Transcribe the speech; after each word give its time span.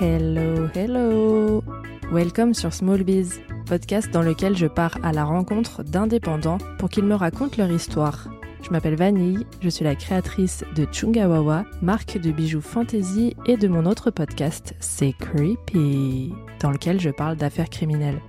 Hello, 0.00 0.68
hello 0.76 1.60
Welcome 2.12 2.54
sur 2.54 2.72
Small 2.72 3.02
Biz, 3.02 3.40
podcast 3.66 4.08
dans 4.12 4.22
lequel 4.22 4.56
je 4.56 4.68
pars 4.68 4.96
à 5.02 5.12
la 5.12 5.24
rencontre 5.24 5.82
d'indépendants 5.82 6.58
pour 6.78 6.88
qu'ils 6.88 7.04
me 7.04 7.16
racontent 7.16 7.56
leur 7.58 7.72
histoire. 7.72 8.28
Je 8.62 8.70
m'appelle 8.70 8.94
Vanille, 8.94 9.44
je 9.60 9.68
suis 9.68 9.84
la 9.84 9.96
créatrice 9.96 10.62
de 10.76 10.86
Chungawawa, 10.92 11.64
marque 11.82 12.16
de 12.16 12.30
bijoux 12.30 12.60
fantasy 12.60 13.34
et 13.46 13.56
de 13.56 13.66
mon 13.66 13.86
autre 13.86 14.12
podcast, 14.12 14.76
C'est 14.78 15.14
Creepy, 15.18 16.32
dans 16.60 16.70
lequel 16.70 17.00
je 17.00 17.10
parle 17.10 17.36
d'affaires 17.36 17.68
criminelles. 17.68 18.20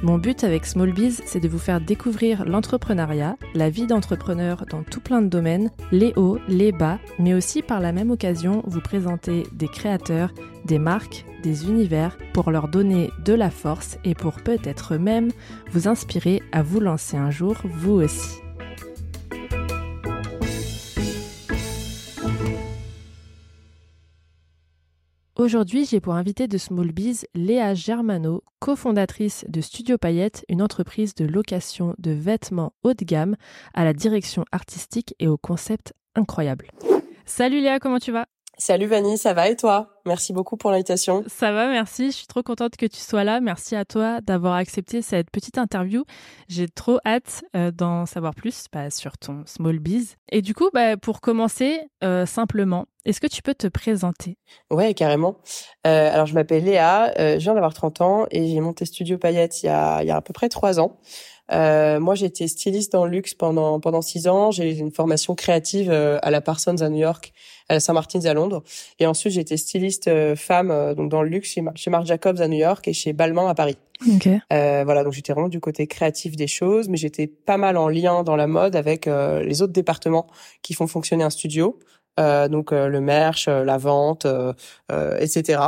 Mon 0.00 0.16
but 0.16 0.44
avec 0.44 0.64
Smallbiz, 0.64 1.22
c'est 1.26 1.40
de 1.40 1.48
vous 1.48 1.58
faire 1.58 1.80
découvrir 1.80 2.44
l'entrepreneuriat, 2.44 3.36
la 3.54 3.68
vie 3.68 3.88
d'entrepreneur 3.88 4.64
dans 4.70 4.84
tout 4.84 5.00
plein 5.00 5.20
de 5.22 5.26
domaines, 5.26 5.72
les 5.90 6.12
hauts, 6.14 6.38
les 6.46 6.70
bas, 6.70 7.00
mais 7.18 7.34
aussi 7.34 7.62
par 7.62 7.80
la 7.80 7.90
même 7.90 8.12
occasion 8.12 8.62
vous 8.66 8.80
présenter 8.80 9.42
des 9.52 9.66
créateurs, 9.66 10.32
des 10.64 10.78
marques, 10.78 11.24
des 11.42 11.68
univers 11.68 12.16
pour 12.32 12.52
leur 12.52 12.68
donner 12.68 13.10
de 13.24 13.32
la 13.32 13.50
force 13.50 13.98
et 14.04 14.14
pour 14.14 14.36
peut-être 14.36 14.96
même 14.96 15.32
vous 15.72 15.88
inspirer 15.88 16.42
à 16.52 16.62
vous 16.62 16.78
lancer 16.78 17.16
un 17.16 17.32
jour 17.32 17.56
vous 17.64 17.94
aussi. 17.94 18.38
Aujourd'hui, 25.38 25.84
j'ai 25.84 26.00
pour 26.00 26.14
invité 26.14 26.48
de 26.48 26.58
Small 26.58 26.90
Biz 26.90 27.24
Léa 27.36 27.72
Germano, 27.72 28.42
cofondatrice 28.58 29.44
de 29.46 29.60
Studio 29.60 29.96
Payette, 29.96 30.44
une 30.48 30.60
entreprise 30.60 31.14
de 31.14 31.24
location 31.24 31.94
de 31.98 32.10
vêtements 32.10 32.72
haut 32.82 32.92
de 32.92 33.04
gamme 33.04 33.36
à 33.72 33.84
la 33.84 33.92
direction 33.92 34.44
artistique 34.50 35.14
et 35.20 35.28
au 35.28 35.36
concept 35.36 35.92
incroyable. 36.16 36.72
Salut 37.24 37.60
Léa, 37.60 37.78
comment 37.78 38.00
tu 38.00 38.10
vas? 38.10 38.26
Salut 38.60 38.86
Vanny, 38.86 39.16
ça 39.16 39.34
va 39.34 39.48
et 39.48 39.54
toi? 39.54 40.00
Merci 40.04 40.32
beaucoup 40.32 40.56
pour 40.56 40.72
l'invitation. 40.72 41.22
Ça 41.28 41.52
va, 41.52 41.68
merci. 41.68 42.06
Je 42.06 42.16
suis 42.16 42.26
trop 42.26 42.42
contente 42.42 42.76
que 42.76 42.86
tu 42.86 42.98
sois 42.98 43.22
là. 43.22 43.40
Merci 43.40 43.76
à 43.76 43.84
toi 43.84 44.20
d'avoir 44.20 44.54
accepté 44.54 45.00
cette 45.00 45.30
petite 45.30 45.58
interview. 45.58 46.04
J'ai 46.48 46.66
trop 46.66 46.98
hâte 47.06 47.44
euh, 47.54 47.70
d'en 47.70 48.04
savoir 48.04 48.34
plus 48.34 48.64
bah, 48.72 48.90
sur 48.90 49.16
ton 49.16 49.44
small 49.46 49.78
biz. 49.78 50.16
Et 50.32 50.42
du 50.42 50.54
coup, 50.54 50.70
bah, 50.74 50.96
pour 50.96 51.20
commencer, 51.20 51.82
euh, 52.02 52.26
simplement, 52.26 52.86
est-ce 53.04 53.20
que 53.20 53.28
tu 53.28 53.42
peux 53.42 53.54
te 53.54 53.68
présenter? 53.68 54.38
Ouais, 54.72 54.92
carrément. 54.92 55.36
Euh, 55.86 56.12
alors, 56.12 56.26
je 56.26 56.34
m'appelle 56.34 56.64
Léa, 56.64 57.12
je 57.16 57.38
viens 57.38 57.54
d'avoir 57.54 57.74
30 57.74 58.00
ans 58.00 58.26
et 58.32 58.48
j'ai 58.48 58.60
monté 58.60 58.86
Studio 58.86 59.18
Paillette 59.18 59.62
il 59.62 59.66
y 59.66 59.68
a, 59.68 60.02
il 60.02 60.08
y 60.08 60.10
a 60.10 60.16
à 60.16 60.20
peu 60.20 60.32
près 60.32 60.48
trois 60.48 60.80
ans. 60.80 60.98
Euh, 61.52 61.98
moi, 61.98 62.14
j'étais 62.14 62.46
styliste 62.46 62.92
dans 62.92 63.04
le 63.04 63.10
luxe 63.10 63.34
pendant 63.34 63.80
pendant 63.80 64.02
six 64.02 64.28
ans. 64.28 64.50
J'ai 64.50 64.76
une 64.78 64.90
formation 64.90 65.34
créative 65.34 65.90
euh, 65.90 66.18
à 66.22 66.30
la 66.30 66.40
Parsons 66.40 66.82
à 66.82 66.88
New 66.88 66.98
York, 66.98 67.32
à 67.68 67.74
la 67.74 67.80
Saint-Martin's 67.80 68.26
à 68.26 68.34
Londres, 68.34 68.62
et 68.98 69.06
ensuite 69.06 69.32
j'ai 69.32 69.40
été 69.40 69.56
styliste 69.56 70.08
euh, 70.08 70.36
femme 70.36 70.70
euh, 70.70 70.94
donc 70.94 71.10
dans 71.10 71.22
le 71.22 71.28
luxe 71.28 71.50
chez, 71.50 71.62
chez 71.74 71.90
Marc 71.90 72.06
Jacobs 72.06 72.40
à 72.40 72.48
New 72.48 72.58
York 72.58 72.86
et 72.88 72.92
chez 72.92 73.12
Balmain 73.12 73.48
à 73.48 73.54
Paris. 73.54 73.78
Okay. 74.14 74.38
voilà, 74.48 75.02
donc 75.02 75.12
j'étais 75.12 75.32
vraiment 75.32 75.48
du 75.48 75.58
côté 75.58 75.88
créatif 75.88 76.36
des 76.36 76.46
choses, 76.46 76.88
mais 76.88 76.96
j'étais 76.96 77.26
pas 77.26 77.56
mal 77.56 77.76
en 77.76 77.88
lien 77.88 78.22
dans 78.22 78.36
la 78.36 78.46
mode 78.46 78.76
avec 78.76 79.06
les 79.06 79.60
autres 79.60 79.72
départements 79.72 80.28
qui 80.62 80.72
font 80.74 80.86
fonctionner 80.86 81.24
un 81.24 81.30
studio, 81.30 81.80
donc 82.16 82.70
le 82.70 83.00
merch, 83.00 83.48
la 83.48 83.76
vente, 83.76 84.24
etc. 85.18 85.62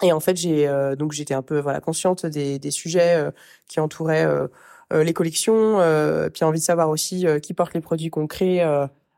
Et 0.00 0.12
en 0.12 0.20
fait, 0.20 0.36
j'ai 0.36 0.70
donc 0.96 1.10
j'étais 1.10 1.34
un 1.34 1.42
peu 1.42 1.58
voilà 1.58 1.80
consciente 1.80 2.24
des, 2.24 2.60
des 2.60 2.70
sujets 2.70 3.32
qui 3.66 3.80
entouraient 3.80 4.26
euh, 4.26 4.48
les 4.92 5.12
collections, 5.12 5.80
euh, 5.80 6.28
puis 6.30 6.44
envie 6.44 6.58
de 6.58 6.64
savoir 6.64 6.88
aussi 6.90 7.26
euh, 7.26 7.38
qui 7.38 7.54
porte 7.54 7.74
les 7.74 7.80
produits 7.80 8.10
qu'on 8.10 8.26
crée, 8.26 8.64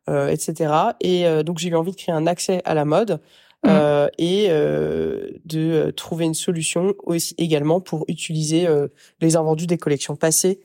etc. 0.08 0.72
Et 1.00 1.24
donc 1.44 1.58
j'ai 1.58 1.68
eu 1.68 1.76
envie 1.76 1.92
de 1.92 1.96
créer 1.96 2.14
un 2.14 2.26
accès 2.26 2.60
à 2.64 2.74
la 2.74 2.84
mode. 2.84 3.20
Mmh. 3.64 3.68
Euh, 3.70 4.08
et 4.18 4.46
euh, 4.50 5.30
de 5.44 5.92
trouver 5.92 6.24
une 6.24 6.34
solution 6.34 6.94
aussi 7.04 7.36
également 7.38 7.80
pour 7.80 8.04
utiliser 8.08 8.66
euh, 8.66 8.88
les 9.20 9.36
invendus 9.36 9.68
des 9.68 9.78
collections 9.78 10.16
passées 10.16 10.60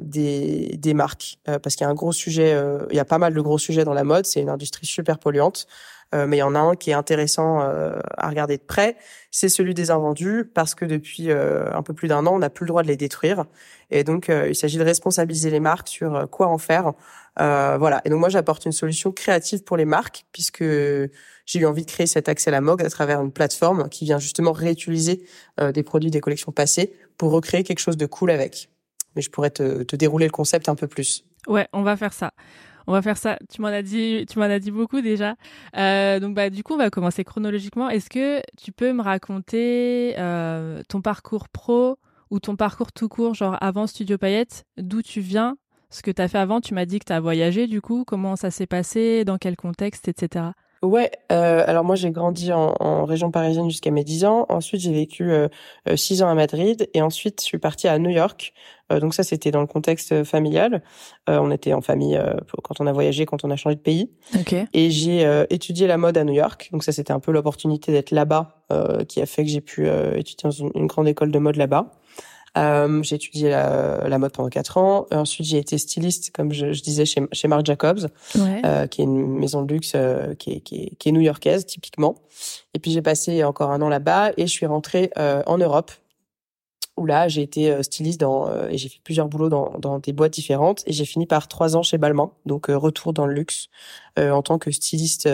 des, 0.00 0.76
des 0.78 0.94
marques 0.94 1.38
parce 1.44 1.76
qu'il 1.76 1.84
y 1.84 1.86
a 1.86 1.90
un 1.90 1.94
gros 1.94 2.12
sujet 2.12 2.58
il 2.88 2.96
y 2.96 2.98
a 2.98 3.04
pas 3.04 3.18
mal 3.18 3.34
de 3.34 3.40
gros 3.42 3.58
sujets 3.58 3.84
dans 3.84 3.92
la 3.92 4.02
mode 4.02 4.24
c'est 4.24 4.40
une 4.40 4.48
industrie 4.48 4.86
super 4.86 5.18
polluante 5.18 5.66
euh, 6.14 6.26
mais 6.26 6.36
il 6.36 6.40
y 6.40 6.44
en 6.44 6.54
a 6.54 6.60
un 6.60 6.76
qui 6.76 6.90
est 6.90 6.94
intéressant 6.94 7.60
euh, 7.60 7.98
à 8.16 8.28
regarder 8.28 8.56
de 8.56 8.62
près, 8.62 8.96
c'est 9.30 9.48
celui 9.48 9.74
des 9.74 9.90
invendus, 9.90 10.44
parce 10.54 10.74
que 10.74 10.84
depuis 10.84 11.30
euh, 11.30 11.72
un 11.74 11.82
peu 11.82 11.92
plus 11.92 12.08
d'un 12.08 12.24
an, 12.26 12.34
on 12.34 12.38
n'a 12.38 12.50
plus 12.50 12.64
le 12.64 12.68
droit 12.68 12.82
de 12.82 12.88
les 12.88 12.96
détruire. 12.96 13.44
Et 13.90 14.04
donc, 14.04 14.28
il 14.28 14.56
s'agit 14.56 14.78
de 14.78 14.82
responsabiliser 14.82 15.50
les 15.50 15.60
marques 15.60 15.88
sur 15.88 16.28
quoi 16.30 16.48
en 16.48 16.58
faire. 16.58 16.94
voilà. 17.36 18.00
Et 18.04 18.10
donc, 18.10 18.18
moi, 18.18 18.28
j'apporte 18.28 18.64
une 18.64 18.72
solution 18.72 19.12
créative 19.12 19.62
pour 19.62 19.76
les 19.76 19.84
marques, 19.84 20.24
puisque 20.32 20.64
j'ai 20.64 21.58
eu 21.58 21.66
envie 21.66 21.84
de 21.84 21.90
créer 21.90 22.06
cet 22.06 22.28
accès 22.28 22.48
à 22.48 22.52
la 22.52 22.60
mode 22.60 22.82
à 22.82 22.90
travers 22.90 23.20
une 23.20 23.30
plateforme 23.30 23.88
qui 23.90 24.04
vient 24.04 24.18
justement 24.18 24.52
réutiliser 24.52 25.24
des 25.60 25.82
produits 25.84 26.10
des 26.10 26.20
collections 26.20 26.50
passées 26.50 26.92
pour 27.18 27.30
recréer 27.30 27.62
quelque 27.62 27.78
chose 27.78 27.96
de 27.96 28.06
cool 28.06 28.30
avec. 28.30 28.70
Mais 29.14 29.22
je 29.22 29.30
pourrais 29.30 29.50
te, 29.50 29.84
te 29.84 29.94
dérouler 29.94 30.26
le 30.26 30.32
concept 30.32 30.68
un 30.68 30.74
peu 30.74 30.88
plus. 30.88 31.24
Ouais, 31.46 31.68
on 31.72 31.82
va 31.82 31.96
faire 31.96 32.14
ça. 32.14 32.32
On 32.86 32.92
va 32.92 33.02
faire 33.02 33.16
ça. 33.16 33.38
Tu 33.52 33.60
m'en 33.60 33.68
as 33.68 33.82
dit, 33.82 34.26
tu 34.28 34.38
m'en 34.38 34.44
as 34.44 34.58
dit 34.58 34.70
beaucoup 34.70 35.00
déjà. 35.00 35.36
Euh, 35.76 36.20
donc 36.20 36.34
bah 36.34 36.50
du 36.50 36.62
coup, 36.62 36.74
on 36.74 36.78
va 36.78 36.90
commencer 36.90 37.24
chronologiquement. 37.24 37.88
Est-ce 37.88 38.10
que 38.10 38.40
tu 38.62 38.72
peux 38.72 38.92
me 38.92 39.02
raconter 39.02 40.14
euh, 40.18 40.82
ton 40.88 41.00
parcours 41.00 41.48
pro 41.48 41.98
ou 42.30 42.40
ton 42.40 42.56
parcours 42.56 42.92
tout 42.92 43.08
court, 43.08 43.34
genre 43.34 43.56
avant 43.60 43.86
Studio 43.86 44.18
Payette, 44.18 44.64
d'où 44.76 45.02
tu 45.02 45.20
viens, 45.20 45.56
ce 45.90 46.02
que 46.02 46.10
tu 46.10 46.20
as 46.20 46.28
fait 46.28 46.38
avant 46.38 46.60
Tu 46.60 46.74
m'as 46.74 46.86
dit 46.86 46.98
que 46.98 47.04
tu 47.04 47.12
as 47.12 47.20
voyagé 47.20 47.66
du 47.66 47.80
coup. 47.80 48.04
Comment 48.06 48.36
ça 48.36 48.50
s'est 48.50 48.66
passé? 48.66 49.24
Dans 49.24 49.38
quel 49.38 49.56
contexte, 49.56 50.08
etc. 50.08 50.46
Ouais, 50.84 51.10
euh, 51.32 51.64
alors 51.66 51.82
moi 51.82 51.96
j'ai 51.96 52.10
grandi 52.10 52.52
en, 52.52 52.74
en, 52.78 53.06
région 53.06 53.30
parisienne 53.30 53.70
jusqu'à 53.70 53.90
mes 53.90 54.04
10 54.04 54.26
ans. 54.26 54.46
Ensuite 54.50 54.82
j'ai 54.82 54.92
vécu 54.92 55.32
euh, 55.32 55.48
6 55.94 56.22
ans 56.22 56.28
à 56.28 56.34
Madrid 56.34 56.88
et 56.92 57.00
ensuite 57.00 57.40
je 57.40 57.46
suis 57.46 57.58
partie 57.58 57.88
à 57.88 57.98
New 57.98 58.10
York. 58.10 58.52
Euh, 58.92 59.00
donc 59.00 59.14
ça 59.14 59.22
c'était 59.22 59.50
dans 59.50 59.62
le 59.62 59.66
contexte 59.66 60.24
familial. 60.24 60.82
Euh, 61.30 61.38
on 61.40 61.50
était 61.50 61.72
en 61.72 61.80
famille 61.80 62.16
euh, 62.16 62.34
quand 62.62 62.80
on 62.80 62.86
a 62.86 62.92
voyagé, 62.92 63.24
quand 63.24 63.44
on 63.44 63.50
a 63.50 63.56
changé 63.56 63.76
de 63.76 63.80
pays. 63.80 64.10
Okay. 64.38 64.64
Et 64.74 64.90
j'ai 64.90 65.26
étudié 65.50 65.86
la 65.86 65.96
mode 65.96 66.18
à 66.18 66.24
New 66.24 66.34
York. 66.34 66.68
Donc 66.72 66.84
ça 66.84 66.92
c'était 66.92 67.12
un 67.12 67.20
peu 67.20 67.32
l'opportunité 67.32 67.92
d'être 67.92 68.10
là-bas 68.10 68.60
qui 69.08 69.20
a 69.20 69.26
fait 69.26 69.44
que 69.44 69.50
j'ai 69.50 69.60
pu 69.60 69.88
étudier 69.88 70.44
dans 70.44 70.50
une, 70.50 70.70
une, 70.74 70.86
grande 70.86 71.08
école 71.08 71.30
de 71.30 71.38
mode 71.38 71.56
là-bas. 71.56 71.92
Euh, 72.56 73.02
j'ai 73.02 73.16
étudié 73.16 73.50
la, 73.50 74.06
la, 74.08 74.18
mode 74.18 74.32
pendant 74.32 74.48
quatre 74.48 74.78
ans. 74.78 75.06
Ensuite, 75.10 75.46
j'ai 75.46 75.58
été 75.58 75.76
styliste, 75.78 76.30
comme 76.30 76.52
je, 76.52 76.72
je 76.72 76.82
disais, 76.82 77.04
chez, 77.04 77.22
chez 77.32 77.48
Marc 77.48 77.66
Jacobs, 77.66 78.06
ouais. 78.36 78.62
euh, 78.64 78.86
qui 78.86 79.00
est 79.00 79.04
une 79.04 79.38
maison 79.38 79.62
de 79.62 79.72
luxe 79.72 79.92
euh, 79.94 80.34
qui, 80.34 80.52
est, 80.52 80.60
qui, 80.60 80.84
est, 80.84 80.94
qui 80.96 81.08
est 81.08 81.12
new-yorkaise, 81.12 81.66
typiquement. 81.66 82.14
Et 82.72 82.78
puis, 82.78 82.92
j'ai 82.92 83.02
passé 83.02 83.42
encore 83.44 83.70
un 83.70 83.82
an 83.82 83.88
là-bas 83.88 84.32
et 84.36 84.46
je 84.46 84.52
suis 84.52 84.66
rentrée 84.66 85.10
euh, 85.18 85.42
en 85.46 85.58
Europe, 85.58 85.90
où 86.96 87.06
là, 87.06 87.26
j'ai 87.26 87.42
été 87.42 87.72
euh, 87.72 87.82
styliste 87.82 88.20
dans, 88.20 88.48
euh, 88.48 88.68
et 88.68 88.78
j'ai 88.78 88.88
fait 88.88 89.00
plusieurs 89.02 89.28
boulots 89.28 89.48
dans, 89.48 89.76
dans 89.78 89.98
des 89.98 90.12
boîtes 90.12 90.32
différentes. 90.32 90.84
Et 90.86 90.92
j'ai 90.92 91.04
fini 91.04 91.26
par 91.26 91.48
trois 91.48 91.76
ans 91.76 91.82
chez 91.82 91.98
Balmain, 91.98 92.30
donc 92.46 92.66
retour 92.68 93.12
dans 93.12 93.26
le 93.26 93.34
luxe, 93.34 93.68
en 94.16 94.42
tant 94.42 94.58
que 94.58 94.70
styliste, 94.70 95.28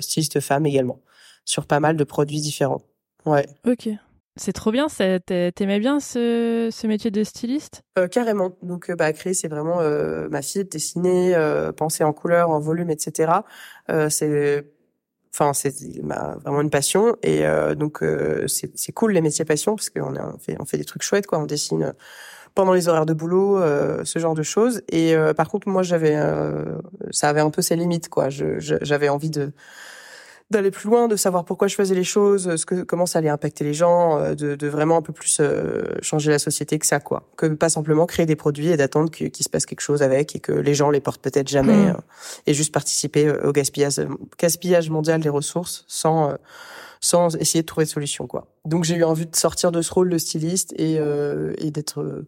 styliste 0.00 0.40
femme 0.40 0.66
également, 0.66 0.98
sur 1.44 1.66
pas 1.66 1.78
mal 1.78 1.96
de 1.96 2.02
produits 2.02 2.40
différents. 2.40 2.82
Ouais. 3.26 3.46
Ok. 3.64 3.88
C'est 4.36 4.52
trop 4.52 4.72
bien, 4.72 4.88
t'aimais 4.88 5.78
bien 5.78 6.00
ce, 6.00 6.68
ce, 6.72 6.86
métier 6.88 7.12
de 7.12 7.22
styliste? 7.22 7.82
Euh, 7.98 8.08
Carrément. 8.08 8.56
Donc, 8.62 8.90
euh, 8.90 8.96
bah, 8.96 9.12
créer, 9.12 9.32
c'est 9.32 9.46
vraiment 9.46 9.80
euh, 9.80 10.28
ma 10.28 10.42
fille, 10.42 10.64
dessiner, 10.64 11.36
euh, 11.36 11.70
penser 11.70 12.02
en 12.02 12.12
couleur, 12.12 12.50
en 12.50 12.58
volume, 12.58 12.90
etc. 12.90 13.32
Euh, 13.90 14.08
c'est, 14.10 14.66
enfin, 15.32 15.52
c'est 15.52 15.72
vraiment 16.00 16.62
une 16.62 16.70
passion. 16.70 17.16
Et 17.22 17.46
euh, 17.46 17.76
donc, 17.76 18.02
c'est 18.48 18.92
cool 18.92 19.12
les 19.12 19.20
métiers 19.20 19.44
passion 19.44 19.76
parce 19.76 19.88
qu'on 19.88 20.16
on 20.16 20.38
fait, 20.38 20.56
on 20.58 20.64
fait 20.64 20.78
des 20.78 20.84
trucs 20.84 21.02
chouettes, 21.02 21.28
quoi. 21.28 21.38
On 21.38 21.46
dessine 21.46 21.94
pendant 22.56 22.72
les 22.72 22.88
horaires 22.88 23.06
de 23.06 23.14
boulot, 23.14 23.60
ce 24.04 24.18
genre 24.18 24.34
de 24.34 24.42
choses. 24.42 24.82
Et 24.88 25.14
par 25.36 25.48
contre, 25.48 25.68
moi, 25.68 25.84
j'avais, 25.84 26.16
ça 27.10 27.28
avait 27.28 27.40
un 27.40 27.50
peu 27.50 27.62
ses 27.62 27.76
limites, 27.76 28.08
quoi. 28.08 28.30
J'avais 28.30 29.08
envie 29.08 29.30
de 29.30 29.52
d'aller 30.54 30.70
plus 30.70 30.88
loin, 30.88 31.08
de 31.08 31.16
savoir 31.16 31.44
pourquoi 31.44 31.68
je 31.68 31.74
faisais 31.74 31.94
les 31.94 32.04
choses, 32.04 32.56
ce 32.56 32.66
que 32.66 32.82
comment 32.82 33.06
ça 33.06 33.18
allait 33.18 33.28
impacter 33.28 33.64
les 33.64 33.74
gens, 33.74 34.18
euh, 34.18 34.34
de, 34.34 34.54
de 34.54 34.68
vraiment 34.68 34.96
un 34.96 35.02
peu 35.02 35.12
plus 35.12 35.38
euh, 35.40 35.84
changer 36.02 36.30
la 36.30 36.38
société 36.38 36.78
que 36.78 36.86
ça 36.86 37.00
quoi, 37.00 37.28
que 37.36 37.46
pas 37.46 37.68
simplement 37.68 38.06
créer 38.06 38.26
des 38.26 38.36
produits 38.36 38.68
et 38.68 38.76
d'attendre 38.76 39.10
qu'il 39.10 39.30
se 39.36 39.48
passe 39.48 39.66
quelque 39.66 39.80
chose 39.80 40.02
avec 40.02 40.34
et 40.34 40.40
que 40.40 40.52
les 40.52 40.74
gens 40.74 40.90
les 40.90 41.00
portent 41.00 41.22
peut-être 41.22 41.48
jamais 41.48 41.76
mmh. 41.76 41.90
euh, 41.90 42.46
et 42.46 42.54
juste 42.54 42.72
participer 42.72 43.30
au 43.30 43.52
gaspillage 43.52 44.00
gaspillage 44.38 44.90
mondial 44.90 45.20
des 45.20 45.28
ressources 45.28 45.84
sans 45.88 46.34
sans 47.00 47.36
essayer 47.36 47.60
de 47.60 47.66
trouver 47.66 47.84
de 47.84 47.90
solution 47.90 48.26
quoi. 48.26 48.46
Donc 48.64 48.84
j'ai 48.84 48.96
eu 48.96 49.04
envie 49.04 49.26
de 49.26 49.36
sortir 49.36 49.72
de 49.72 49.82
ce 49.82 49.92
rôle 49.92 50.08
de 50.08 50.18
styliste 50.18 50.72
et 50.78 50.94
et 51.58 51.70
d'être 51.70 52.24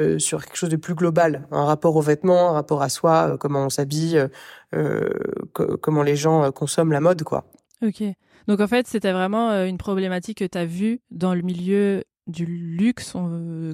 euh, 0.00 0.18
sur 0.18 0.44
quelque 0.44 0.56
chose 0.56 0.70
de 0.70 0.76
plus 0.76 0.96
global, 0.96 1.46
un 1.52 1.64
rapport 1.64 1.94
aux 1.94 2.00
vêtements, 2.00 2.50
un 2.50 2.52
rapport 2.54 2.82
à 2.82 2.88
soi, 2.88 3.28
euh, 3.28 3.36
comment 3.36 3.66
on 3.66 3.70
s'habille, 3.70 4.26
euh, 4.74 5.08
comment 5.52 6.02
les 6.02 6.16
gens 6.16 6.50
consomment 6.50 6.90
la 6.90 7.00
mode, 7.00 7.22
quoi. 7.22 7.44
Ok. 7.82 8.02
Donc 8.46 8.60
en 8.60 8.66
fait, 8.66 8.86
c'était 8.86 9.12
vraiment 9.12 9.50
une 9.64 9.78
problématique 9.78 10.38
que 10.38 10.44
tu 10.44 10.58
as 10.58 10.66
vue 10.66 11.00
dans 11.10 11.34
le 11.34 11.42
milieu 11.42 12.04
du 12.26 12.46
luxe 12.46 13.14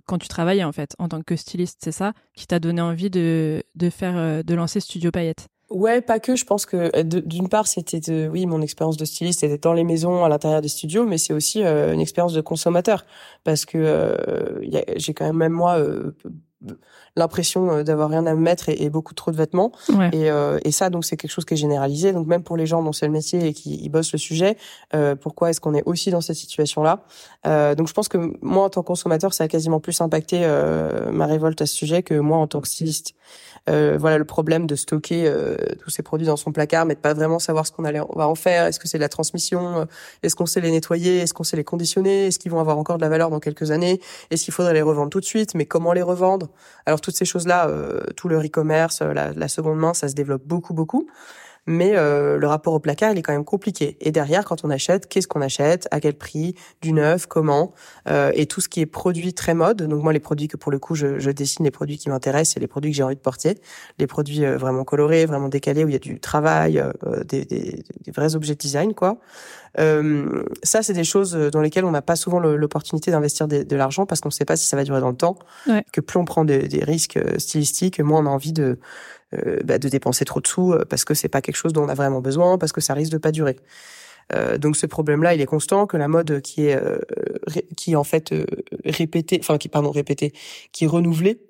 quand 0.06 0.19
tu 0.19 0.26
travaillais 0.26 0.64
en 0.64 0.73
fait 0.73 0.97
en 0.99 1.08
tant 1.08 1.23
que 1.23 1.37
styliste, 1.37 1.79
c'est 1.85 1.93
ça 1.93 2.12
qui 2.35 2.49
t'a 2.49 2.58
donné 2.58 2.81
envie 2.81 3.08
de, 3.08 3.62
de 3.76 3.91
faire 3.91 4.43
de 4.43 4.55
lancer 4.55 4.81
Studio 4.81 5.12
Paillette? 5.12 5.47
Ouais, 5.70 6.00
pas 6.00 6.19
que. 6.19 6.35
Je 6.35 6.44
pense 6.44 6.67
que 6.67 6.91
euh, 6.97 7.02
d'une 7.05 7.49
part, 7.49 7.69
c'était 7.69 8.26
oui 8.26 8.44
mon 8.47 8.61
expérience 8.61 8.97
de 8.97 9.05
styliste 9.05 9.44
était 9.44 9.58
dans 9.58 9.73
les 9.73 9.85
maisons, 9.85 10.25
à 10.25 10.29
l'intérieur 10.29 10.61
des 10.61 10.69
studios, 10.69 11.06
mais 11.06 11.17
c'est 11.17 11.32
aussi 11.32 11.62
euh, 11.62 11.94
une 11.94 12.00
expérience 12.00 12.32
de 12.32 12.41
consommateur 12.41 13.06
parce 13.44 13.64
que 13.64 13.79
euh, 13.79 14.61
j'ai 14.97 15.14
quand 15.14 15.26
même 15.26 15.37
même 15.37 15.52
moi 15.52 15.81
l'impression 17.16 17.70
euh, 17.70 17.82
d'avoir 17.82 18.10
rien 18.10 18.26
à 18.26 18.34
me 18.34 18.40
mettre 18.40 18.68
et, 18.68 18.90
beaucoup 18.90 19.14
trop 19.14 19.30
de 19.30 19.36
vêtements. 19.36 19.72
Et, 20.12 20.30
euh, 20.30 20.58
et, 20.64 20.70
ça, 20.70 20.90
donc, 20.90 21.04
c'est 21.04 21.16
quelque 21.16 21.30
chose 21.30 21.44
qui 21.44 21.54
est 21.54 21.56
généralisé. 21.56 22.12
Donc, 22.12 22.26
même 22.26 22.42
pour 22.42 22.56
les 22.56 22.66
gens 22.66 22.82
dont 22.82 22.92
c'est 22.92 23.06
le 23.06 23.12
métier 23.12 23.46
et 23.46 23.52
qui 23.52 23.88
bossent 23.88 24.12
le 24.12 24.18
sujet, 24.18 24.56
euh, 24.94 25.14
pourquoi 25.16 25.50
est-ce 25.50 25.60
qu'on 25.60 25.74
est 25.74 25.82
aussi 25.86 26.10
dans 26.10 26.20
cette 26.20 26.36
situation-là? 26.36 27.04
Euh, 27.46 27.74
Donc, 27.74 27.88
je 27.88 27.94
pense 27.94 28.08
que 28.08 28.18
moi, 28.42 28.64
en 28.64 28.70
tant 28.70 28.82
que 28.82 28.86
consommateur, 28.86 29.32
ça 29.32 29.44
a 29.44 29.48
quasiment 29.48 29.80
plus 29.80 30.00
impacté 30.00 30.40
euh, 30.42 31.10
ma 31.10 31.26
révolte 31.26 31.60
à 31.62 31.66
ce 31.66 31.74
sujet 31.74 32.02
que 32.02 32.14
moi 32.14 32.38
en 32.38 32.46
tant 32.46 32.60
que 32.60 32.68
styliste. 32.68 33.14
Euh, 33.68 33.96
voilà 33.98 34.18
le 34.18 34.24
problème 34.24 34.66
de 34.66 34.74
stocker 34.74 35.24
euh, 35.26 35.56
tous 35.82 35.90
ces 35.90 36.02
produits 36.02 36.26
dans 36.26 36.36
son 36.36 36.52
placard, 36.52 36.86
mais 36.86 36.94
de 36.94 37.00
pas 37.00 37.14
vraiment 37.14 37.38
savoir 37.38 37.66
ce 37.66 37.72
qu'on 37.72 37.82
va 37.82 38.28
en 38.28 38.34
faire. 38.34 38.66
Est-ce 38.66 38.80
que 38.80 38.88
c'est 38.88 38.98
de 38.98 39.02
la 39.02 39.08
transmission? 39.08 39.86
Est-ce 40.22 40.34
qu'on 40.34 40.46
sait 40.46 40.60
les 40.60 40.70
nettoyer? 40.70 41.18
Est-ce 41.18 41.34
qu'on 41.34 41.44
sait 41.44 41.56
les 41.56 41.64
conditionner? 41.64 42.26
Est-ce 42.26 42.38
qu'ils 42.38 42.50
vont 42.50 42.60
avoir 42.60 42.78
encore 42.78 42.96
de 42.96 43.02
la 43.02 43.08
valeur 43.08 43.30
dans 43.30 43.40
quelques 43.40 43.70
années? 43.70 44.00
Est-ce 44.30 44.44
qu'il 44.44 44.54
faudrait 44.54 44.74
les 44.74 44.82
revendre 44.82 45.10
tout 45.10 45.20
de 45.20 45.24
suite? 45.24 45.54
Mais 45.54 45.66
comment 45.66 45.92
les 45.92 46.02
revendre? 46.02 46.48
Alors 46.86 47.00
toutes 47.00 47.16
ces 47.16 47.24
choses-là, 47.24 47.68
euh, 47.68 48.00
tout 48.16 48.28
le 48.28 48.38
e-commerce, 48.38 49.02
la, 49.02 49.32
la, 49.32 49.48
seconde 49.48 49.78
main, 49.78 49.94
ça 49.94 50.08
se 50.08 50.14
développe 50.14 50.42
beaucoup, 50.44 50.74
beaucoup 50.74 51.08
mais 51.66 51.96
euh, 51.96 52.38
le 52.38 52.46
rapport 52.46 52.74
au 52.74 52.80
placard 52.80 53.12
il 53.12 53.18
est 53.18 53.22
quand 53.22 53.32
même 53.32 53.44
compliqué. 53.44 53.96
Et 54.00 54.12
derrière, 54.12 54.44
quand 54.44 54.64
on 54.64 54.70
achète, 54.70 55.08
qu'est-ce 55.08 55.28
qu'on 55.28 55.40
achète, 55.40 55.88
à 55.90 56.00
quel 56.00 56.14
prix, 56.14 56.54
du 56.82 56.92
neuf, 56.92 57.26
comment, 57.26 57.72
euh, 58.08 58.32
et 58.34 58.46
tout 58.46 58.60
ce 58.60 58.68
qui 58.68 58.80
est 58.80 58.86
produit 58.86 59.34
très 59.34 59.54
mode. 59.54 59.82
Donc 59.82 60.02
moi, 60.02 60.12
les 60.12 60.20
produits 60.20 60.48
que 60.48 60.56
pour 60.56 60.72
le 60.72 60.78
coup 60.78 60.94
je, 60.94 61.18
je 61.18 61.30
dessine, 61.30 61.64
les 61.64 61.70
produits 61.70 61.98
qui 61.98 62.08
m'intéressent, 62.08 62.54
c'est 62.54 62.60
les 62.60 62.66
produits 62.66 62.90
que 62.90 62.96
j'ai 62.96 63.02
envie 63.02 63.16
de 63.16 63.20
porter, 63.20 63.58
les 63.98 64.06
produits 64.06 64.44
euh, 64.44 64.56
vraiment 64.56 64.84
colorés, 64.84 65.26
vraiment 65.26 65.48
décalés 65.48 65.84
où 65.84 65.88
il 65.88 65.92
y 65.92 65.96
a 65.96 66.00
du 66.00 66.20
travail, 66.20 66.78
euh, 66.78 67.24
des, 67.24 67.44
des, 67.44 67.82
des, 68.04 68.12
vrais 68.12 68.34
objets 68.34 68.54
de 68.54 68.58
design 68.58 68.94
quoi. 68.94 69.18
Euh, 69.78 70.42
ça, 70.62 70.82
c'est 70.82 70.92
des 70.92 71.04
choses 71.04 71.32
dans 71.32 71.60
lesquelles 71.60 71.84
on 71.84 71.90
n'a 71.90 72.02
pas 72.02 72.16
souvent 72.16 72.40
l'opportunité 72.40 73.10
d'investir 73.10 73.46
de, 73.46 73.76
l'argent 73.76 74.04
parce 74.04 74.20
qu'on 74.20 74.28
ne 74.28 74.32
sait 74.34 74.44
pas 74.44 74.56
si 74.56 74.66
ça 74.66 74.76
va 74.76 74.84
durer 74.84 75.00
dans 75.00 75.10
le 75.10 75.16
temps. 75.16 75.38
Que 75.92 76.00
plus 76.00 76.18
on 76.18 76.24
prend 76.24 76.44
des 76.44 76.84
risques 76.84 77.18
stylistiques, 77.38 78.00
moins 78.00 78.20
on 78.20 78.26
a 78.26 78.30
envie 78.30 78.52
de 78.52 78.78
bah, 79.64 79.78
de 79.78 79.88
dépenser 79.88 80.24
trop 80.24 80.40
de 80.40 80.46
sous 80.46 80.72
euh, 80.72 80.84
parce 80.88 81.04
que 81.04 81.14
c'est 81.14 81.28
pas 81.28 81.40
quelque 81.40 81.56
chose 81.56 81.72
dont 81.72 81.84
on 81.84 81.88
a 81.88 81.94
vraiment 81.94 82.20
besoin, 82.20 82.58
parce 82.58 82.72
que 82.72 82.80
ça 82.80 82.94
risque 82.94 83.12
de 83.12 83.18
pas 83.18 83.30
durer. 83.30 83.56
Euh, 84.32 84.58
donc 84.58 84.76
ce 84.76 84.86
problème-là, 84.86 85.34
il 85.34 85.40
est 85.40 85.46
constant, 85.46 85.86
que 85.86 85.96
la 85.96 86.08
mode 86.08 86.40
qui 86.40 86.66
est 86.66 86.76
euh, 86.76 86.98
qui 87.76 87.92
est 87.92 87.96
en 87.96 88.04
fait 88.04 88.34
répétée, 88.84 89.38
enfin 89.40 89.58
qui 89.58 89.68
pardon 89.68 89.90
répétée, 89.90 90.32
qui 90.72 90.84
est 90.84 90.88
renouvelée, 90.88 91.40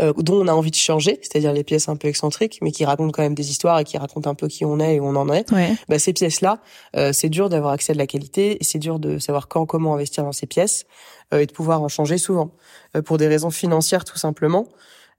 dont 0.00 0.42
on 0.42 0.46
a 0.46 0.52
envie 0.52 0.70
de 0.70 0.76
changer, 0.76 1.18
c'est-à-dire 1.22 1.52
les 1.52 1.64
pièces 1.64 1.88
un 1.88 1.96
peu 1.96 2.06
excentriques, 2.06 2.60
mais 2.62 2.70
qui 2.70 2.84
racontent 2.84 3.10
quand 3.10 3.22
même 3.22 3.34
des 3.34 3.50
histoires 3.50 3.80
et 3.80 3.84
qui 3.84 3.98
racontent 3.98 4.30
un 4.30 4.34
peu 4.36 4.46
qui 4.46 4.64
on 4.64 4.78
est 4.78 4.96
et 4.96 5.00
où 5.00 5.06
on 5.06 5.16
en 5.16 5.32
est. 5.32 5.50
Bah, 5.88 5.98
ces 5.98 6.12
pièces-là, 6.12 6.60
c'est 7.12 7.28
dur 7.28 7.48
d'avoir 7.48 7.72
accès 7.72 7.90
à 7.90 7.94
de 7.94 7.98
la 7.98 8.06
qualité, 8.06 8.58
et 8.60 8.64
c'est 8.64 8.78
dur 8.78 9.00
de 9.00 9.18
savoir 9.18 9.48
quand, 9.48 9.66
comment 9.66 9.94
investir 9.94 10.22
dans 10.22 10.30
ces 10.30 10.46
pièces 10.46 10.86
et 11.32 11.46
de 11.46 11.52
pouvoir 11.52 11.82
en 11.82 11.88
changer 11.88 12.16
souvent, 12.16 12.52
pour 13.04 13.18
des 13.18 13.26
raisons 13.26 13.50
financières 13.50 14.04
tout 14.04 14.18
simplement 14.18 14.68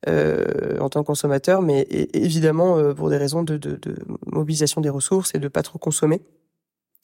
euh, 0.07 0.77
en 0.79 0.89
tant 0.89 1.01
que 1.01 1.07
consommateur, 1.07 1.61
mais 1.61 1.87
évidemment 2.13 2.77
euh, 2.77 2.93
pour 2.93 3.09
des 3.09 3.17
raisons 3.17 3.43
de, 3.43 3.57
de, 3.57 3.75
de, 3.75 3.95
mobilisation 4.27 4.79
des 4.79 4.89
ressources 4.89 5.35
et 5.35 5.39
de 5.39 5.47
pas 5.47 5.61
trop 5.61 5.77
consommer. 5.77 6.21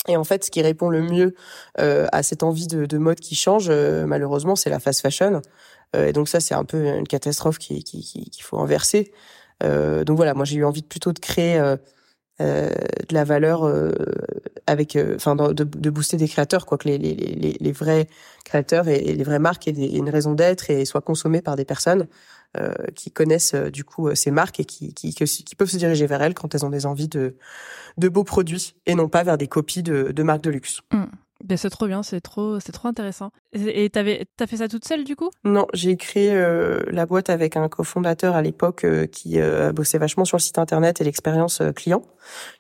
Et 0.08 0.18
en 0.18 0.24
fait, 0.24 0.44
ce 0.44 0.52
qui 0.52 0.62
répond 0.62 0.90
le 0.90 1.02
mieux 1.02 1.34
euh, 1.80 2.08
à 2.12 2.24
cette 2.24 2.44
envie 2.44 2.68
de, 2.68 2.86
de 2.86 2.98
mode 2.98 3.20
qui 3.20 3.36
change, 3.36 3.68
euh, 3.70 4.06
malheureusement, 4.06 4.56
c'est 4.56 4.70
la 4.70 4.80
fast 4.80 5.02
fashion. 5.02 5.42
Euh, 5.96 6.08
et 6.08 6.14
donc 6.14 6.30
ça, 6.30 6.40
c'est 6.40 6.54
un 6.54 6.64
peu 6.64 6.86
une 6.86 7.08
catastrophe 7.08 7.58
qu'il 7.58 7.84
qui, 7.84 8.02
qui, 8.02 8.30
qu'il 8.30 8.44
faut 8.44 8.60
inverser. 8.60 9.12
donc 9.62 10.18
voilà, 10.18 10.34
moi 10.34 10.46
j'ai 10.46 10.58
eu 10.58 10.66
envie 10.66 10.84
plutôt 10.84 11.14
de 11.14 11.20
créer 11.20 11.58
de 12.40 13.14
la 13.14 13.24
valeur 13.24 13.64
avec, 14.68 14.98
enfin, 15.16 15.36
de, 15.36 15.64
de, 15.64 15.90
booster 15.90 16.18
des 16.18 16.28
créateurs, 16.28 16.66
quoi 16.66 16.78
que 16.78 16.88
les, 16.90 16.98
les, 16.98 17.16
les, 17.16 17.58
les 17.60 17.72
vrais 17.72 18.08
créateurs 18.44 18.88
et, 18.90 19.00
les 19.00 19.24
vraies 19.24 19.40
marques 19.40 19.68
aient, 19.68 19.72
une 19.72 20.10
raison 20.10 20.34
d'être 20.34 20.70
et 20.70 20.86
soient 20.86 21.02
consommés 21.02 21.42
par 21.42 21.56
des 21.56 21.66
personnes. 21.66 22.08
Euh, 22.58 22.74
qui 22.96 23.12
connaissent 23.12 23.54
euh, 23.54 23.70
du 23.70 23.84
coup 23.84 24.08
euh, 24.08 24.16
ces 24.16 24.32
marques 24.32 24.60
et 24.60 24.66
qui, 24.66 24.94
qui, 24.94 25.14
qui, 25.14 25.56
peuvent 25.56 25.70
se 25.70 25.78
diriger 25.78 26.06
vers 26.06 26.22
elles 26.22 26.36
quand 26.36 26.54
elles 26.56 26.64
ont 26.64 26.70
des 26.70 26.86
envies 26.86 27.08
de, 27.08 27.36
de 27.98 28.08
beaux 28.08 28.24
produits 28.24 28.76
et 28.86 28.96
non 28.96 29.10
pas 29.10 29.24
vers 29.24 29.38
des 29.38 29.48
copies 29.48 29.84
de, 29.84 30.12
de 30.12 30.24
marques 30.24 30.44
de 30.44 30.52
luxe. 30.52 30.82
Mmh. 30.94 31.04
Ben 31.44 31.58
c'est 31.58 31.70
trop 31.70 31.88
bien, 31.88 32.02
c'est 32.02 32.22
trop, 32.22 32.60
c'est 32.62 32.72
trop 32.72 32.88
intéressant. 32.88 33.32
Et 33.54 33.90
t'avais, 33.90 34.26
t'as 34.38 34.48
fait 34.48 34.58
ça 34.58 34.70
toute 34.70 34.86
seule 34.86 35.04
du 35.04 35.18
coup? 35.18 35.30
Non, 35.44 35.68
j'ai 35.74 35.98
créé 35.98 36.34
la 36.88 37.06
boîte 37.06 37.30
avec 37.30 37.58
un 37.58 37.68
cofondateur 37.68 38.36
à 38.36 38.42
l'époque 38.42 38.86
qui 39.12 39.42
euh, 39.42 39.74
bossait 39.74 39.98
vachement 39.98 40.24
sur 40.24 40.38
le 40.38 40.42
site 40.42 40.58
internet 40.58 41.02
et 41.02 41.04
l'expérience 41.04 41.62
client, 41.76 42.04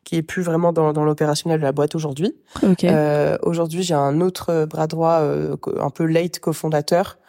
qui 0.04 0.18
est 0.18 0.24
plus 0.24 0.44
vraiment 0.44 0.74
dans, 0.74 0.92
dans 0.92 1.06
l'opérationnel 1.06 1.60
de 1.60 1.64
la 1.64 1.72
boîte 1.72 1.96
aujourd'hui. 1.96 2.36
aujourd'hui, 3.44 3.84
j'ai 3.84 3.96
un 3.96 4.20
autre 4.20 4.66
bras 4.66 4.88
droit, 4.88 5.22
un 5.22 5.90
peu 5.90 6.06
late 6.06 6.40
cofondateur, 6.40 7.18
euh, 7.18 7.25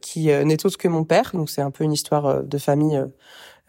qui 0.00 0.30
euh, 0.30 0.44
n'est 0.44 0.64
autre 0.64 0.78
que 0.78 0.88
mon 0.88 1.04
père. 1.04 1.30
Donc 1.34 1.50
c'est 1.50 1.62
un 1.62 1.70
peu 1.70 1.84
une 1.84 1.92
histoire 1.92 2.26
euh, 2.26 2.42
de 2.42 2.58
famille 2.58 3.02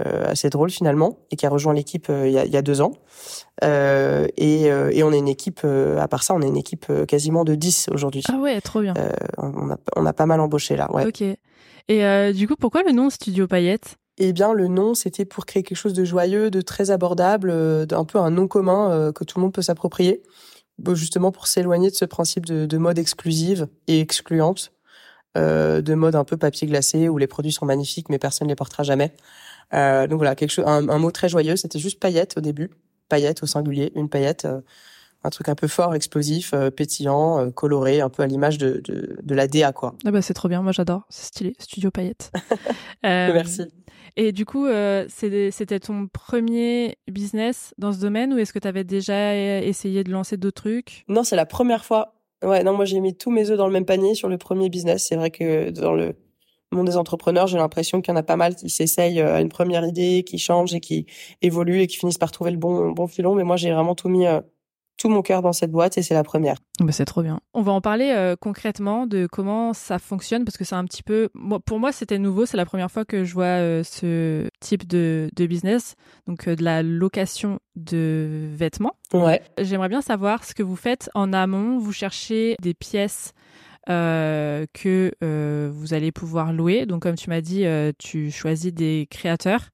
assez 0.01 0.49
drôle 0.49 0.69
finalement 0.69 1.19
et 1.29 1.35
qui 1.35 1.45
a 1.45 1.49
rejoint 1.49 1.73
l'équipe 1.73 2.07
il, 2.09 2.31
y 2.31 2.37
a, 2.37 2.45
il 2.45 2.51
y 2.53 2.55
a 2.55 2.61
deux 2.61 2.79
ans. 2.79 2.93
Euh, 3.65 4.27
et, 4.37 4.67
et, 4.67 5.03
on 5.03 5.11
est 5.11 5.17
une 5.17 5.27
équipe, 5.27 5.65
à 5.65 6.07
part 6.07 6.23
ça, 6.23 6.33
on 6.33 6.41
est 6.41 6.47
une 6.47 6.55
équipe 6.55 6.85
quasiment 7.05 7.43
de 7.43 7.53
10 7.53 7.89
aujourd'hui. 7.91 8.23
Ah 8.29 8.37
ouais, 8.37 8.61
trop 8.61 8.79
bien. 8.79 8.93
Euh, 8.97 9.11
on, 9.37 9.71
a, 9.71 9.77
on 9.97 10.05
a 10.05 10.13
pas 10.13 10.25
mal 10.25 10.39
embauché 10.39 10.77
là. 10.77 10.89
Ouais. 10.93 11.05
Ok. 11.05 11.21
Et 11.89 12.33
du 12.33 12.47
coup, 12.47 12.55
pourquoi 12.57 12.83
le 12.83 12.93
nom 12.93 13.09
Studio 13.09 13.45
Paillette? 13.45 13.97
Eh 14.19 14.31
bien, 14.31 14.53
le 14.53 14.69
nom, 14.69 14.93
c'était 14.93 15.25
pour 15.25 15.45
créer 15.45 15.63
quelque 15.63 15.77
chose 15.77 15.91
de 15.91 16.05
joyeux, 16.05 16.49
de 16.49 16.61
très 16.61 16.91
abordable, 16.91 17.85
d'un 17.85 18.05
peu 18.05 18.19
un 18.19 18.29
nom 18.29 18.47
commun 18.47 19.11
que 19.11 19.25
tout 19.25 19.37
le 19.37 19.43
monde 19.43 19.53
peut 19.53 19.61
s'approprier, 19.61 20.23
justement 20.93 21.33
pour 21.33 21.47
s'éloigner 21.47 21.89
de 21.89 21.95
ce 21.95 22.05
principe 22.05 22.45
de, 22.45 22.65
de 22.65 22.77
mode 22.77 22.99
exclusive 22.99 23.67
et 23.87 23.99
excluante 23.99 24.71
euh, 25.37 25.81
de 25.81 25.93
mode 25.93 26.15
un 26.15 26.23
peu 26.23 26.37
papier 26.37 26.67
glacé 26.67 27.07
où 27.07 27.19
les 27.19 27.27
produits 27.27 27.51
sont 27.51 27.65
magnifiques 27.65 28.09
mais 28.09 28.17
personne 28.17 28.47
ne 28.47 28.51
les 28.51 28.55
portera 28.55 28.83
jamais. 28.83 29.13
Euh, 29.73 30.07
donc 30.07 30.17
voilà, 30.17 30.35
quelque 30.35 30.49
chose, 30.49 30.65
un, 30.67 30.97
mot 30.97 31.11
très 31.11 31.29
joyeux. 31.29 31.55
C'était 31.55 31.77
juste 31.77 31.99
paillette 31.99 32.37
au 32.37 32.41
début, 32.41 32.71
paillette 33.09 33.43
au 33.43 33.45
singulier, 33.45 33.91
une 33.95 34.09
paillette, 34.09 34.45
euh, 34.45 34.61
un 35.23 35.29
truc 35.29 35.49
un 35.49 35.55
peu 35.55 35.67
fort, 35.67 35.93
explosif, 35.93 36.55
pétillant, 36.75 37.51
coloré, 37.51 38.01
un 38.01 38.09
peu 38.09 38.23
à 38.23 38.27
l'image 38.27 38.57
de, 38.57 38.81
de, 38.81 39.35
la 39.35 39.47
DA 39.47 39.73
quoi. 39.73 39.93
Ah 40.05 40.11
bah 40.11 40.21
c'est 40.21 40.33
trop 40.33 40.47
bien, 40.47 40.61
moi 40.61 40.71
j'adore, 40.71 41.03
c'est 41.09 41.25
stylé, 41.25 41.55
studio 41.59 41.91
paillette. 41.91 42.31
Merci. 43.03 43.63
Et 44.15 44.31
du 44.31 44.45
coup, 44.45 44.65
c'était 45.09 45.79
ton 45.81 46.07
premier 46.07 46.97
business 47.11 47.73
dans 47.77 47.91
ce 47.91 47.99
domaine 47.99 48.33
ou 48.33 48.37
est-ce 48.37 48.53
que 48.53 48.59
tu 48.59 48.67
avais 48.67 48.85
déjà 48.85 49.35
essayé 49.62 50.05
de 50.05 50.12
lancer 50.12 50.38
d'autres 50.38 50.62
trucs? 50.62 51.03
Non, 51.09 51.25
c'est 51.25 51.36
la 51.36 51.45
première 51.45 51.83
fois 51.83 52.18
Ouais, 52.41 52.63
non, 52.63 52.74
moi 52.74 52.86
j'ai 52.86 53.00
mis 53.01 53.15
tous 53.15 53.31
mes 53.31 53.50
œufs 53.50 53.58
dans 53.58 53.67
le 53.67 53.74
même 53.74 53.86
panier 53.86 54.15
sur 54.15 54.29
le 54.29 54.38
premier 54.38 54.69
business. 54.69 55.05
C'est 55.08 55.15
vrai 55.17 55.29
que 55.29 55.72
dans 55.72 55.93
le 55.93 56.15
monde 56.72 56.88
des 56.88 56.96
entrepreneurs, 56.98 57.48
j'ai 57.48 57.58
l'impression 57.58 58.01
qu'il 58.01 58.13
y 58.13 58.15
en 58.15 58.19
a 58.19 58.24
pas 58.24 58.38
mal 58.38 58.55
qui 58.55 58.69
s'essayent 58.69 59.19
euh, 59.19 59.36
à 59.36 59.41
une 59.41 59.50
première 59.50 59.86
idée, 59.86 60.24
qui 60.25 60.38
changent 60.38 60.74
et 60.74 60.79
qui 60.79 61.05
évoluent 61.41 61.81
et 61.81 61.88
qui 61.88 61.98
finissent 61.98 62.17
par 62.17 62.31
trouver 62.31 62.51
le 62.51 62.58
bon 62.58 62.91
bon 62.91 63.08
filon. 63.08 63.36
Mais 63.36 63.43
moi, 63.43 63.58
j'ai 63.58 63.72
vraiment 63.74 63.96
tout 63.96 64.08
mis 64.10 64.25
euh, 64.25 64.39
tout 65.00 65.10
mon 65.10 65.22
cœur 65.22 65.41
dans 65.41 65.53
cette 65.53 65.72
boîte 65.72 65.98
et 65.98 66.03
c'est 66.03 66.13
la 66.13 66.24
première. 66.24 66.58
Bah 66.79 66.91
c'est 66.91 67.06
trop 67.06 67.24
bien. 67.24 67.39
On 67.53 67.62
va 67.62 67.72
en 67.72 67.82
parler 67.82 68.13
euh, 68.15 68.36
concrètement 68.39 69.08
de 69.08 69.27
comment 69.32 69.74
ça 69.74 69.98
fonctionne 69.98 70.46
parce 70.46 70.58
que 70.58 70.65
c'est 70.65 70.75
un 70.75 70.84
petit 70.86 71.03
peu 71.03 71.29
pour 71.65 71.79
moi 71.79 71.91
c'était 71.91 72.20
nouveau, 72.20 72.46
c'est 72.46 72.58
la 72.58 72.65
première 72.65 72.91
fois 72.91 73.06
que 73.06 73.24
je 73.24 73.34
vois 73.34 73.46
euh, 73.46 73.84
ce 73.84 74.50
type 74.60 74.86
de, 74.86 75.29
de 75.36 75.46
business, 75.46 75.96
donc 76.27 76.48
euh, 76.48 76.56
de 76.56 76.63
la 76.63 76.84
location 76.84 77.60
de 77.75 78.50
vêtements. 78.53 78.96
Ouais. 79.13 79.41
J'aimerais 79.60 79.89
bien 79.89 80.01
savoir 80.01 80.44
ce 80.44 80.53
que 80.53 80.63
vous 80.63 80.75
faites 80.75 81.10
en 81.15 81.32
amont, 81.32 81.79
vous 81.79 81.94
cherchez 81.94 82.58
des 82.62 82.74
pièces 82.74 83.34
que 83.88 85.12
vous 85.72 85.94
allez 85.96 86.12
pouvoir 86.12 86.53
louer. 86.53 86.86
Donc 86.86 87.01
comme 87.01 87.15
tu 87.15 87.32
m'as 87.32 87.41
dit, 87.41 87.65
tu 87.98 88.29
choisis 88.29 88.72
des 88.72 89.08
créateurs 89.10 89.70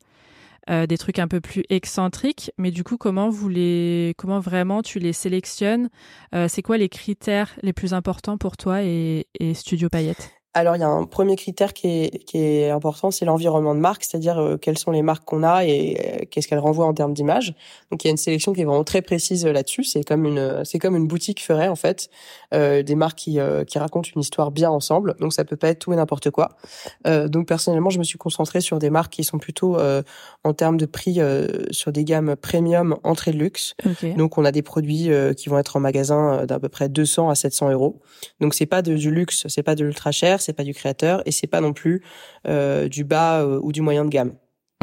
euh, 0.69 0.87
des 0.87 0.97
trucs 0.97 1.19
un 1.19 1.27
peu 1.27 1.41
plus 1.41 1.63
excentriques. 1.69 2.51
Mais 2.57 2.71
du 2.71 2.83
coup, 2.83 2.97
comment 2.97 3.29
vous 3.29 3.49
les, 3.49 4.13
comment 4.17 4.39
vraiment 4.39 4.81
tu 4.81 4.99
les 4.99 5.13
sélectionnes? 5.13 5.89
Euh, 6.33 6.47
C'est 6.47 6.61
quoi 6.61 6.77
les 6.77 6.89
critères 6.89 7.51
les 7.61 7.73
plus 7.73 7.93
importants 7.93 8.37
pour 8.37 8.57
toi 8.57 8.83
et, 8.83 9.27
et 9.39 9.53
Studio 9.53 9.89
Payette 9.89 10.31
alors, 10.57 10.77
il 10.77 10.79
y 10.79 10.83
a 10.83 10.87
un 10.87 11.03
premier 11.03 11.35
critère 11.35 11.73
qui 11.73 11.87
est, 11.87 12.23
qui 12.23 12.37
est 12.37 12.69
important, 12.69 13.11
c'est 13.11 13.25
l'environnement 13.25 13.75
de 13.75 13.81
marque, 13.81 14.05
c'est-à-dire 14.05 14.39
euh, 14.39 14.55
quelles 14.55 14.77
sont 14.77 14.91
les 14.91 15.01
marques 15.01 15.25
qu'on 15.25 15.43
a 15.43 15.65
et 15.65 15.97
euh, 15.99 16.25
qu'est-ce 16.31 16.47
qu'elles 16.47 16.59
renvoient 16.59 16.85
en 16.85 16.93
termes 16.93 17.13
d'image. 17.13 17.53
Donc, 17.91 18.05
il 18.05 18.07
y 18.07 18.09
a 18.09 18.11
une 18.11 18.17
sélection 18.17 18.53
qui 18.53 18.61
est 18.61 18.63
vraiment 18.63 18.85
très 18.85 19.01
précise 19.01 19.45
euh, 19.45 19.51
là-dessus. 19.51 19.83
C'est 19.83 20.05
comme 20.05 20.23
une, 20.23 20.63
c'est 20.63 20.79
comme 20.79 20.95
une 20.95 21.07
boutique 21.07 21.43
ferait 21.43 21.67
en 21.67 21.75
fait, 21.75 22.09
euh, 22.53 22.83
des 22.83 22.95
marques 22.95 23.17
qui, 23.17 23.37
qui 23.67 23.79
racontent 23.79 24.09
une 24.15 24.21
histoire 24.21 24.51
bien 24.51 24.69
ensemble. 24.69 25.15
Donc, 25.19 25.33
ça 25.33 25.43
peut 25.43 25.57
pas 25.57 25.67
être 25.67 25.79
tout 25.79 25.91
et 25.91 25.97
n'importe 25.97 26.29
quoi. 26.29 26.55
donc, 27.05 27.47
personnellement, 27.47 27.89
je 27.89 27.99
me 27.99 28.05
suis 28.05 28.17
concentrée 28.17 28.61
sur 28.61 28.79
des 28.79 28.89
marques 28.89 29.11
qui 29.11 29.25
sont 29.25 29.39
plutôt 29.39 29.77
en 30.43 30.53
termes 30.53 30.77
de 30.77 30.85
prix 30.85 31.19
sur 31.71 31.91
des 31.91 32.05
gammes 32.05 32.35
premium, 32.35 32.97
entrée 33.03 33.31
de 33.31 33.37
luxe. 33.37 33.75
Donc, 34.17 34.37
on 34.37 34.45
a 34.45 34.51
des 34.51 34.61
produits 34.61 35.09
qui 35.35 35.49
vont 35.49 35.57
être 35.57 35.75
en 35.75 35.79
magasin 35.79 36.45
d'à 36.45 36.59
peu 36.59 36.69
près 36.69 36.87
200 36.87 37.29
à 37.29 37.35
700 37.35 37.71
euros. 37.71 38.01
Donc, 38.39 38.53
c'est 38.53 38.65
pas 38.65 38.81
de, 38.81 38.95
du 38.95 39.11
luxe, 39.11 39.45
c'est 39.47 39.63
pas 39.63 39.75
de 39.75 39.83
l'ultra 39.83 40.11
cher 40.11 40.41
c'est 40.45 40.53
pas 40.53 40.63
du 40.63 40.73
créateur 40.73 41.21
et 41.25 41.31
c'est 41.31 41.47
pas 41.47 41.61
non 41.61 41.73
plus 41.73 42.03
euh, 42.47 42.87
du 42.87 43.03
bas 43.03 43.41
euh, 43.41 43.59
ou 43.61 43.71
du 43.71 43.81
moyen 43.81 44.05
de 44.05 44.09
gamme. 44.09 44.33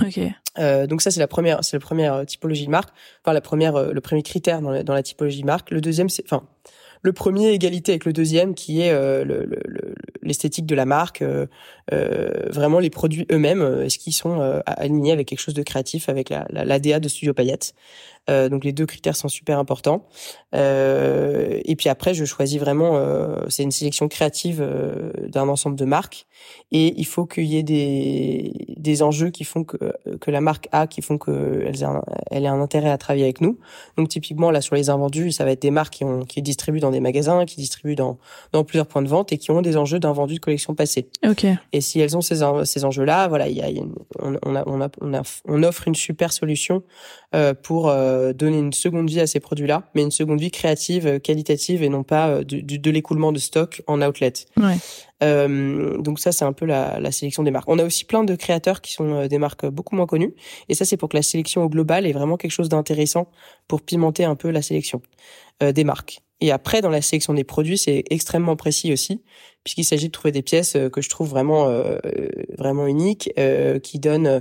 Ok. 0.04 0.21
Euh, 0.59 0.87
donc 0.87 1.02
ça 1.02 1.11
c'est 1.11 1.21
la 1.21 1.28
première, 1.28 1.62
c'est 1.64 1.76
la 1.76 1.81
première 1.81 2.26
typologie 2.26 2.66
de 2.66 2.71
marque. 2.71 2.90
Enfin 3.25 3.33
la 3.33 3.40
première, 3.40 3.92
le 3.92 4.00
premier 4.00 4.23
critère 4.23 4.61
dans 4.61 4.71
la, 4.71 4.83
dans 4.83 4.95
la 4.95 5.02
typologie 5.02 5.40
de 5.40 5.47
marque. 5.47 5.71
Le 5.71 5.81
deuxième, 5.81 6.09
c'est, 6.09 6.25
enfin 6.25 6.47
le 7.02 7.12
premier 7.12 7.50
égalité 7.50 7.92
avec 7.92 8.04
le 8.04 8.12
deuxième 8.12 8.54
qui 8.54 8.81
est 8.81 8.97
l'esthétique 10.23 10.66
de 10.66 10.75
la 10.76 10.85
marque, 10.85 11.25
vraiment 11.90 12.78
les 12.78 12.90
produits 12.90 13.26
eux-mêmes, 13.33 13.83
est-ce 13.83 13.99
qu'ils 13.99 14.12
sont 14.12 14.62
alignés 14.66 15.11
avec 15.11 15.26
quelque 15.26 15.40
chose 15.40 15.54
de 15.54 15.64
créatif, 15.64 16.09
avec 16.09 16.28
la, 16.28 16.47
la, 16.50 16.64
l'ADA 16.64 17.00
de 17.00 17.09
Studio 17.09 17.35
Payette. 17.35 17.75
Euh, 18.31 18.49
donc 18.49 18.64
les 18.64 18.73
deux 18.73 18.87
critères 18.87 19.17
sont 19.17 19.29
super 19.29 19.59
importants. 19.59 20.07
Euh, 20.55 21.61
et 21.64 21.75
puis 21.76 21.88
après, 21.88 22.14
je 22.14 22.25
choisis 22.25 22.61
vraiment, 22.61 22.97
euh, 22.97 23.37
c'est 23.49 23.62
une 23.62 23.73
sélection 23.73 24.07
créative 24.09 24.61
euh, 24.61 25.11
d'un 25.29 25.49
ensemble 25.49 25.76
de 25.76 25.85
marques. 25.85 26.26
Et 26.71 26.95
il 26.97 27.07
faut 27.07 27.26
qu'il 27.26 27.47
y 27.47 27.57
ait 27.57 27.62
des, 27.62 28.52
des 28.76 29.02
enjeux 29.02 29.31
qui 29.31 29.45
font 29.45 29.64
que, 29.64 29.76
que 30.21 30.31
la 30.31 30.41
marque 30.41 30.69
a, 30.73 30.87
qui 30.87 31.02
font 31.02 31.19
qu'elle 31.19 31.75
elle 32.31 32.45
ait 32.45 32.49
un 32.49 32.61
intérêt 32.61 32.91
à 32.91 32.99
travailler 32.99 33.25
avec 33.25 33.41
nous. 33.41 33.59
Donc 33.97 34.09
typiquement, 34.09 34.50
là, 34.50 34.61
sur 34.61 34.75
les 34.75 34.91
invendus, 34.91 35.33
ça 35.33 35.45
va 35.45 35.52
être 35.52 35.62
des 35.62 35.71
marques 35.71 35.95
qui, 35.95 36.05
ont, 36.05 36.21
qui 36.21 36.43
distribuent 36.43 36.81
dans 36.81 36.91
des 36.91 37.00
magasins, 37.00 37.45
qui 37.45 37.57
distribuent 37.57 37.97
dans, 37.97 38.19
dans 38.52 38.64
plusieurs 38.64 38.87
points 38.87 39.02
de 39.02 39.09
vente 39.09 39.33
et 39.33 39.38
qui 39.38 39.50
ont 39.50 39.62
des 39.62 39.76
enjeux 39.76 39.99
d'invendus 39.99 40.35
de 40.35 40.41
collection 40.41 40.75
passée. 40.75 41.09
Ok. 41.26 41.47
Et 41.73 41.81
si 41.81 42.00
elles 42.00 42.17
ont 42.17 42.21
ces, 42.21 42.41
ces 42.64 42.85
enjeux-là, 42.85 43.29
voilà, 43.29 43.49
il 43.49 43.57
y 43.57 43.62
a, 43.62 43.83
on, 44.21 44.35
a, 44.35 44.62
on, 44.67 44.81
a, 44.81 44.88
on, 45.00 45.14
a, 45.14 45.23
on 45.47 45.62
offre 45.62 45.88
une 45.88 45.95
super 45.95 46.33
solution 46.33 46.83
euh, 47.35 47.55
pour 47.55 47.88
euh, 47.88 48.12
donner 48.35 48.59
une 48.59 48.73
seconde 48.73 49.09
vie 49.09 49.21
à 49.21 49.26
ces 49.26 49.40
produits-là, 49.40 49.90
mais 49.95 50.02
une 50.02 50.11
seconde 50.11 50.40
vie 50.40 50.50
créative, 50.50 51.07
euh, 51.07 51.19
qualitative 51.19 51.83
et 51.83 51.88
non 51.88 52.02
pas 52.02 52.45
de, 52.45 52.61
de, 52.61 52.90
l'écoulement 52.90 53.33
de 53.33 53.38
stock 53.38 53.83
en 53.87 54.02
outlet. 54.02 54.33
Ouais. 54.57 54.76
Euh, 55.23 55.99
donc 55.99 56.19
ça, 56.19 56.33
c'est 56.33 56.45
un 56.45 56.52
peu 56.52 56.66
la, 56.66 56.99
la, 57.00 57.12
sélection 57.12 57.42
des 57.42 57.50
marques. 57.50 57.69
On 57.69 57.78
a 57.78 57.85
aussi 57.85 58.04
plein 58.04 58.25
de 58.25 58.35
créateurs 58.35 58.81
qui 58.81 58.92
sont 58.92 59.26
des 59.26 59.38
marques 59.38 59.66
beaucoup 59.66 59.97
moins 59.97 60.07
connues, 60.07 60.35
et 60.69 60.75
ça, 60.75 60.85
c'est 60.85 60.97
pour 60.97 61.09
que 61.09 61.16
la 61.16 61.23
sélection 61.23 61.64
au 61.64 61.69
global 61.69 62.07
est 62.07 62.12
vraiment 62.12 62.37
quelque 62.37 62.50
chose 62.50 62.69
d'intéressant 62.69 63.28
pour 63.69 63.83
pimenter 63.83 64.25
un 64.25 64.35
peu 64.35 64.50
la 64.50 64.62
sélection 64.62 65.00
euh, 65.62 65.73
des 65.73 65.85
marques. 65.85 66.23
Et 66.42 66.50
après, 66.50 66.81
dans 66.81 66.90
la 66.90 67.02
sélection 67.02 67.35
des 67.35 67.45
produits, 67.45 67.78
c'est 67.78 68.02
extrêmement 68.11 68.57
précis 68.57 68.92
aussi, 68.92 69.23
puisqu'il 69.62 69.85
s'agit 69.85 70.09
de 70.09 70.12
trouver 70.12 70.33
des 70.33 70.42
pièces 70.42 70.76
que 70.92 71.00
je 71.00 71.09
trouve 71.09 71.28
vraiment 71.28 71.69
euh, 71.69 71.99
vraiment 72.59 72.88
uniques, 72.88 73.31
euh, 73.38 73.78
qui 73.78 74.00
donnent 74.00 74.26
euh, 74.26 74.40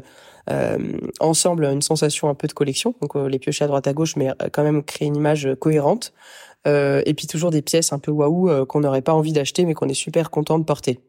ensemble 1.19 1.65
une 1.65 1.81
sensation 1.81 2.29
un 2.29 2.35
peu 2.35 2.47
de 2.47 2.53
collection. 2.53 2.95
Donc 3.01 3.15
euh, 3.15 3.27
les 3.27 3.39
piocher 3.39 3.65
à 3.65 3.67
droite 3.67 3.87
à 3.87 3.93
gauche, 3.93 4.15
mais 4.15 4.29
euh, 4.29 4.49
quand 4.51 4.63
même 4.63 4.83
créer 4.83 5.07
une 5.07 5.15
image 5.15 5.49
cohérente. 5.59 6.13
et 6.65 7.13
puis 7.15 7.27
toujours 7.27 7.51
des 7.51 7.61
pièces 7.61 7.93
un 7.93 7.99
peu 7.99 8.11
waouh 8.11 8.65
qu'on 8.65 8.81
n'aurait 8.81 9.01
pas 9.01 9.13
envie 9.13 9.33
d'acheter, 9.33 9.65
mais 9.65 9.73
qu'on 9.73 9.89
est 9.89 9.93
super 9.93 10.29
content 10.29 10.59
de 10.59 10.63
porter. 10.63 10.99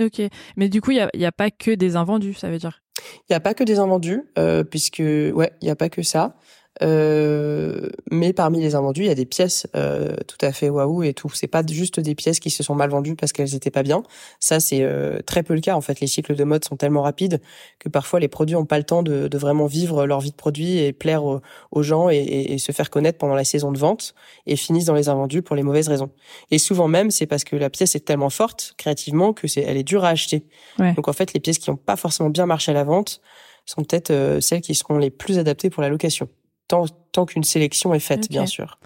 Ok, 0.00 0.20
mais 0.56 0.68
du 0.68 0.80
coup, 0.82 0.90
il 0.90 1.08
n'y 1.14 1.24
a, 1.24 1.28
a, 1.28 1.32
pas 1.32 1.50
que 1.50 1.70
des 1.70 1.96
invendus, 1.96 2.34
ça 2.34 2.50
veut 2.50 2.58
dire? 2.58 2.82
Il 3.28 3.32
n'y 3.32 3.36
a 3.36 3.40
pas 3.40 3.54
que 3.54 3.64
des 3.64 3.78
invendus, 3.78 4.22
euh, 4.38 4.62
puisque 4.62 4.98
ouais, 4.98 5.52
il 5.60 5.64
n'y 5.64 5.70
a 5.70 5.76
pas 5.76 5.88
que 5.88 6.02
ça. 6.02 6.36
Euh, 6.82 7.88
mais 8.10 8.32
parmi 8.32 8.60
les 8.60 8.74
invendus, 8.74 9.02
il 9.02 9.06
y 9.06 9.10
a 9.10 9.14
des 9.14 9.26
pièces 9.26 9.66
euh, 9.74 10.16
tout 10.26 10.38
à 10.40 10.52
fait 10.52 10.68
waouh 10.68 11.02
et 11.02 11.14
tout. 11.14 11.30
C'est 11.32 11.46
pas 11.46 11.62
juste 11.66 12.00
des 12.00 12.14
pièces 12.14 12.40
qui 12.40 12.50
se 12.50 12.62
sont 12.62 12.74
mal 12.74 12.90
vendues 12.90 13.16
parce 13.16 13.32
qu'elles 13.32 13.54
étaient 13.54 13.70
pas 13.70 13.82
bien. 13.82 14.02
Ça, 14.40 14.60
c'est 14.60 14.82
euh, 14.82 15.20
très 15.24 15.42
peu 15.42 15.54
le 15.54 15.60
cas. 15.60 15.74
En 15.74 15.80
fait, 15.80 16.00
les 16.00 16.06
cycles 16.06 16.34
de 16.34 16.44
mode 16.44 16.64
sont 16.64 16.76
tellement 16.76 17.02
rapides 17.02 17.40
que 17.78 17.88
parfois 17.88 18.20
les 18.20 18.28
produits 18.28 18.56
ont 18.56 18.66
pas 18.66 18.78
le 18.78 18.84
temps 18.84 19.02
de, 19.02 19.28
de 19.28 19.38
vraiment 19.38 19.66
vivre 19.66 20.06
leur 20.06 20.20
vie 20.20 20.30
de 20.30 20.36
produit 20.36 20.78
et 20.78 20.92
plaire 20.92 21.24
aux, 21.24 21.82
gens 21.82 22.10
et, 22.10 22.16
et, 22.16 22.58
se 22.58 22.72
faire 22.72 22.90
connaître 22.90 23.18
pendant 23.18 23.34
la 23.34 23.44
saison 23.44 23.72
de 23.72 23.78
vente 23.78 24.14
et 24.46 24.56
finissent 24.56 24.86
dans 24.86 24.94
les 24.94 25.08
invendus 25.08 25.42
pour 25.42 25.56
les 25.56 25.62
mauvaises 25.62 25.88
raisons. 25.88 26.10
Et 26.50 26.58
souvent 26.58 26.88
même, 26.88 27.10
c'est 27.10 27.26
parce 27.26 27.44
que 27.44 27.56
la 27.56 27.70
pièce 27.70 27.94
est 27.94 28.00
tellement 28.00 28.30
forte 28.30 28.74
créativement 28.76 29.32
que 29.32 29.46
c'est 29.46 29.62
elle 29.62 29.76
est 29.76 29.82
dure 29.82 30.04
à 30.04 30.08
acheter. 30.08 30.46
Donc 30.78 31.08
en 31.08 31.12
fait, 31.12 31.32
les 31.32 31.40
pièces 31.40 31.58
qui 31.58 31.70
ont 31.70 31.76
pas 31.76 31.96
forcément 31.96 32.30
bien 32.30 32.46
marché 32.46 32.70
à 32.72 32.74
la 32.74 32.84
vente 32.84 33.20
sont 33.66 33.82
peut-être 33.82 34.10
euh, 34.10 34.40
celles 34.40 34.60
qui 34.60 34.74
seront 34.74 34.98
les 34.98 35.10
plus 35.10 35.38
adaptées 35.38 35.70
pour 35.70 35.82
la 35.82 35.88
location 35.88 36.28
tant, 36.68 36.86
tant 37.12 37.26
qu'une 37.26 37.44
sélection 37.44 37.94
est 37.94 38.00
faite, 38.00 38.28
bien 38.30 38.46
sûr. 38.46 38.78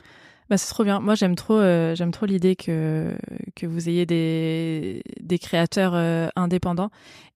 Bah, 0.51 0.59
c'est 0.59 0.69
trop 0.69 0.83
bien. 0.83 0.99
Moi, 0.99 1.15
j'aime 1.15 1.37
trop, 1.37 1.55
euh, 1.55 1.95
j'aime 1.95 2.11
trop 2.11 2.27
l'idée 2.27 2.57
que 2.57 3.17
que 3.55 3.67
vous 3.67 3.89
ayez 3.89 4.05
des 4.05 5.03
des 5.21 5.39
créateurs 5.39 5.95
euh, 5.95 6.27
indépendants. 6.35 6.91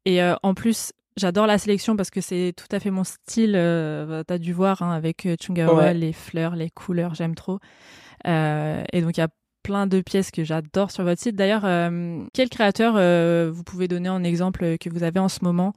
Et 0.04 0.20
euh, 0.20 0.34
en 0.42 0.54
plus, 0.54 0.92
j'adore 1.16 1.46
la 1.46 1.58
sélection 1.58 1.96
parce 1.96 2.10
que 2.10 2.20
c'est 2.20 2.52
tout 2.56 2.66
à 2.74 2.80
fait 2.80 2.90
mon 2.90 3.04
style. 3.04 3.52
Bah, 3.52 4.24
T'as 4.26 4.38
dû 4.38 4.52
voir 4.52 4.82
hein, 4.82 4.90
avec 4.90 5.28
Chungawa 5.40 5.92
les 5.92 6.12
fleurs, 6.12 6.56
les 6.56 6.70
couleurs, 6.70 7.14
j'aime 7.14 7.36
trop. 7.36 7.60
et 8.24 9.00
donc 9.00 9.16
il 9.16 9.20
y 9.20 9.24
a 9.24 9.28
plein 9.62 9.86
de 9.86 10.00
pièces 10.00 10.30
que 10.32 10.42
j'adore 10.42 10.90
sur 10.90 11.04
votre 11.04 11.22
site. 11.22 11.36
D'ailleurs, 11.36 11.62
quel 12.34 12.48
créateur 12.50 12.94
vous 13.52 13.62
pouvez 13.62 13.86
donner 13.86 14.08
en 14.08 14.24
exemple 14.24 14.76
que 14.78 14.90
vous 14.90 15.04
avez 15.04 15.20
en 15.20 15.28
ce 15.28 15.44
moment 15.44 15.72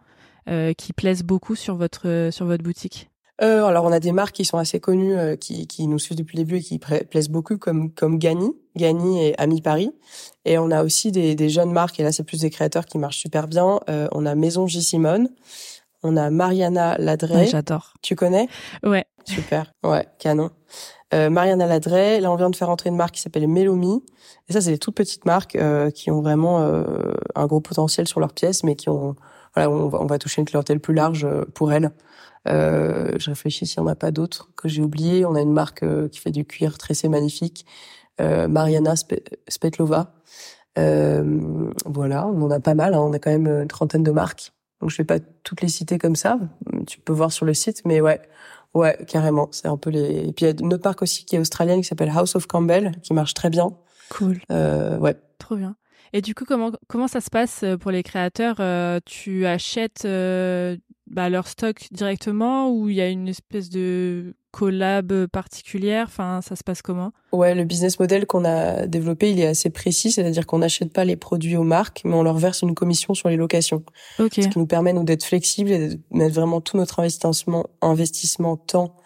qui 0.75 0.91
plaise 0.93 1.21
beaucoup 1.21 1.53
sur 1.53 1.75
votre 1.75 2.29
sur 2.31 2.47
votre 2.47 2.63
boutique? 2.63 3.11
Euh, 3.41 3.65
alors 3.65 3.85
on 3.85 3.91
a 3.91 3.99
des 3.99 4.11
marques 4.11 4.35
qui 4.35 4.45
sont 4.45 4.57
assez 4.57 4.79
connues, 4.79 5.15
euh, 5.15 5.35
qui, 5.35 5.67
qui 5.67 5.87
nous 5.87 5.99
suivent 5.99 6.17
depuis 6.17 6.37
le 6.37 6.43
début 6.43 6.57
et 6.57 6.61
qui 6.61 6.79
plaisent 6.79 7.29
beaucoup, 7.29 7.57
comme 7.57 7.91
comme 7.91 8.17
Gani, 8.17 8.51
Gani 8.75 9.23
et 9.23 9.39
Ami 9.39 9.61
Paris. 9.61 9.91
Et 10.45 10.57
on 10.57 10.71
a 10.71 10.83
aussi 10.83 11.11
des, 11.11 11.35
des 11.35 11.49
jeunes 11.49 11.71
marques, 11.71 11.99
et 11.99 12.03
là 12.03 12.11
c'est 12.11 12.23
plus 12.23 12.41
des 12.41 12.49
créateurs 12.49 12.85
qui 12.85 12.97
marchent 12.97 13.19
super 13.19 13.47
bien. 13.47 13.79
Euh, 13.89 14.07
on 14.11 14.25
a 14.25 14.35
Maison 14.35 14.67
J 14.67 14.81
Simone, 14.81 15.29
on 16.03 16.17
a 16.17 16.29
Mariana 16.29 16.97
Ladré. 16.97 17.47
J'adore. 17.47 17.93
Tu 18.01 18.15
connais? 18.15 18.47
Ouais. 18.83 19.05
Super. 19.25 19.71
Ouais, 19.83 20.07
canon. 20.19 20.51
Euh, 21.13 21.29
Mariana 21.29 21.67
Ladré. 21.67 22.19
Là, 22.21 22.31
on 22.31 22.35
vient 22.35 22.49
de 22.49 22.55
faire 22.55 22.69
entrer 22.69 22.89
une 22.89 22.95
marque 22.95 23.15
qui 23.15 23.21
s'appelle 23.21 23.47
Melomi. 23.47 24.03
Et 24.47 24.53
ça, 24.53 24.61
c'est 24.61 24.71
des 24.71 24.77
toutes 24.77 24.95
petites 24.95 25.25
marques 25.25 25.55
euh, 25.57 25.89
qui 25.89 26.11
ont 26.11 26.21
vraiment 26.21 26.65
un 27.35 27.45
gros 27.45 27.59
potentiel 27.59 28.07
sur 28.07 28.19
leurs 28.19 28.33
pièces, 28.33 28.63
mais 28.63 28.75
qui 28.75 28.89
ont, 28.89 29.15
voilà, 29.57 29.69
on 29.71 29.87
va, 29.87 30.01
on 30.01 30.05
va 30.05 30.19
toucher 30.19 30.41
une 30.41 30.47
clientèle 30.47 30.79
plus 30.79 30.93
large 30.93 31.27
pour 31.53 31.71
elles. 31.73 31.91
Euh, 32.47 33.11
je 33.17 33.29
réfléchis 33.29 33.65
s'il 33.65 33.81
n'y 33.81 33.89
en 33.89 33.91
a 33.91 33.95
pas 33.95 34.11
d'autres 34.11 34.49
que 34.55 34.67
j'ai 34.67 34.81
oublié. 34.81 35.25
On 35.25 35.35
a 35.35 35.41
une 35.41 35.51
marque 35.51 35.83
euh, 35.83 36.07
qui 36.07 36.19
fait 36.19 36.31
du 36.31 36.45
cuir 36.45 36.77
tressé 36.77 37.09
magnifique, 37.09 37.65
euh, 38.21 38.47
Mariana 38.47 38.93
Spetlova. 39.47 40.13
Euh, 40.77 41.71
voilà, 41.85 42.27
on 42.27 42.41
en 42.43 42.51
a 42.51 42.59
pas 42.59 42.75
mal. 42.75 42.93
Hein. 42.93 42.99
On 42.99 43.13
a 43.13 43.19
quand 43.19 43.31
même 43.31 43.47
une 43.47 43.67
trentaine 43.67 44.03
de 44.03 44.11
marques. 44.11 44.53
Donc 44.79 44.91
je 44.91 44.97
vais 44.97 45.05
pas 45.05 45.19
toutes 45.43 45.61
les 45.61 45.69
citer 45.69 45.97
comme 45.97 46.15
ça. 46.15 46.39
Tu 46.85 46.99
peux 46.99 47.13
voir 47.13 47.31
sur 47.31 47.45
le 47.45 47.53
site, 47.53 47.81
mais 47.85 47.99
ouais, 47.99 48.21
ouais, 48.75 48.97
carrément. 49.07 49.49
C'est 49.51 49.67
un 49.67 49.77
peu 49.77 49.89
les. 49.89 50.27
Et 50.27 50.33
puis 50.33 50.45
il 50.45 50.49
y 50.49 50.51
a 50.51 50.53
une 50.59 50.73
autre 50.73 50.83
marque 50.85 51.01
aussi 51.01 51.25
qui 51.25 51.35
est 51.35 51.39
australienne 51.39 51.81
qui 51.81 51.87
s'appelle 51.87 52.11
House 52.15 52.35
of 52.35 52.45
Campbell, 52.45 52.91
qui 53.01 53.13
marche 53.13 53.33
très 53.33 53.49
bien. 53.49 53.71
Cool. 54.09 54.39
Euh, 54.51 54.97
ouais. 54.99 55.15
Trop 55.39 55.55
bien. 55.55 55.75
Et 56.13 56.21
du 56.21 56.35
coup, 56.35 56.45
comment 56.45 56.71
comment 56.87 57.07
ça 57.07 57.21
se 57.21 57.29
passe 57.29 57.63
pour 57.79 57.91
les 57.91 58.03
créateurs 58.03 58.57
Tu 59.05 59.45
achètes 59.45 60.07
bah, 61.09 61.29
leur 61.29 61.47
stock 61.47 61.87
directement 61.91 62.69
ou 62.69 62.89
il 62.89 62.95
y 62.95 63.01
a 63.01 63.09
une 63.09 63.27
espèce 63.27 63.69
de 63.69 64.35
collab 64.51 65.27
particulière? 65.27 66.05
Enfin, 66.07 66.41
ça 66.41 66.55
se 66.55 66.63
passe 66.63 66.81
comment? 66.81 67.11
Ouais, 67.31 67.55
le 67.55 67.63
business 67.63 67.99
model 67.99 68.25
qu'on 68.25 68.45
a 68.45 68.87
développé, 68.87 69.31
il 69.31 69.39
est 69.39 69.47
assez 69.47 69.69
précis, 69.69 70.11
c'est-à-dire 70.11 70.45
qu'on 70.45 70.59
n'achète 70.59 70.91
pas 70.91 71.05
les 71.05 71.15
produits 71.15 71.55
aux 71.55 71.63
marques, 71.63 72.01
mais 72.03 72.13
on 72.13 72.23
leur 72.23 72.37
verse 72.37 72.61
une 72.61 72.75
commission 72.75 73.13
sur 73.13 73.29
les 73.29 73.37
locations. 73.37 73.83
Okay. 74.19 74.41
Ce 74.41 74.47
qui 74.47 74.59
nous 74.59 74.67
permet 74.67 74.93
nous 74.93 75.03
d'être 75.03 75.23
flexibles 75.23 75.71
et 75.71 75.89
de 75.89 75.99
mettre 76.11 76.35
vraiment 76.35 76.61
tout 76.61 76.77
notre 76.77 76.99
investissement, 76.99 77.67
investissement 77.81 78.57
temps 78.57 78.97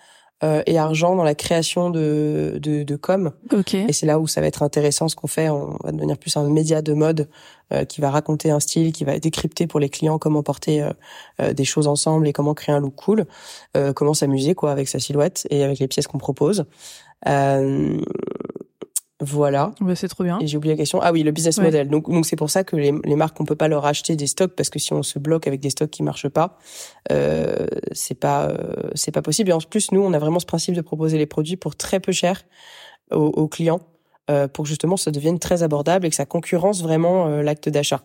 euh, 0.43 0.63
et 0.65 0.77
argent 0.77 1.15
dans 1.15 1.23
la 1.23 1.35
création 1.35 1.89
de, 1.89 2.57
de, 2.61 2.83
de 2.83 2.95
com. 2.95 3.31
Okay. 3.51 3.85
Et 3.87 3.93
c'est 3.93 4.05
là 4.05 4.19
où 4.19 4.27
ça 4.27 4.41
va 4.41 4.47
être 4.47 4.63
intéressant 4.63 5.07
ce 5.07 5.15
qu'on 5.15 5.27
fait. 5.27 5.49
On 5.49 5.77
va 5.83 5.91
devenir 5.91 6.17
plus 6.17 6.35
un 6.37 6.49
média 6.49 6.81
de 6.81 6.93
mode 6.93 7.27
euh, 7.73 7.85
qui 7.85 8.01
va 8.01 8.09
raconter 8.09 8.51
un 8.51 8.59
style, 8.59 8.91
qui 8.91 9.05
va 9.05 9.17
décrypter 9.19 9.67
pour 9.67 9.79
les 9.79 9.89
clients 9.89 10.17
comment 10.17 10.43
porter 10.43 10.81
euh, 10.81 10.91
euh 11.39 11.53
des 11.53 11.63
choses 11.63 11.87
ensemble 11.87 12.27
et 12.27 12.33
comment 12.33 12.53
créer 12.53 12.73
un 12.73 12.79
look 12.79 12.95
cool, 12.95 13.25
euh, 13.77 13.93
comment 13.93 14.13
s'amuser 14.13 14.55
quoi 14.55 14.71
avec 14.71 14.87
sa 14.87 14.99
silhouette 14.99 15.47
et 15.49 15.63
avec 15.63 15.79
les 15.79 15.87
pièces 15.87 16.07
qu'on 16.07 16.17
propose. 16.17 16.65
Voilà. 19.21 19.73
Bah, 19.79 19.95
c'est 19.95 20.07
trop 20.07 20.23
bien. 20.23 20.39
Et 20.39 20.47
j'ai 20.47 20.57
oublié 20.57 20.73
la 20.73 20.77
question. 20.77 20.99
Ah 21.01 21.11
oui, 21.11 21.21
le 21.21 21.31
business 21.31 21.59
model. 21.59 21.87
Donc, 21.89 22.09
donc 22.09 22.25
c'est 22.25 22.35
pour 22.35 22.49
ça 22.49 22.63
que 22.63 22.75
les, 22.75 22.91
les 23.03 23.15
marques, 23.15 23.39
on 23.39 23.45
peut 23.45 23.55
pas 23.55 23.67
leur 23.67 23.85
acheter 23.85 24.15
des 24.15 24.27
stocks 24.27 24.55
parce 24.55 24.69
que 24.69 24.79
si 24.79 24.93
on 24.93 25.03
se 25.03 25.19
bloque 25.19 25.47
avec 25.47 25.59
des 25.59 25.69
stocks 25.69 25.91
qui 25.91 26.01
marchent 26.01 26.29
pas, 26.29 26.57
euh, 27.11 27.67
c'est 27.91 28.19
pas, 28.19 28.49
euh, 28.49 28.89
c'est 28.95 29.11
pas 29.11 29.21
possible. 29.21 29.51
Et 29.51 29.53
en 29.53 29.59
plus, 29.59 29.91
nous, 29.91 30.01
on 30.01 30.13
a 30.13 30.19
vraiment 30.19 30.39
ce 30.39 30.47
principe 30.47 30.75
de 30.75 30.81
proposer 30.81 31.19
les 31.19 31.27
produits 31.27 31.55
pour 31.55 31.75
très 31.75 31.99
peu 31.99 32.11
cher 32.11 32.43
aux, 33.11 33.27
aux 33.27 33.47
clients, 33.47 33.81
euh, 34.29 34.47
pour 34.47 34.63
que 34.63 34.69
justement 34.69 34.97
ça 34.97 35.11
devienne 35.11 35.39
très 35.39 35.63
abordable 35.63 36.05
et 36.05 36.09
que 36.09 36.15
ça 36.15 36.25
concurrence 36.25 36.81
vraiment 36.81 37.27
euh, 37.27 37.41
l'acte 37.41 37.69
d'achat. 37.69 38.01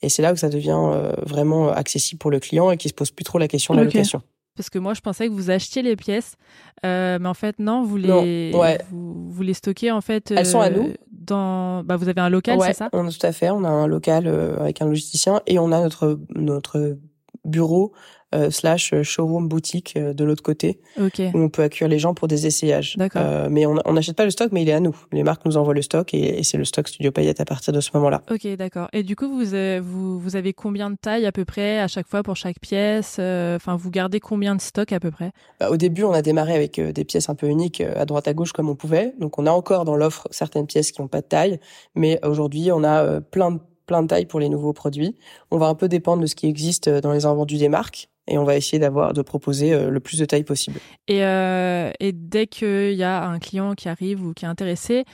Et 0.00 0.08
c'est 0.08 0.22
là 0.22 0.32
où 0.32 0.36
ça 0.36 0.48
devient 0.48 0.78
euh, 0.78 1.12
vraiment 1.24 1.70
accessible 1.70 2.18
pour 2.18 2.30
le 2.30 2.40
client 2.40 2.70
et 2.70 2.76
qui 2.76 2.88
se 2.88 2.94
pose 2.94 3.10
plus 3.10 3.24
trop 3.24 3.38
la 3.38 3.48
question 3.48 3.74
de 3.74 3.78
la 3.78 3.84
location. 3.84 4.22
Parce 4.56 4.68
que 4.68 4.78
moi, 4.78 4.92
je 4.94 5.00
pensais 5.00 5.28
que 5.28 5.32
vous 5.32 5.50
achetiez 5.50 5.82
les 5.82 5.96
pièces, 5.96 6.36
euh, 6.84 7.18
mais 7.20 7.28
en 7.28 7.34
fait, 7.34 7.58
non, 7.58 7.84
vous 7.84 7.96
les, 7.96 8.52
vous, 8.90 9.42
les 9.42 9.54
stockez 9.54 9.90
en 9.90 10.00
fait. 10.00 10.30
Elles 10.30 10.46
sont 10.46 10.60
à 10.60 10.68
nous. 10.68 10.88
Euh, 10.88 10.94
dans, 11.10 11.84
bah, 11.84 11.96
vous 11.96 12.08
avez 12.08 12.20
un 12.20 12.28
local, 12.28 12.58
c'est 12.60 12.72
ça? 12.74 12.88
on, 12.92 13.08
Tout 13.08 13.26
à 13.26 13.32
fait. 13.32 13.50
On 13.50 13.64
a 13.64 13.68
un 13.68 13.86
local 13.86 14.26
euh, 14.26 14.58
avec 14.58 14.82
un 14.82 14.86
logisticien 14.86 15.40
et 15.46 15.58
on 15.58 15.72
a 15.72 15.80
notre 15.80 16.20
notre 16.34 16.98
bureau 17.44 17.92
euh, 18.34 18.50
slash 18.50 18.94
showroom 19.02 19.48
boutique 19.48 19.94
euh, 19.96 20.12
de 20.14 20.24
l'autre 20.24 20.42
côté 20.42 20.80
Ok. 21.00 21.20
où 21.34 21.38
on 21.38 21.48
peut 21.48 21.62
accueillir 21.62 21.88
les 21.88 21.98
gens 21.98 22.14
pour 22.14 22.28
des 22.28 22.46
essayages. 22.46 22.96
Euh, 23.16 23.48
mais 23.50 23.66
on 23.66 23.92
n'achète 23.92 24.16
pas 24.16 24.24
le 24.24 24.30
stock, 24.30 24.50
mais 24.52 24.62
il 24.62 24.68
est 24.68 24.72
à 24.72 24.80
nous. 24.80 24.96
Les 25.12 25.22
marques 25.22 25.44
nous 25.44 25.56
envoient 25.56 25.74
le 25.74 25.82
stock 25.82 26.14
et, 26.14 26.38
et 26.38 26.42
c'est 26.42 26.58
le 26.58 26.64
stock 26.64 26.88
Studio 26.88 27.10
Payette 27.12 27.40
à 27.40 27.44
partir 27.44 27.72
de 27.72 27.80
ce 27.80 27.90
moment-là. 27.94 28.22
Ok, 28.30 28.46
d'accord. 28.56 28.88
Et 28.92 29.02
du 29.02 29.16
coup, 29.16 29.28
vous, 29.28 29.54
euh, 29.54 29.80
vous, 29.82 30.18
vous 30.18 30.36
avez 30.36 30.52
combien 30.52 30.90
de 30.90 30.96
tailles 30.96 31.26
à 31.26 31.32
peu 31.32 31.44
près 31.44 31.78
à 31.80 31.88
chaque 31.88 32.08
fois 32.08 32.22
pour 32.22 32.36
chaque 32.36 32.58
pièce 32.60 33.16
euh, 33.18 33.56
Enfin, 33.56 33.76
vous 33.76 33.90
gardez 33.90 34.20
combien 34.20 34.54
de 34.56 34.60
stock 34.60 34.92
à 34.92 35.00
peu 35.00 35.10
près? 35.10 35.32
Bah, 35.60 35.70
au 35.70 35.76
début, 35.76 36.04
on 36.04 36.12
a 36.12 36.22
démarré 36.22 36.54
avec 36.54 36.78
euh, 36.78 36.92
des 36.92 37.04
pièces 37.04 37.28
un 37.28 37.34
peu 37.34 37.46
uniques 37.48 37.80
euh, 37.80 37.94
à 37.96 38.04
droite 38.06 38.28
à 38.28 38.34
gauche 38.34 38.52
comme 38.52 38.68
on 38.68 38.74
pouvait. 38.76 39.14
Donc 39.20 39.38
on 39.38 39.46
a 39.46 39.50
encore 39.50 39.84
dans 39.84 39.96
l'offre 39.96 40.28
certaines 40.30 40.66
pièces 40.66 40.92
qui 40.92 41.00
n'ont 41.00 41.08
pas 41.08 41.20
de 41.20 41.26
taille, 41.26 41.60
mais 41.94 42.18
aujourd'hui 42.24 42.70
on 42.72 42.82
a 42.84 43.02
euh, 43.04 43.20
plein 43.20 43.50
de 43.52 43.58
plein 43.84 44.02
de 44.02 44.06
tailles 44.06 44.26
pour 44.26 44.38
les 44.38 44.48
nouveaux 44.48 44.72
produits. 44.72 45.16
On 45.50 45.58
va 45.58 45.66
un 45.66 45.74
peu 45.74 45.88
dépendre 45.88 46.22
de 46.22 46.26
ce 46.26 46.36
qui 46.36 46.46
existe 46.46 46.86
euh, 46.88 47.00
dans 47.00 47.12
les 47.12 47.26
invendus 47.26 47.58
des 47.58 47.68
marques 47.68 48.08
et 48.28 48.38
on 48.38 48.44
va 48.44 48.56
essayer 48.56 48.78
d'avoir 48.78 49.12
de 49.12 49.22
proposer 49.22 49.72
euh, 49.72 49.90
le 49.90 50.00
plus 50.00 50.18
de 50.18 50.24
tailles 50.24 50.44
possible. 50.44 50.78
et, 51.08 51.24
euh, 51.24 51.90
dès 52.00 52.46
qu'il 52.46 52.92
y 52.92 53.02
a 53.02 53.24
un 53.24 53.38
client 53.38 53.74
qui 53.74 53.88
arrive 53.88 54.24
ou 54.24 54.32
qui 54.32 54.44
est 54.44 54.48
intéressé 54.48 55.04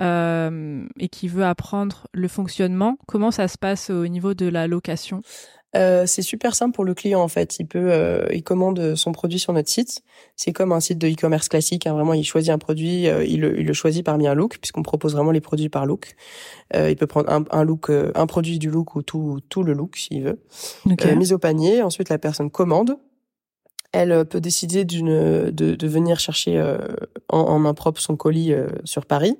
euh, 0.00 0.86
et 0.98 1.08
qui 1.08 1.28
veut 1.28 1.44
apprendre 1.44 2.06
le 2.12 2.28
fonctionnement, 2.28 2.98
comment 3.06 3.30
ça 3.30 3.48
se 3.48 3.58
passe 3.58 3.90
au 3.90 4.06
niveau 4.06 4.34
de 4.34 4.46
la 4.46 4.66
location? 4.66 5.22
Euh, 5.76 6.06
c'est 6.06 6.22
super 6.22 6.54
simple 6.54 6.74
pour 6.74 6.84
le 6.84 6.94
client 6.94 7.20
en 7.20 7.28
fait. 7.28 7.58
Il 7.58 7.66
peut, 7.66 7.92
euh, 7.92 8.26
il 8.32 8.42
commande 8.42 8.94
son 8.94 9.12
produit 9.12 9.38
sur 9.38 9.52
notre 9.52 9.68
site. 9.68 10.02
C'est 10.34 10.52
comme 10.52 10.72
un 10.72 10.80
site 10.80 10.98
de 10.98 11.08
e-commerce 11.08 11.48
classique. 11.48 11.86
hein. 11.86 11.92
Vraiment, 11.92 12.14
il 12.14 12.24
choisit 12.24 12.50
un 12.50 12.58
produit, 12.58 13.06
euh, 13.06 13.22
il, 13.24 13.40
le, 13.40 13.60
il 13.60 13.66
le 13.66 13.72
choisit 13.74 14.04
parmi 14.04 14.26
un 14.26 14.34
look 14.34 14.58
puisqu'on 14.58 14.82
propose 14.82 15.14
vraiment 15.14 15.30
les 15.30 15.42
produits 15.42 15.68
par 15.68 15.84
look. 15.84 16.14
Euh, 16.74 16.90
il 16.90 16.96
peut 16.96 17.06
prendre 17.06 17.30
un, 17.30 17.44
un 17.50 17.64
look, 17.64 17.90
euh, 17.90 18.10
un 18.14 18.26
produit 18.26 18.58
du 18.58 18.70
look 18.70 18.94
ou 18.94 19.02
tout 19.02 19.40
tout 19.50 19.62
le 19.62 19.74
look 19.74 19.96
s'il 19.96 20.22
veut. 20.22 20.40
Ok. 20.86 21.04
Euh, 21.04 21.14
mise 21.14 21.34
au 21.34 21.38
panier. 21.38 21.82
Ensuite, 21.82 22.08
la 22.08 22.18
personne 22.18 22.50
commande. 22.50 22.96
Elle 23.92 24.26
peut 24.26 24.40
décider 24.40 24.84
d'une 24.84 25.50
de, 25.50 25.74
de 25.74 25.86
venir 25.86 26.20
chercher 26.20 26.58
euh, 26.58 26.76
en, 27.30 27.38
en 27.38 27.58
main 27.58 27.72
propre 27.72 28.02
son 28.02 28.16
colis 28.16 28.52
euh, 28.52 28.66
sur 28.84 29.06
Paris, 29.06 29.38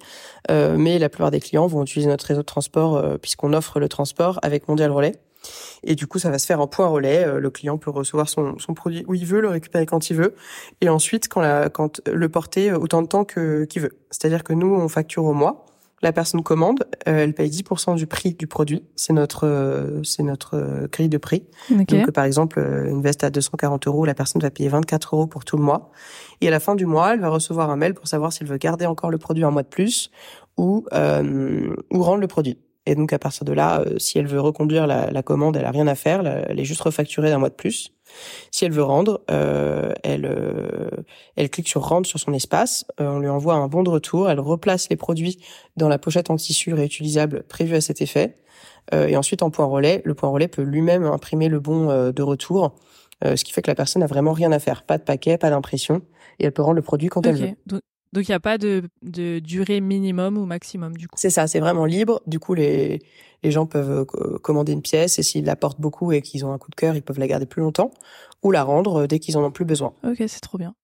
Euh, 0.50 0.76
mais 0.78 0.98
la 0.98 1.10
plupart 1.10 1.30
des 1.30 1.40
clients 1.40 1.66
vont 1.66 1.82
utiliser 1.82 2.08
notre 2.08 2.24
réseau 2.24 2.40
de 2.40 2.46
transport 2.46 2.96
euh, 2.96 3.18
puisqu'on 3.18 3.52
offre 3.52 3.78
le 3.78 3.88
transport 3.90 4.38
avec 4.42 4.66
Mondial 4.66 4.90
Relais. 4.90 5.16
Et 5.82 5.94
du 5.94 6.06
coup, 6.06 6.18
ça 6.18 6.30
va 6.30 6.38
se 6.38 6.46
faire 6.46 6.60
en 6.60 6.66
point 6.66 6.86
relais. 6.86 7.26
Euh, 7.26 7.40
le 7.40 7.50
client 7.50 7.78
peut 7.78 7.90
recevoir 7.90 8.28
son, 8.28 8.58
son 8.58 8.74
produit 8.74 9.04
où 9.08 9.14
il 9.14 9.26
veut, 9.26 9.40
le 9.40 9.48
récupérer 9.48 9.86
quand 9.86 10.10
il 10.10 10.16
veut, 10.16 10.34
et 10.80 10.88
ensuite 10.88 11.28
quand, 11.28 11.40
la, 11.40 11.68
quand 11.68 12.00
le 12.06 12.28
porter 12.28 12.70
euh, 12.70 12.78
autant 12.78 13.02
de 13.02 13.08
temps 13.08 13.24
que 13.24 13.64
qu'il 13.64 13.82
veut. 13.82 13.98
C'est-à-dire 14.10 14.44
que 14.44 14.52
nous, 14.52 14.74
on 14.74 14.88
facture 14.88 15.24
au 15.24 15.34
mois. 15.34 15.64
La 16.00 16.12
personne 16.12 16.44
commande, 16.44 16.84
euh, 17.08 17.24
elle 17.24 17.34
paye 17.34 17.50
10% 17.50 17.96
du 17.96 18.06
prix 18.06 18.32
du 18.34 18.46
produit. 18.46 18.84
C'est 18.94 19.12
notre 19.12 20.00
c'est 20.04 20.22
notre 20.22 20.86
grille 20.92 21.08
de 21.08 21.18
prix. 21.18 21.44
Donc, 21.70 22.12
par 22.12 22.24
exemple, 22.24 22.60
une 22.88 23.02
veste 23.02 23.24
à 23.24 23.30
240 23.30 23.88
euros, 23.88 24.04
la 24.04 24.14
personne 24.14 24.40
va 24.40 24.50
payer 24.50 24.68
24 24.68 25.16
euros 25.16 25.26
pour 25.26 25.44
tout 25.44 25.56
le 25.56 25.64
mois. 25.64 25.90
Et 26.40 26.46
à 26.46 26.52
la 26.52 26.60
fin 26.60 26.76
du 26.76 26.86
mois, 26.86 27.14
elle 27.14 27.20
va 27.20 27.30
recevoir 27.30 27.68
un 27.70 27.76
mail 27.76 27.94
pour 27.94 28.06
savoir 28.06 28.32
s'il 28.32 28.46
veut 28.46 28.58
garder 28.58 28.86
encore 28.86 29.10
le 29.10 29.18
produit 29.18 29.42
un 29.42 29.50
mois 29.50 29.64
de 29.64 29.68
plus 29.68 30.12
ou, 30.56 30.84
euh, 30.92 31.74
ou 31.90 32.02
rendre 32.02 32.20
le 32.20 32.28
produit. 32.28 32.58
Et 32.88 32.94
donc, 32.94 33.12
à 33.12 33.18
partir 33.18 33.44
de 33.44 33.52
là, 33.52 33.82
euh, 33.82 33.98
si 33.98 34.18
elle 34.18 34.26
veut 34.26 34.40
reconduire 34.40 34.86
la, 34.86 35.10
la 35.10 35.22
commande, 35.22 35.58
elle 35.58 35.66
a 35.66 35.70
rien 35.70 35.86
à 35.86 35.94
faire. 35.94 36.26
Elle 36.26 36.58
est 36.58 36.64
juste 36.64 36.80
refacturée 36.80 37.28
d'un 37.28 37.36
mois 37.36 37.50
de 37.50 37.54
plus. 37.54 37.92
Si 38.50 38.64
elle 38.64 38.72
veut 38.72 38.82
rendre, 38.82 39.20
euh, 39.30 39.92
elle, 40.02 40.24
euh, 40.24 40.88
elle 41.36 41.50
clique 41.50 41.68
sur 41.68 41.82
rendre 41.82 42.06
sur 42.06 42.18
son 42.18 42.32
espace. 42.32 42.86
Euh, 42.98 43.10
on 43.10 43.18
lui 43.18 43.28
envoie 43.28 43.52
un 43.56 43.68
bon 43.68 43.82
de 43.82 43.90
retour. 43.90 44.30
Elle 44.30 44.40
replace 44.40 44.88
les 44.88 44.96
produits 44.96 45.38
dans 45.76 45.90
la 45.90 45.98
pochette 45.98 46.30
en 46.30 46.36
tissu 46.36 46.72
réutilisable 46.72 47.42
prévue 47.42 47.74
à 47.74 47.82
cet 47.82 48.00
effet. 48.00 48.38
Euh, 48.94 49.06
et 49.06 49.18
ensuite, 49.18 49.42
en 49.42 49.50
point 49.50 49.66
relais, 49.66 50.00
le 50.06 50.14
point 50.14 50.30
relais 50.30 50.48
peut 50.48 50.62
lui-même 50.62 51.04
imprimer 51.04 51.50
le 51.50 51.60
bon 51.60 52.10
de 52.10 52.22
retour, 52.22 52.74
euh, 53.22 53.36
ce 53.36 53.44
qui 53.44 53.52
fait 53.52 53.60
que 53.60 53.70
la 53.70 53.74
personne 53.74 54.00
n'a 54.00 54.06
vraiment 54.06 54.32
rien 54.32 54.50
à 54.50 54.58
faire. 54.60 54.82
Pas 54.82 54.96
de 54.96 55.02
paquet, 55.02 55.36
pas 55.36 55.50
d'impression, 55.50 56.00
et 56.38 56.46
elle 56.46 56.52
peut 56.52 56.62
rendre 56.62 56.76
le 56.76 56.82
produit 56.82 57.08
quand 57.10 57.26
elle 57.26 57.36
veut. 57.36 57.50
Donc, 57.66 57.82
donc 58.12 58.28
il 58.28 58.30
n'y 58.30 58.34
a 58.34 58.40
pas 58.40 58.58
de, 58.58 58.82
de 59.02 59.38
durée 59.38 59.80
minimum 59.80 60.38
ou 60.38 60.46
maximum 60.46 60.96
du 60.96 61.08
coup. 61.08 61.16
C'est 61.18 61.30
ça, 61.30 61.46
c'est 61.46 61.60
vraiment 61.60 61.84
libre. 61.84 62.20
Du 62.26 62.38
coup, 62.38 62.54
les, 62.54 63.00
les 63.42 63.50
gens 63.50 63.66
peuvent 63.66 63.90
euh, 63.90 64.04
co- 64.04 64.38
commander 64.40 64.72
une 64.72 64.82
pièce 64.82 65.18
et 65.18 65.22
s'ils 65.22 65.44
la 65.44 65.56
portent 65.56 65.80
beaucoup 65.80 66.12
et 66.12 66.22
qu'ils 66.22 66.44
ont 66.44 66.52
un 66.52 66.58
coup 66.58 66.70
de 66.70 66.76
cœur, 66.76 66.96
ils 66.96 67.02
peuvent 67.02 67.18
la 67.18 67.26
garder 67.26 67.46
plus 67.46 67.62
longtemps 67.62 67.90
ou 68.42 68.50
la 68.50 68.62
rendre 68.62 69.02
euh, 69.02 69.06
dès 69.06 69.18
qu'ils 69.18 69.36
en 69.36 69.44
ont 69.44 69.50
plus 69.50 69.64
besoin. 69.64 69.92
Ok, 70.04 70.22
c'est 70.26 70.40
trop 70.40 70.58
bien. 70.58 70.74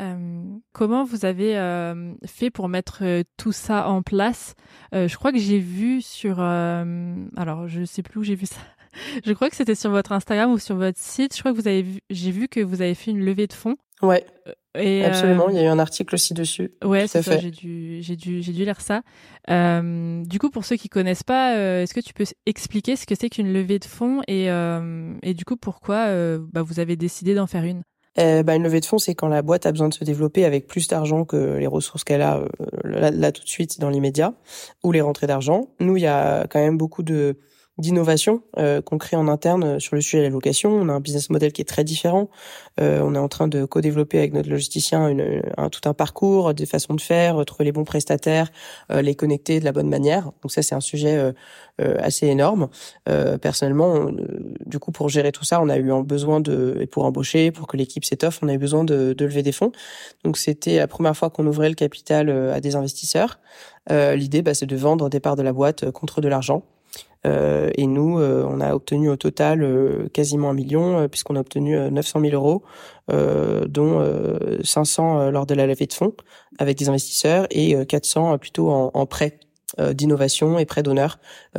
Euh, 0.00 0.42
comment 0.72 1.04
vous 1.04 1.26
avez 1.26 1.58
euh, 1.58 2.14
fait 2.24 2.48
pour 2.50 2.68
mettre 2.68 3.00
euh, 3.02 3.22
tout 3.36 3.52
ça 3.52 3.88
en 3.88 4.00
place? 4.02 4.54
Je 4.92 5.14
crois 5.16 5.32
que 5.32 5.38
j'ai 5.38 5.58
vu 5.58 6.00
sur, 6.00 6.40
alors 6.40 7.68
je 7.68 7.84
sais 7.84 8.02
plus 8.02 8.20
où 8.20 8.22
j'ai 8.22 8.34
vu 8.34 8.46
ça. 8.46 8.56
Je 9.24 9.32
crois 9.32 9.48
que 9.48 9.56
c'était 9.56 9.74
sur 9.74 9.90
votre 9.90 10.12
Instagram 10.12 10.52
ou 10.52 10.58
sur 10.58 10.76
votre 10.76 10.98
site. 10.98 11.34
Je 11.34 11.40
crois 11.40 11.52
que 11.52 11.56
vous 11.56 11.66
avez 11.66 11.80
vu, 11.80 12.00
j'ai 12.10 12.30
vu 12.30 12.46
que 12.46 12.60
vous 12.60 12.82
avez 12.82 12.94
fait 12.94 13.10
une 13.10 13.24
levée 13.24 13.46
de 13.46 13.54
fonds. 13.54 13.76
Ouais, 14.02 14.22
Et, 14.78 15.04
euh, 15.04 15.08
absolument. 15.08 15.48
Il 15.48 15.56
y 15.56 15.58
a 15.58 15.64
eu 15.64 15.66
un 15.66 15.78
article 15.78 16.14
aussi 16.14 16.34
dessus. 16.34 16.72
Ouais, 16.84 17.06
c'est 17.06 17.22
ça. 17.22 17.38
J'ai 17.38 17.50
dû, 17.50 17.98
j'ai 18.00 18.16
dû, 18.16 18.42
j'ai 18.42 18.52
dû 18.52 18.64
lire 18.64 18.80
ça. 18.80 19.02
Euh, 19.50 20.24
du 20.24 20.38
coup, 20.38 20.50
pour 20.50 20.64
ceux 20.64 20.76
qui 20.76 20.88
connaissent 20.88 21.22
pas, 21.22 21.56
euh, 21.56 21.82
est-ce 21.82 21.94
que 21.94 22.00
tu 22.00 22.14
peux 22.14 22.24
expliquer 22.46 22.96
ce 22.96 23.06
que 23.06 23.14
c'est 23.14 23.28
qu'une 23.28 23.52
levée 23.52 23.78
de 23.78 23.84
fonds 23.84 24.22
et, 24.28 24.46
et 25.22 25.34
du 25.34 25.44
coup 25.44 25.56
pourquoi 25.56 26.06
bah, 26.38 26.62
vous 26.62 26.80
avez 26.80 26.96
décidé 26.96 27.34
d'en 27.34 27.46
faire 27.46 27.64
une? 27.64 27.82
Bah, 28.16 28.54
une 28.54 28.62
levée 28.62 28.80
de 28.80 28.86
fonds, 28.86 28.98
c'est 28.98 29.14
quand 29.14 29.28
la 29.28 29.42
boîte 29.42 29.66
a 29.66 29.72
besoin 29.72 29.88
de 29.88 29.94
se 29.94 30.04
développer 30.04 30.44
avec 30.44 30.66
plus 30.66 30.88
d'argent 30.88 31.24
que 31.24 31.56
les 31.56 31.66
ressources 31.66 32.04
qu'elle 32.04 32.22
a 32.22 32.44
là, 32.84 33.10
là 33.10 33.32
tout 33.32 33.42
de 33.42 33.48
suite 33.48 33.80
dans 33.80 33.90
l'immédiat, 33.90 34.34
ou 34.82 34.92
les 34.92 35.00
rentrées 35.00 35.26
d'argent. 35.26 35.68
Nous, 35.80 35.96
il 35.96 36.02
y 36.02 36.06
a 36.06 36.46
quand 36.46 36.60
même 36.60 36.78
beaucoup 36.78 37.02
de 37.02 37.38
d'innovation 37.82 38.42
euh, 38.56 38.80
qu'on 38.80 38.96
crée 38.96 39.16
en 39.16 39.28
interne 39.28 39.64
euh, 39.64 39.78
sur 39.78 39.94
le 39.94 40.00
sujet 40.00 40.18
de 40.18 40.22
la 40.22 40.30
location. 40.30 40.70
On 40.70 40.88
a 40.88 40.92
un 40.92 41.00
business 41.00 41.28
model 41.28 41.52
qui 41.52 41.60
est 41.60 41.66
très 41.66 41.84
différent. 41.84 42.30
Euh, 42.80 43.02
on 43.04 43.14
est 43.14 43.18
en 43.18 43.28
train 43.28 43.48
de 43.48 43.66
co-développer 43.66 44.16
avec 44.18 44.32
notre 44.32 44.48
logisticien 44.48 45.08
une, 45.08 45.42
un, 45.58 45.68
tout 45.68 45.86
un 45.86 45.92
parcours, 45.92 46.54
des 46.54 46.64
façons 46.64 46.94
de 46.94 47.00
faire, 47.02 47.40
euh, 47.40 47.44
trouver 47.44 47.64
les 47.64 47.72
bons 47.72 47.84
prestataires, 47.84 48.50
euh, 48.90 49.02
les 49.02 49.14
connecter 49.14 49.60
de 49.60 49.66
la 49.66 49.72
bonne 49.72 49.90
manière. 49.90 50.30
Donc 50.40 50.52
ça, 50.52 50.62
c'est 50.62 50.74
un 50.74 50.80
sujet 50.80 51.16
euh, 51.18 51.96
assez 51.98 52.26
énorme. 52.28 52.68
Personnellement, 53.40 53.92
on- 53.92 54.16
du 54.64 54.78
coup, 54.78 54.92
pour 54.92 55.08
gérer 55.08 55.32
tout 55.32 55.44
ça, 55.44 55.60
on 55.60 55.68
a 55.68 55.76
eu 55.76 55.92
besoin 56.04 56.40
de, 56.40 56.76
et 56.80 56.86
pour 56.86 57.04
embaucher, 57.04 57.50
pour 57.50 57.66
que 57.66 57.76
l'équipe 57.76 58.04
s'étoffe, 58.04 58.38
on 58.42 58.48
a 58.48 58.54
eu 58.54 58.58
besoin 58.58 58.84
de, 58.84 59.12
de 59.12 59.24
lever 59.24 59.42
des 59.42 59.52
fonds. 59.52 59.72
Donc 60.24 60.38
c'était 60.38 60.76
la 60.78 60.86
première 60.86 61.16
fois 61.16 61.28
qu'on 61.30 61.46
ouvrait 61.46 61.68
le 61.68 61.74
capital 61.74 62.30
à 62.30 62.60
des 62.60 62.76
investisseurs. 62.76 63.40
L'idée, 63.90 64.42
bah, 64.42 64.54
c'est 64.54 64.66
de 64.66 64.76
vendre 64.76 65.08
des 65.08 65.20
parts 65.20 65.36
de 65.36 65.42
la 65.42 65.52
boîte 65.52 65.90
contre 65.90 66.20
de 66.20 66.28
l'argent. 66.28 66.62
Euh, 67.26 67.70
et 67.76 67.86
nous, 67.86 68.18
euh, 68.18 68.44
on 68.48 68.60
a 68.60 68.74
obtenu 68.74 69.08
au 69.08 69.16
total 69.16 69.62
euh, 69.62 70.08
quasiment 70.12 70.50
un 70.50 70.54
million, 70.54 71.08
puisqu'on 71.08 71.36
a 71.36 71.40
obtenu 71.40 71.76
euh, 71.76 71.90
900 71.90 72.20
000 72.20 72.34
euros, 72.34 72.62
dont 73.08 74.00
euh, 74.00 74.58
500 74.62 75.20
euh, 75.20 75.30
lors 75.30 75.46
de 75.46 75.54
la 75.54 75.66
levée 75.66 75.86
de 75.86 75.92
fonds 75.92 76.14
avec 76.58 76.78
des 76.78 76.88
investisseurs 76.88 77.46
et 77.50 77.76
euh, 77.76 77.84
400 77.84 78.38
plutôt 78.38 78.70
en, 78.70 78.90
en 78.94 79.06
prêts 79.06 79.38
euh, 79.80 79.92
d'innovation 79.92 80.58
et 80.58 80.66
prêts 80.66 80.82
d'honneur 80.82 81.18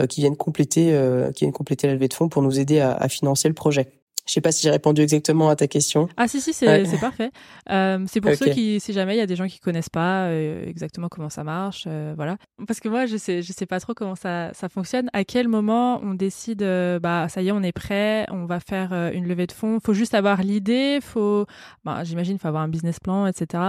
qui 0.09 0.21
viennent 0.21 0.37
compléter, 0.37 0.97
qui 1.35 1.43
viennent 1.43 1.53
compléter 1.53 1.87
la 1.87 1.93
levée 1.93 2.07
de 2.07 2.13
fonds 2.13 2.29
pour 2.29 2.41
nous 2.41 2.59
aider 2.59 2.79
à 2.79 3.07
financer 3.09 3.47
le 3.47 3.53
projet. 3.53 4.02
Je 4.25 4.33
sais 4.33 4.41
pas 4.41 4.51
si 4.51 4.61
j'ai 4.63 4.69
répondu 4.69 5.01
exactement 5.01 5.49
à 5.49 5.55
ta 5.55 5.67
question. 5.67 6.07
Ah 6.17 6.27
si 6.27 6.39
si 6.39 6.53
c'est 6.53 6.67
Ouais. 6.67 6.97
parfait. 6.99 7.31
Euh, 7.69 7.99
c'est 8.07 8.21
pour 8.21 8.33
ceux 8.35 8.51
qui 8.51 8.79
si 8.79 8.93
jamais 8.93 9.15
il 9.15 9.17
y 9.17 9.21
a 9.21 9.25
des 9.25 9.35
gens 9.35 9.47
qui 9.47 9.59
connaissent 9.59 9.89
pas 9.89 10.25
euh, 10.25 10.65
exactement 10.65 11.07
comment 11.09 11.29
ça 11.29 11.43
marche, 11.43 11.85
euh, 11.87 12.13
voilà. 12.15 12.37
Parce 12.67 12.79
que 12.79 12.87
moi 12.89 13.05
je 13.05 13.17
sais 13.17 13.41
je 13.41 13.51
sais 13.51 13.65
pas 13.65 13.79
trop 13.79 13.93
comment 13.93 14.15
ça 14.15 14.51
ça 14.53 14.69
fonctionne. 14.69 15.09
À 15.13 15.23
quel 15.23 15.47
moment 15.47 15.99
on 16.03 16.13
décide 16.13 16.63
bah 17.01 17.27
ça 17.29 17.41
y 17.41 17.49
est 17.49 17.51
on 17.51 17.63
est 17.63 17.71
prêt, 17.73 18.25
on 18.31 18.45
va 18.45 18.59
faire 18.59 18.93
une 19.13 19.27
levée 19.27 19.47
de 19.47 19.51
fonds? 19.51 19.79
Faut 19.83 19.93
juste 19.93 20.13
avoir 20.13 20.41
l'idée, 20.41 20.99
faut 21.01 21.45
bah, 21.83 22.03
j'imagine 22.03 22.37
faut 22.39 22.47
avoir 22.47 22.63
un 22.63 22.69
business 22.69 22.99
plan 22.99 23.25
etc. 23.25 23.63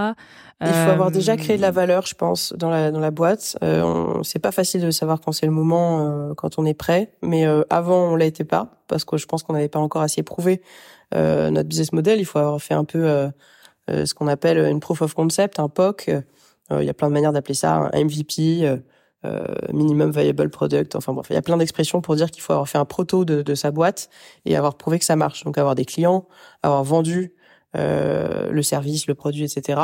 Il 0.60 0.68
faut 0.68 0.90
avoir 0.90 1.10
déjà 1.10 1.36
créé 1.36 1.56
de 1.56 1.62
la 1.62 1.70
valeur, 1.70 2.06
je 2.06 2.14
pense, 2.14 2.52
dans 2.56 2.70
la 2.70 2.90
dans 2.90 3.00
la 3.00 3.10
boîte. 3.10 3.56
C'est 4.22 4.38
pas 4.38 4.52
facile 4.52 4.82
de 4.82 4.90
savoir 4.90 5.20
quand 5.20 5.32
c'est 5.32 5.46
le 5.46 5.52
moment, 5.52 6.32
quand 6.36 6.58
on 6.58 6.64
est 6.64 6.74
prêt. 6.74 7.12
Mais 7.22 7.44
avant, 7.70 8.12
on 8.12 8.16
été 8.24 8.44
pas 8.44 8.70
parce 8.88 9.04
que 9.04 9.16
je 9.16 9.26
pense 9.26 9.42
qu'on 9.42 9.52
n'avait 9.52 9.68
pas 9.68 9.78
encore 9.78 10.02
assez 10.02 10.22
prouvé 10.22 10.62
euh, 11.14 11.50
notre 11.50 11.68
business 11.68 11.92
model. 11.92 12.20
Il 12.20 12.24
faut 12.24 12.38
avoir 12.38 12.60
fait 12.60 12.74
un 12.74 12.84
peu 12.84 13.04
euh, 13.06 13.28
euh, 13.90 14.06
ce 14.06 14.14
qu'on 14.14 14.28
appelle 14.28 14.58
une 14.58 14.80
proof 14.80 15.02
of 15.02 15.14
concept, 15.14 15.58
un 15.58 15.68
POC. 15.68 16.10
Il 16.70 16.84
y 16.84 16.88
a 16.88 16.94
plein 16.94 17.08
de 17.08 17.12
manières 17.12 17.32
d'appeler 17.32 17.54
ça, 17.54 17.90
un 17.92 18.04
MVP. 18.04 18.80
minimum 19.72 20.10
viable 20.10 20.50
product. 20.50 20.96
Enfin 20.96 21.12
bref, 21.12 21.26
il 21.30 21.34
y 21.34 21.36
a 21.36 21.42
plein 21.42 21.56
d'expressions 21.56 22.00
pour 22.00 22.16
dire 22.16 22.30
qu'il 22.30 22.42
faut 22.42 22.52
avoir 22.52 22.68
fait 22.68 22.78
un 22.78 22.84
proto 22.84 23.24
de, 23.24 23.42
de 23.42 23.54
sa 23.54 23.70
boîte 23.70 24.08
et 24.44 24.56
avoir 24.56 24.76
prouvé 24.76 24.98
que 24.98 25.04
ça 25.04 25.16
marche. 25.16 25.44
Donc 25.44 25.58
avoir 25.58 25.74
des 25.74 25.84
clients, 25.84 26.26
avoir 26.62 26.84
vendu 26.84 27.34
euh, 27.76 28.50
le 28.50 28.62
service, 28.62 29.06
le 29.08 29.14
produit, 29.14 29.44
etc. 29.44 29.80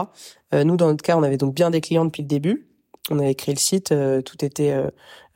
Euh, 0.55 0.63
nous, 0.63 0.77
dans 0.77 0.87
notre 0.87 1.03
cas, 1.03 1.17
on 1.17 1.23
avait 1.23 1.37
donc 1.37 1.55
bien 1.55 1.71
des 1.71 1.81
clients 1.81 2.05
depuis 2.05 2.23
le 2.23 2.29
début. 2.29 2.69
On 3.09 3.19
avait 3.19 3.35
créé 3.35 3.55
le 3.55 3.61
site, 3.61 3.95
tout 4.25 4.45
était 4.45 4.75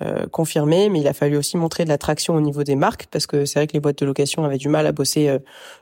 euh, 0.02 0.26
confirmé, 0.26 0.88
mais 0.88 1.00
il 1.00 1.06
a 1.06 1.12
fallu 1.12 1.36
aussi 1.36 1.56
montrer 1.56 1.84
de 1.84 1.88
l'attraction 1.88 2.34
au 2.34 2.40
niveau 2.40 2.64
des 2.64 2.74
marques 2.74 3.06
parce 3.12 3.28
que 3.28 3.44
c'est 3.44 3.60
vrai 3.60 3.68
que 3.68 3.74
les 3.74 3.80
boîtes 3.80 4.00
de 4.00 4.04
location 4.04 4.44
avaient 4.44 4.58
du 4.58 4.68
mal 4.68 4.88
à 4.88 4.92
bosser 4.92 5.28
euh, 5.28 5.38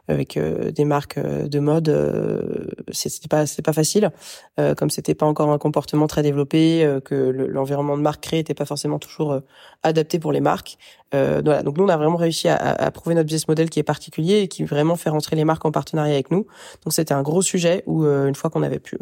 avec 0.06 0.36
euh, 0.36 0.70
des 0.70 0.84
marques 0.84 1.18
de 1.18 1.58
mode. 1.58 1.88
c'était 2.92 3.28
pas 3.28 3.46
c'était 3.46 3.62
pas 3.62 3.72
facile, 3.72 4.10
comme 4.76 4.90
c'était 4.90 5.14
pas 5.14 5.24
encore 5.24 5.50
un 5.50 5.56
comportement 5.58 6.06
très 6.06 6.22
développé, 6.22 6.86
que 7.04 7.14
l'environnement 7.14 7.96
de 7.96 8.02
marque 8.02 8.22
créé 8.22 8.40
était 8.40 8.54
pas 8.54 8.66
forcément 8.66 8.98
toujours 8.98 9.40
adapté 9.82 10.18
pour 10.18 10.32
les 10.32 10.40
marques. 10.40 10.76
voilà, 11.12 11.62
donc 11.62 11.78
nous 11.78 11.84
on 11.84 11.88
a 11.88 11.96
vraiment 11.96 12.16
réussi 12.16 12.48
à, 12.48 12.56
à, 12.56 12.90
prouver 12.90 13.14
notre 13.14 13.26
business 13.26 13.48
model 13.48 13.70
qui 13.70 13.80
est 13.80 13.84
particulier 13.84 14.40
et 14.40 14.48
qui 14.48 14.64
vraiment 14.64 14.96
fait 14.96 15.10
rentrer 15.10 15.36
les 15.36 15.44
marques 15.44 15.64
en 15.64 15.72
partenariat 15.72 16.14
avec 16.14 16.30
nous. 16.30 16.46
Donc 16.84 16.92
c'était 16.92 17.14
un 17.14 17.22
gros 17.22 17.42
sujet 17.42 17.82
où 17.86 18.04
une 18.04 18.34
fois 18.34 18.50
qu'on 18.50 18.62
avait 18.62 18.80
pu 18.80 18.98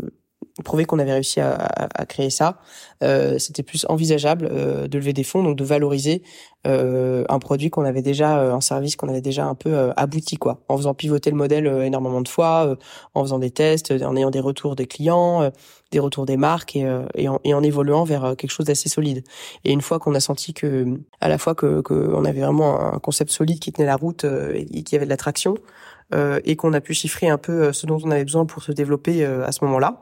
prouver 0.65 0.85
qu'on 0.85 0.99
avait 0.99 1.13
réussi 1.13 1.41
à, 1.41 1.55
à, 1.55 2.07
créer 2.07 2.31
ça, 2.31 2.59
euh, 3.03 3.39
c'était 3.39 3.63
plus 3.63 3.87
envisageable 3.89 4.49
euh, 4.51 4.89
de 4.89 4.99
lever 4.99 5.13
des 5.13 5.25
fonds, 5.25 5.43
donc 5.43 5.57
de 5.57 5.65
valoriser 5.65 6.23
euh, 6.67 7.25
un 7.29 7.39
produit 7.39 7.71
qu'on 7.71 7.85
avait 7.85 8.03
déjà, 8.03 8.41
euh, 8.41 8.53
un 8.53 8.61
service 8.61 8.97
qu'on 8.97 9.09
avait 9.09 9.23
déjà 9.23 9.47
un 9.47 9.55
peu 9.55 9.73
euh, 9.73 9.93
abouti, 9.97 10.37
quoi, 10.37 10.61
en 10.69 10.77
faisant 10.77 10.93
pivoter 10.93 11.31
le 11.31 11.37
modèle 11.37 11.67
énormément 11.67 12.21
de 12.21 12.29
fois, 12.29 12.77
en 13.15 13.23
faisant 13.23 13.39
des 13.39 13.51
tests, 13.51 13.93
en 13.93 14.17
ayant 14.17 14.31
des 14.31 14.41
retours 14.41 14.77
des 14.77 14.87
clients, 14.87 15.51
des 15.91 15.99
retours 15.99 16.27
des 16.27 16.37
marques 16.37 16.77
et, 16.77 16.87
et, 17.15 17.29
en, 17.29 17.41
et 17.45 17.55
en 17.55 17.63
évoluant 17.63 18.05
vers 18.05 18.35
quelque 18.37 18.51
chose 18.51 18.67
d'assez 18.67 18.89
solide. 18.89 19.25
Et 19.65 19.73
une 19.73 19.81
fois 19.81 19.99
qu'on 19.99 20.15
a 20.15 20.21
senti 20.21 20.53
que, 20.53 20.99
à 21.21 21.29
la 21.29 21.39
fois 21.39 21.55
que 21.55 21.81
qu'on 21.81 22.25
avait 22.25 22.41
vraiment 22.41 22.95
un 22.95 22.99
concept 22.99 23.31
solide 23.31 23.59
qui 23.61 23.73
tenait 23.73 23.87
la 23.87 23.97
route 23.97 24.25
et 24.55 24.83
qui 24.83 24.97
avait 24.97 25.07
de 25.07 25.11
l'attraction, 25.11 25.55
euh, 25.55 25.90
et 26.13 26.57
qu'on 26.57 26.73
a 26.73 26.81
pu 26.81 26.95
chiffrer 26.95 27.29
un 27.29 27.39
peu 27.39 27.63
euh, 27.63 27.73
ce 27.73 27.87
dont 27.87 27.99
on 28.03 28.11
avait 28.11 28.25
besoin 28.25 28.47
pour 28.47 28.63
se 28.63 28.73
développer 28.73 29.25
euh, 29.25 29.47
à 29.47 29.53
ce 29.53 29.65
moment-là. 29.65 30.01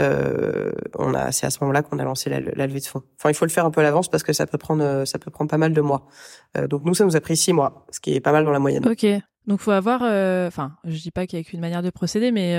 Euh, 0.00 0.72
on 0.98 1.14
a, 1.14 1.32
c'est 1.32 1.46
à 1.46 1.50
ce 1.50 1.58
moment-là 1.60 1.82
qu'on 1.82 1.98
a 1.98 2.04
lancé 2.04 2.30
la, 2.30 2.40
levée 2.40 2.80
de 2.80 2.86
fonds. 2.86 3.02
Enfin, 3.18 3.30
il 3.30 3.34
faut 3.34 3.44
le 3.44 3.50
faire 3.50 3.66
un 3.66 3.70
peu 3.70 3.80
à 3.80 3.84
l'avance 3.84 4.08
parce 4.08 4.22
que 4.22 4.32
ça 4.32 4.46
peut 4.46 4.58
prendre, 4.58 5.04
ça 5.04 5.18
peut 5.18 5.30
prendre 5.30 5.50
pas 5.50 5.58
mal 5.58 5.72
de 5.72 5.80
mois. 5.80 6.06
donc 6.68 6.84
nous, 6.84 6.94
ça 6.94 7.04
nous 7.04 7.16
a 7.16 7.20
pris 7.20 7.36
six 7.36 7.52
mois, 7.52 7.86
ce 7.90 8.00
qui 8.00 8.14
est 8.14 8.20
pas 8.20 8.32
mal 8.32 8.44
dans 8.44 8.52
la 8.52 8.58
moyenne. 8.58 8.86
Ok. 8.88 9.06
Donc 9.46 9.60
faut 9.60 9.72
avoir, 9.72 10.02
enfin, 10.46 10.72
je 10.84 10.98
dis 10.98 11.10
pas 11.10 11.26
qu'il 11.26 11.38
y 11.38 11.42
a 11.42 11.44
qu'une 11.44 11.60
manière 11.60 11.82
de 11.82 11.90
procéder, 11.90 12.32
mais 12.32 12.54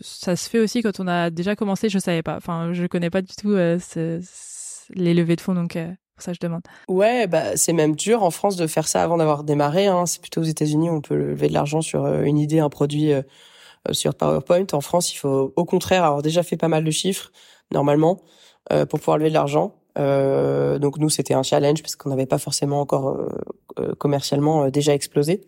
ça 0.00 0.34
se 0.34 0.50
fait 0.50 0.58
aussi 0.58 0.82
quand 0.82 0.98
on 0.98 1.06
a 1.06 1.30
déjà 1.30 1.54
commencé. 1.54 1.88
Je 1.88 1.98
savais 1.98 2.22
pas, 2.22 2.36
enfin, 2.36 2.72
je 2.72 2.86
connais 2.86 3.10
pas 3.10 3.22
du 3.22 3.34
tout 3.36 3.54
les 3.54 5.14
levées 5.14 5.36
de 5.36 5.40
fonds, 5.40 5.54
donc 5.54 5.78
ça 6.18 6.32
je 6.32 6.38
demande. 6.40 6.62
Ouais, 6.88 7.26
bah 7.26 7.56
c'est 7.56 7.72
même 7.72 7.96
dur 7.96 8.22
en 8.22 8.30
France 8.30 8.56
de 8.56 8.66
faire 8.66 8.88
ça 8.88 9.02
avant 9.02 9.16
d'avoir 9.16 9.44
démarré. 9.44 9.86
Hein. 9.86 10.06
C'est 10.06 10.20
plutôt 10.20 10.40
aux 10.40 10.44
États-Unis 10.44 10.90
on 10.90 11.00
peut 11.00 11.16
lever 11.16 11.48
de 11.48 11.52
l'argent 11.52 11.80
sur 11.80 12.04
euh, 12.04 12.22
une 12.22 12.38
idée, 12.38 12.60
un 12.60 12.68
produit 12.68 13.12
euh, 13.12 13.22
euh, 13.88 13.92
sur 13.92 14.14
PowerPoint. 14.14 14.66
En 14.72 14.80
France, 14.80 15.12
il 15.12 15.16
faut 15.16 15.52
au 15.56 15.64
contraire 15.64 16.04
avoir 16.04 16.22
déjà 16.22 16.42
fait 16.42 16.56
pas 16.56 16.68
mal 16.68 16.84
de 16.84 16.90
chiffres 16.90 17.32
normalement 17.70 18.20
pour 18.88 19.00
pouvoir 19.00 19.18
lever 19.18 19.30
de 19.30 19.34
l'argent. 19.34 19.74
donc 19.96 20.98
nous, 20.98 21.08
c'était 21.08 21.34
un 21.34 21.42
challenge 21.42 21.82
parce 21.82 21.96
qu'on 21.96 22.10
n'avait 22.10 22.26
pas 22.26 22.38
forcément 22.38 22.80
encore 22.80 23.18
commercialement 23.98 24.68
déjà 24.68 24.94
explosé. 24.94 25.40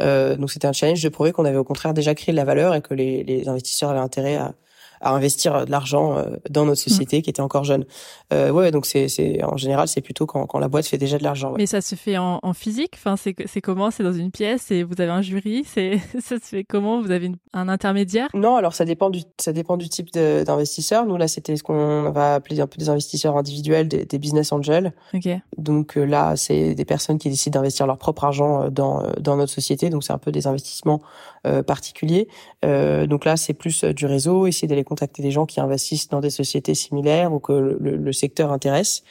donc 0.00 0.50
c'était 0.50 0.66
un 0.66 0.72
challenge 0.72 1.02
de 1.02 1.08
prouver 1.08 1.32
qu'on 1.32 1.46
avait 1.46 1.56
au 1.56 1.64
contraire 1.64 1.94
déjà 1.94 2.14
créé 2.14 2.32
de 2.32 2.36
la 2.36 2.44
valeur 2.44 2.74
et 2.74 2.82
que 2.82 2.92
les, 2.94 3.24
les 3.24 3.48
investisseurs 3.48 3.90
avaient 3.90 4.00
intérêt 4.00 4.36
à, 4.36 4.54
à 5.00 5.14
investir 5.14 5.66
de 5.66 5.70
l'argent 5.70 6.16
euh, 6.16 6.36
dans 6.50 6.64
notre 6.64 6.80
mmh. 6.80 6.90
société 6.90 7.22
qui 7.22 7.30
était 7.30 7.42
encore 7.42 7.64
jeune. 7.64 7.84
Euh, 8.32 8.50
ouais, 8.50 8.70
donc 8.70 8.86
c'est 8.86 9.08
c'est 9.08 9.42
en 9.44 9.56
général 9.56 9.88
c'est 9.88 10.00
plutôt 10.00 10.26
quand, 10.26 10.46
quand 10.46 10.58
la 10.58 10.68
boîte 10.68 10.86
fait 10.86 10.98
déjà 10.98 11.18
de 11.18 11.24
l'argent. 11.24 11.54
Mais 11.56 11.66
ça 11.66 11.80
se 11.80 11.94
fait 11.94 12.18
en, 12.18 12.40
en 12.42 12.52
physique? 12.52 12.92
Enfin, 12.94 13.16
c'est 13.16 13.34
c'est 13.46 13.60
comment? 13.60 13.90
C'est 13.90 14.02
dans 14.02 14.12
une 14.12 14.30
pièce? 14.30 14.70
Et 14.70 14.82
vous 14.82 14.94
avez 14.98 15.10
un 15.10 15.22
jury? 15.22 15.64
C'est 15.64 15.98
ça 16.20 16.36
se 16.36 16.44
fait 16.44 16.64
comment? 16.64 17.00
Vous 17.00 17.10
avez 17.10 17.30
un 17.52 17.68
intermédiaire? 17.68 18.28
Non, 18.34 18.56
alors 18.56 18.74
ça 18.74 18.84
dépend 18.84 19.10
du 19.10 19.22
ça 19.38 19.52
dépend 19.52 19.76
du 19.76 19.88
type 19.88 20.12
d'investisseur. 20.12 21.06
Nous 21.06 21.16
là, 21.16 21.28
c'était 21.28 21.56
ce 21.56 21.62
qu'on 21.62 22.10
va 22.10 22.34
appeler 22.34 22.60
un 22.60 22.66
peu 22.66 22.78
des 22.78 22.88
investisseurs 22.88 23.36
individuels, 23.36 23.88
des, 23.88 24.04
des 24.04 24.18
business 24.18 24.52
angels. 24.52 24.92
Ok. 25.14 25.28
Donc 25.56 25.96
euh, 25.96 26.04
là, 26.04 26.36
c'est 26.36 26.74
des 26.74 26.84
personnes 26.84 27.18
qui 27.18 27.28
décident 27.28 27.58
d'investir 27.58 27.86
leur 27.86 27.98
propre 27.98 28.24
argent 28.24 28.64
euh, 28.64 28.70
dans 28.70 29.02
dans 29.20 29.36
notre 29.36 29.52
société. 29.52 29.90
Donc 29.90 30.04
c'est 30.04 30.12
un 30.12 30.18
peu 30.18 30.32
des 30.32 30.46
investissements 30.46 31.00
euh, 31.00 31.37
particuliers. 31.66 32.28
donc 32.62 33.24
là, 33.24 33.36
c'est 33.36 33.54
plus 33.54 33.84
du 33.84 34.06
réseau, 34.06 34.46
essayer 34.46 34.68
d'aller 34.68 34.84
contacter 34.84 35.22
des 35.22 35.30
gens 35.30 35.46
qui 35.46 35.60
investissent 35.60 36.08
dans 36.08 36.20
des 36.20 36.30
sociétés 36.30 36.74
similaires 36.74 37.32
ou 37.32 37.38
que 37.38 37.52
le, 37.52 38.12
secteur 38.12 38.52
intéresse. 38.52 39.02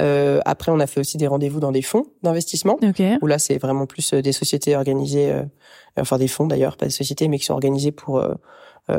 Euh, 0.00 0.40
après, 0.44 0.72
on 0.72 0.80
a 0.80 0.86
fait 0.86 1.00
aussi 1.00 1.16
des 1.18 1.26
rendez-vous 1.26 1.60
dans 1.60 1.72
des 1.72 1.82
fonds 1.82 2.06
d'investissement, 2.22 2.78
où 3.20 3.26
là, 3.26 3.38
c'est 3.38 3.58
vraiment 3.58 3.86
plus 3.86 4.14
euh, 4.14 4.22
des 4.22 4.32
sociétés 4.32 4.74
organisées, 4.76 5.30
euh, 5.30 5.42
enfin 5.98 6.16
des 6.16 6.28
fonds 6.28 6.46
d'ailleurs, 6.46 6.76
pas 6.76 6.86
des 6.86 6.92
sociétés, 6.92 7.28
mais 7.28 7.38
qui 7.38 7.44
sont 7.44 7.54
organisées 7.54 7.92
pour 7.92 8.22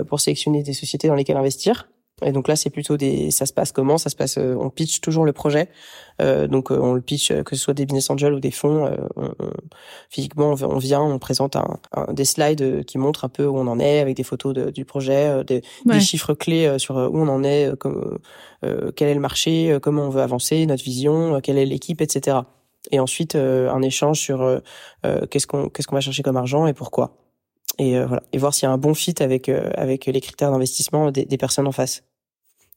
pour 0.07 0.21
sélectionner 0.21 0.63
des 0.63 0.71
sociétés 0.71 1.09
dans 1.09 1.15
lesquelles 1.15 1.35
investir. 1.35 1.89
Et 2.23 2.31
donc 2.31 2.47
là, 2.47 2.55
c'est 2.55 2.69
plutôt 2.69 2.97
des, 2.97 3.31
ça 3.31 3.45
se 3.45 3.53
passe 3.53 3.71
comment? 3.71 3.97
Ça 3.97 4.09
se 4.09 4.15
passe, 4.15 4.37
euh, 4.37 4.55
on 4.59 4.69
pitch 4.69 5.01
toujours 5.01 5.25
le 5.25 5.33
projet. 5.33 5.69
Euh, 6.21 6.47
donc 6.47 6.71
euh, 6.71 6.79
on 6.79 6.93
le 6.93 7.01
pitch, 7.01 7.33
que 7.43 7.55
ce 7.55 7.61
soit 7.61 7.73
des 7.73 7.85
business 7.85 8.09
angels 8.09 8.33
ou 8.33 8.39
des 8.39 8.51
fonds. 8.51 8.89
On, 9.15 9.33
physiquement, 10.09 10.55
on, 10.61 10.77
vient, 10.77 11.01
on 11.01 11.19
présente 11.19 11.55
un, 11.55 11.79
des 12.13 12.25
slides 12.25 12.85
qui 12.85 12.97
montrent 12.97 13.25
un 13.25 13.29
peu 13.29 13.45
où 13.45 13.57
on 13.57 13.67
en 13.67 13.79
est, 13.79 13.99
avec 13.99 14.15
des 14.15 14.23
photos 14.23 14.53
de, 14.53 14.69
du 14.69 14.85
projet, 14.85 15.43
des, 15.45 15.63
des, 15.85 15.99
chiffres 15.99 16.33
clés 16.33 16.77
sur 16.77 16.95
où 16.95 17.17
on 17.17 17.27
en 17.27 17.43
est, 17.43 17.75
comme, 17.77 18.19
quel 18.95 19.07
est 19.07 19.13
le 19.13 19.19
marché, 19.19 19.77
comment 19.81 20.03
on 20.03 20.09
veut 20.09 20.21
avancer, 20.21 20.65
notre 20.65 20.83
vision, 20.83 21.39
quelle 21.41 21.57
est 21.57 21.65
l'équipe, 21.65 22.01
etc. 22.01 22.39
Et 22.91 22.99
ensuite 22.99 23.35
un 23.35 23.81
échange 23.81 24.19
sur 24.19 24.61
qu'est-ce 25.29 25.47
qu'on 25.47 25.69
qu'est-ce 25.69 25.87
qu'on 25.87 25.95
va 25.95 26.01
chercher 26.01 26.23
comme 26.23 26.37
argent 26.37 26.67
et 26.67 26.73
pourquoi 26.73 27.17
et 27.79 28.03
voilà 28.03 28.23
et 28.33 28.37
voir 28.37 28.53
s'il 28.53 28.67
y 28.67 28.69
a 28.69 28.71
un 28.71 28.77
bon 28.77 28.93
fit 28.93 29.15
avec 29.21 29.49
avec 29.49 30.05
les 30.05 30.21
critères 30.21 30.51
d'investissement 30.51 31.11
des, 31.11 31.25
des, 31.25 31.37
personnes 31.37 31.67
en 31.67 31.71
face. 31.71 32.03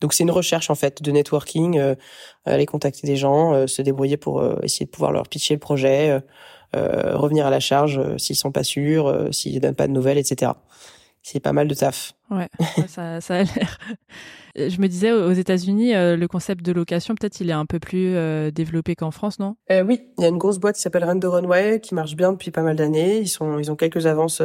Donc 0.01 0.13
c'est 0.13 0.23
une 0.23 0.31
recherche 0.31 0.71
en 0.71 0.75
fait 0.75 1.03
de 1.03 1.11
networking, 1.11 1.79
euh, 1.79 1.95
aller 2.45 2.67
contacter 2.67 3.07
des 3.07 3.17
gens, 3.17 3.55
euh, 3.55 3.67
se 3.67 3.83
débrouiller 3.83 4.17
pour 4.17 4.41
euh, 4.41 4.57
essayer 4.63 4.87
de 4.87 4.91
pouvoir 4.91 5.13
leur 5.13 5.29
pitcher 5.29 5.55
le 5.55 5.61
projet, 5.61 6.21
revenir 6.73 7.47
à 7.47 7.51
la 7.51 7.61
charge 7.61 8.01
s'ils 8.17 8.35
sont 8.35 8.51
pas 8.51 8.65
sûrs, 8.65 9.29
s'ils 9.31 9.61
donnent 9.61 9.77
pas 9.77 9.87
de 9.87 9.93
nouvelles, 9.93 10.19
etc. 10.19 10.51
C'est 11.23 11.39
pas 11.39 11.53
mal 11.53 11.69
de 11.69 11.75
taf. 11.75 12.15
Ouais, 12.33 12.49
ça, 12.89 13.21
ça 13.21 13.37
a 13.37 13.43
l'air. 13.45 13.79
Je 14.57 14.81
me 14.81 14.89
disais, 14.89 15.13
aux 15.13 15.33
États-Unis, 15.33 15.93
le 15.93 16.27
concept 16.27 16.67
de 16.67 16.73
location, 16.73 17.15
peut-être, 17.15 17.41
il 17.41 17.49
est 17.49 17.55
un 17.55 17.65
peu 17.65 17.79
plus 17.79 18.17
développé 18.51 18.97
qu'en 18.97 19.13
France, 19.13 19.39
non? 19.39 19.55
Oui, 19.71 20.01
il 20.19 20.23
y 20.23 20.25
a 20.25 20.29
une 20.29 20.39
grosse 20.39 20.59
boîte 20.59 20.75
qui 20.75 20.83
s'appelle 20.83 21.05
Rent 21.05 21.21
the 21.21 21.27
Runway 21.27 21.79
qui 21.81 21.95
marche 21.95 22.17
bien 22.17 22.33
depuis 22.33 22.51
pas 22.51 22.63
mal 22.63 22.75
d'années. 22.75 23.19
Ils 23.19 23.29
sont, 23.29 23.61
ils 23.61 23.71
ont 23.71 23.77
quelques 23.77 24.07
avances, 24.07 24.43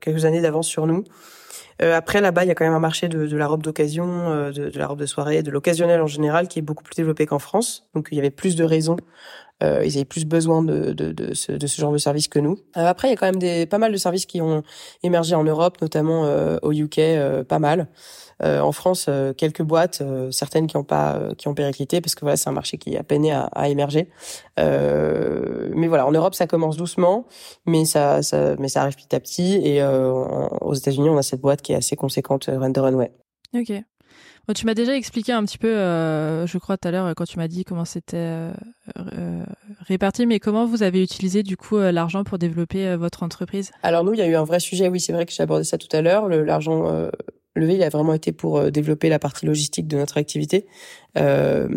quelques 0.00 0.24
années 0.24 0.40
d'avance 0.40 0.66
sur 0.66 0.88
nous. 0.88 1.04
Euh, 1.80 1.96
après, 1.96 2.20
là-bas, 2.20 2.44
il 2.44 2.48
y 2.48 2.50
a 2.50 2.54
quand 2.54 2.64
même 2.64 2.74
un 2.74 2.80
marché 2.80 3.08
de, 3.08 3.36
la 3.36 3.46
robe 3.46 3.62
d'occasion, 3.62 4.30
euh, 4.30 4.50
de, 4.50 4.68
de, 4.68 4.78
la 4.78 4.86
robe 4.86 4.98
de 4.98 5.06
soirée, 5.06 5.42
de 5.42 5.50
l'occasionnel 5.50 6.00
en 6.00 6.06
général, 6.06 6.48
qui 6.48 6.58
est 6.58 6.62
beaucoup 6.62 6.82
plus 6.82 6.94
développé 6.94 7.26
qu'en 7.26 7.38
France. 7.38 7.88
Donc, 7.94 8.08
il 8.10 8.16
y 8.16 8.18
avait 8.18 8.30
plus 8.30 8.56
de 8.56 8.64
raisons. 8.64 8.96
Euh, 9.62 9.82
ils 9.84 9.96
avaient 9.96 10.04
plus 10.04 10.24
besoin 10.24 10.62
de, 10.62 10.92
de, 10.92 11.12
de, 11.12 11.34
ce, 11.34 11.52
de 11.52 11.66
ce 11.66 11.80
genre 11.80 11.92
de 11.92 11.98
service 11.98 12.28
que 12.28 12.38
nous. 12.38 12.58
Euh, 12.76 12.86
après, 12.86 13.08
il 13.08 13.10
y 13.12 13.14
a 13.14 13.16
quand 13.16 13.26
même 13.26 13.38
des, 13.38 13.66
pas 13.66 13.78
mal 13.78 13.92
de 13.92 13.96
services 13.96 14.26
qui 14.26 14.40
ont 14.40 14.62
émergé 15.02 15.34
en 15.34 15.44
Europe, 15.44 15.80
notamment 15.80 16.22
au 16.62 16.72
UK, 16.72 17.00
pas 17.48 17.58
mal. 17.58 17.88
Euh, 18.42 18.60
en 18.60 18.72
France, 18.72 19.06
euh, 19.08 19.32
quelques 19.32 19.62
boîtes, 19.62 20.00
euh, 20.00 20.30
certaines 20.30 20.66
qui 20.66 20.76
ont 20.76 20.84
pas 20.84 21.20
qui 21.38 21.48
ont 21.48 21.54
périclité 21.54 22.00
parce 22.00 22.14
que 22.14 22.22
voilà, 22.22 22.36
c'est 22.36 22.48
un 22.48 22.52
marché 22.52 22.76
qui 22.76 22.96
a 22.96 23.02
peiné 23.02 23.30
à, 23.30 23.44
à 23.52 23.68
émerger. 23.68 24.08
mais 24.58 25.88
voilà, 25.88 26.06
en 26.06 26.12
Europe, 26.12 26.34
ça 26.34 26.46
commence 26.46 26.76
doucement, 26.76 27.26
mais 27.66 27.84
ça, 27.84 28.22
ça 28.22 28.56
mais 28.58 28.68
ça 28.68 28.82
arrive 28.82 28.96
petit 28.96 29.14
à 29.14 29.20
petit. 29.20 29.60
Et 29.64 29.82
aux 29.82 30.74
États-Unis, 30.74 31.08
on 31.10 31.16
a 31.16 31.22
cette 31.22 31.40
boîte 31.40 31.62
qui 31.62 31.72
est 31.72 31.76
assez 31.76 31.96
conséquente, 31.96 32.48
Render 32.52 32.80
Runway. 32.80 33.12
Ok. 33.54 33.72
Tu 34.54 34.66
m'as 34.66 34.74
déjà 34.74 34.96
expliqué 34.96 35.32
un 35.32 35.44
petit 35.44 35.58
peu, 35.58 35.68
euh, 35.68 36.46
je 36.46 36.58
crois 36.58 36.76
tout 36.76 36.88
à 36.88 36.90
l'heure 36.90 37.14
quand 37.16 37.24
tu 37.24 37.38
m'as 37.38 37.48
dit 37.48 37.64
comment 37.64 37.84
c'était 37.84 38.16
euh, 38.16 39.44
réparti, 39.86 40.26
mais 40.26 40.40
comment 40.40 40.66
vous 40.66 40.82
avez 40.82 41.02
utilisé 41.02 41.42
du 41.42 41.56
coup 41.56 41.78
l'argent 41.78 42.24
pour 42.24 42.38
développer 42.38 42.96
votre 42.96 43.22
entreprise? 43.22 43.70
Alors 43.82 44.04
nous, 44.04 44.14
il 44.14 44.18
y 44.18 44.22
a 44.22 44.26
eu 44.26 44.34
un 44.34 44.44
vrai 44.44 44.60
sujet. 44.60 44.88
Oui, 44.88 45.00
c'est 45.00 45.12
vrai 45.12 45.26
que 45.26 45.32
j'ai 45.32 45.42
abordé 45.42 45.64
ça 45.64 45.78
tout 45.78 45.94
à 45.96 46.02
l'heure. 46.02 46.28
L'argent 46.28 47.10
levé, 47.56 47.74
il 47.74 47.82
a 47.82 47.88
vraiment 47.88 48.14
été 48.14 48.32
pour 48.32 48.58
euh, 48.58 48.70
développer 48.70 49.08
la 49.08 49.18
partie 49.18 49.46
logistique 49.46 49.86
de 49.86 49.96
notre 49.96 50.18
activité. 50.18 50.66
Euh, 51.18 51.68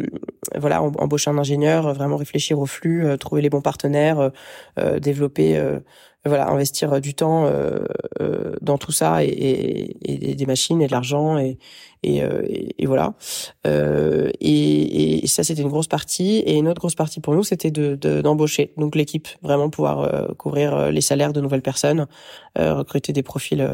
voilà, 0.56 0.82
embaucher 0.82 1.30
un 1.30 1.38
ingénieur, 1.38 1.94
vraiment 1.94 2.18
réfléchir 2.18 2.60
au 2.60 2.66
flux, 2.66 3.06
euh, 3.06 3.18
trouver 3.18 3.42
les 3.42 3.50
bons 3.50 3.62
partenaires, 3.62 4.32
euh, 4.80 5.00
développer, 5.00 5.62
voilà, 6.26 6.50
investir 6.50 7.00
du 7.02 7.14
temps 7.14 7.50
dans 8.62 8.78
tout 8.78 8.92
ça 8.92 9.24
et, 9.24 9.28
et, 9.28 10.32
et, 10.32 10.36
des 10.36 10.46
machines 10.46 10.82
et 10.82 10.88
de 10.88 10.92
l'argent 10.92 11.38
et, 11.38 11.58
et, 12.04 12.22
et, 12.78 12.86
voilà. 12.86 13.14
Et, 13.64 15.22
ça, 15.28 15.44
c'était 15.44 15.62
une 15.62 15.70
grosse 15.70 15.88
partie. 15.88 16.38
Et 16.38 16.56
une 16.56 16.68
autre 16.68 16.80
grosse 16.80 16.96
partie 16.96 17.20
pour 17.20 17.34
nous, 17.36 17.44
c'était 17.44 17.72
de 17.72 17.96
d'embaucher 18.22 18.74
donc 18.78 18.96
l'équipe, 18.96 19.28
vraiment 19.42 19.70
pouvoir 19.70 20.36
couvrir 20.38 20.92
les 20.92 21.02
salaires 21.02 21.34
de 21.34 21.42
nouvelles 21.42 21.62
personnes, 21.62 22.08
recruter 22.56 23.14
des 23.14 23.24
profils 23.24 23.68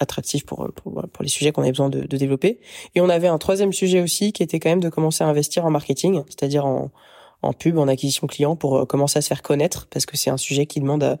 attractif 0.00 0.46
pour, 0.46 0.68
pour, 0.74 1.02
pour 1.12 1.22
les 1.22 1.28
sujets 1.28 1.52
qu'on 1.52 1.62
avait 1.62 1.72
besoin 1.72 1.90
de, 1.90 2.00
de, 2.00 2.16
développer. 2.16 2.60
Et 2.94 3.00
on 3.00 3.08
avait 3.08 3.28
un 3.28 3.38
troisième 3.38 3.72
sujet 3.72 4.00
aussi 4.00 4.32
qui 4.32 4.42
était 4.42 4.60
quand 4.60 4.70
même 4.70 4.80
de 4.80 4.88
commencer 4.88 5.24
à 5.24 5.26
investir 5.26 5.64
en 5.64 5.70
marketing, 5.70 6.22
c'est-à-dire 6.28 6.66
en, 6.66 6.90
en 7.42 7.52
pub, 7.52 7.78
en 7.78 7.88
acquisition 7.88 8.26
client 8.26 8.56
pour 8.56 8.76
euh, 8.76 8.84
commencer 8.84 9.18
à 9.18 9.22
se 9.22 9.28
faire 9.28 9.42
connaître 9.42 9.86
parce 9.90 10.06
que 10.06 10.16
c'est 10.16 10.30
un 10.30 10.36
sujet 10.36 10.66
qui 10.66 10.80
demande 10.80 11.18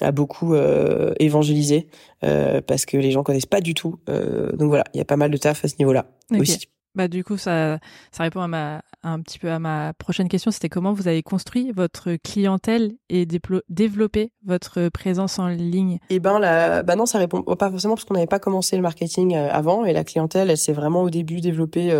à 0.00 0.12
beaucoup 0.12 0.54
euh, 0.54 1.12
évangéliser 1.18 1.88
euh, 2.24 2.60
parce 2.60 2.86
que 2.86 2.96
les 2.96 3.10
gens 3.10 3.22
connaissent 3.22 3.46
pas 3.46 3.60
du 3.60 3.74
tout. 3.74 4.00
Euh, 4.08 4.52
donc 4.52 4.68
voilà, 4.68 4.84
il 4.94 4.98
y 4.98 5.00
a 5.00 5.04
pas 5.04 5.16
mal 5.16 5.30
de 5.30 5.36
taf 5.36 5.64
à 5.64 5.68
ce 5.68 5.74
niveau-là 5.78 6.06
aussi. 6.38 6.68
Bah 6.94 7.08
du 7.08 7.24
coup 7.24 7.38
ça 7.38 7.78
ça 8.10 8.22
répond 8.22 8.42
à 8.42 8.48
ma 8.48 8.82
un 9.02 9.20
petit 9.22 9.38
peu 9.38 9.50
à 9.50 9.58
ma 9.58 9.94
prochaine 9.94 10.28
question, 10.28 10.50
c'était 10.50 10.68
comment 10.68 10.92
vous 10.92 11.08
avez 11.08 11.22
construit 11.22 11.72
votre 11.74 12.16
clientèle 12.16 12.92
et 13.08 13.26
développé 13.70 14.30
votre 14.44 14.90
présence 14.90 15.38
en 15.38 15.48
ligne? 15.48 15.98
Eh 16.10 16.20
ben 16.20 16.38
là 16.38 16.82
bah 16.82 16.94
non, 16.94 17.06
ça 17.06 17.18
répond 17.18 17.42
pas 17.42 17.70
forcément 17.70 17.94
parce 17.94 18.04
qu'on 18.04 18.14
n'avait 18.14 18.26
pas 18.26 18.38
commencé 18.38 18.76
le 18.76 18.82
marketing 18.82 19.34
avant 19.34 19.86
et 19.86 19.94
la 19.94 20.04
clientèle, 20.04 20.50
elle 20.50 20.58
s'est 20.58 20.74
vraiment 20.74 21.02
au 21.02 21.08
début 21.08 21.40
développée 21.40 21.98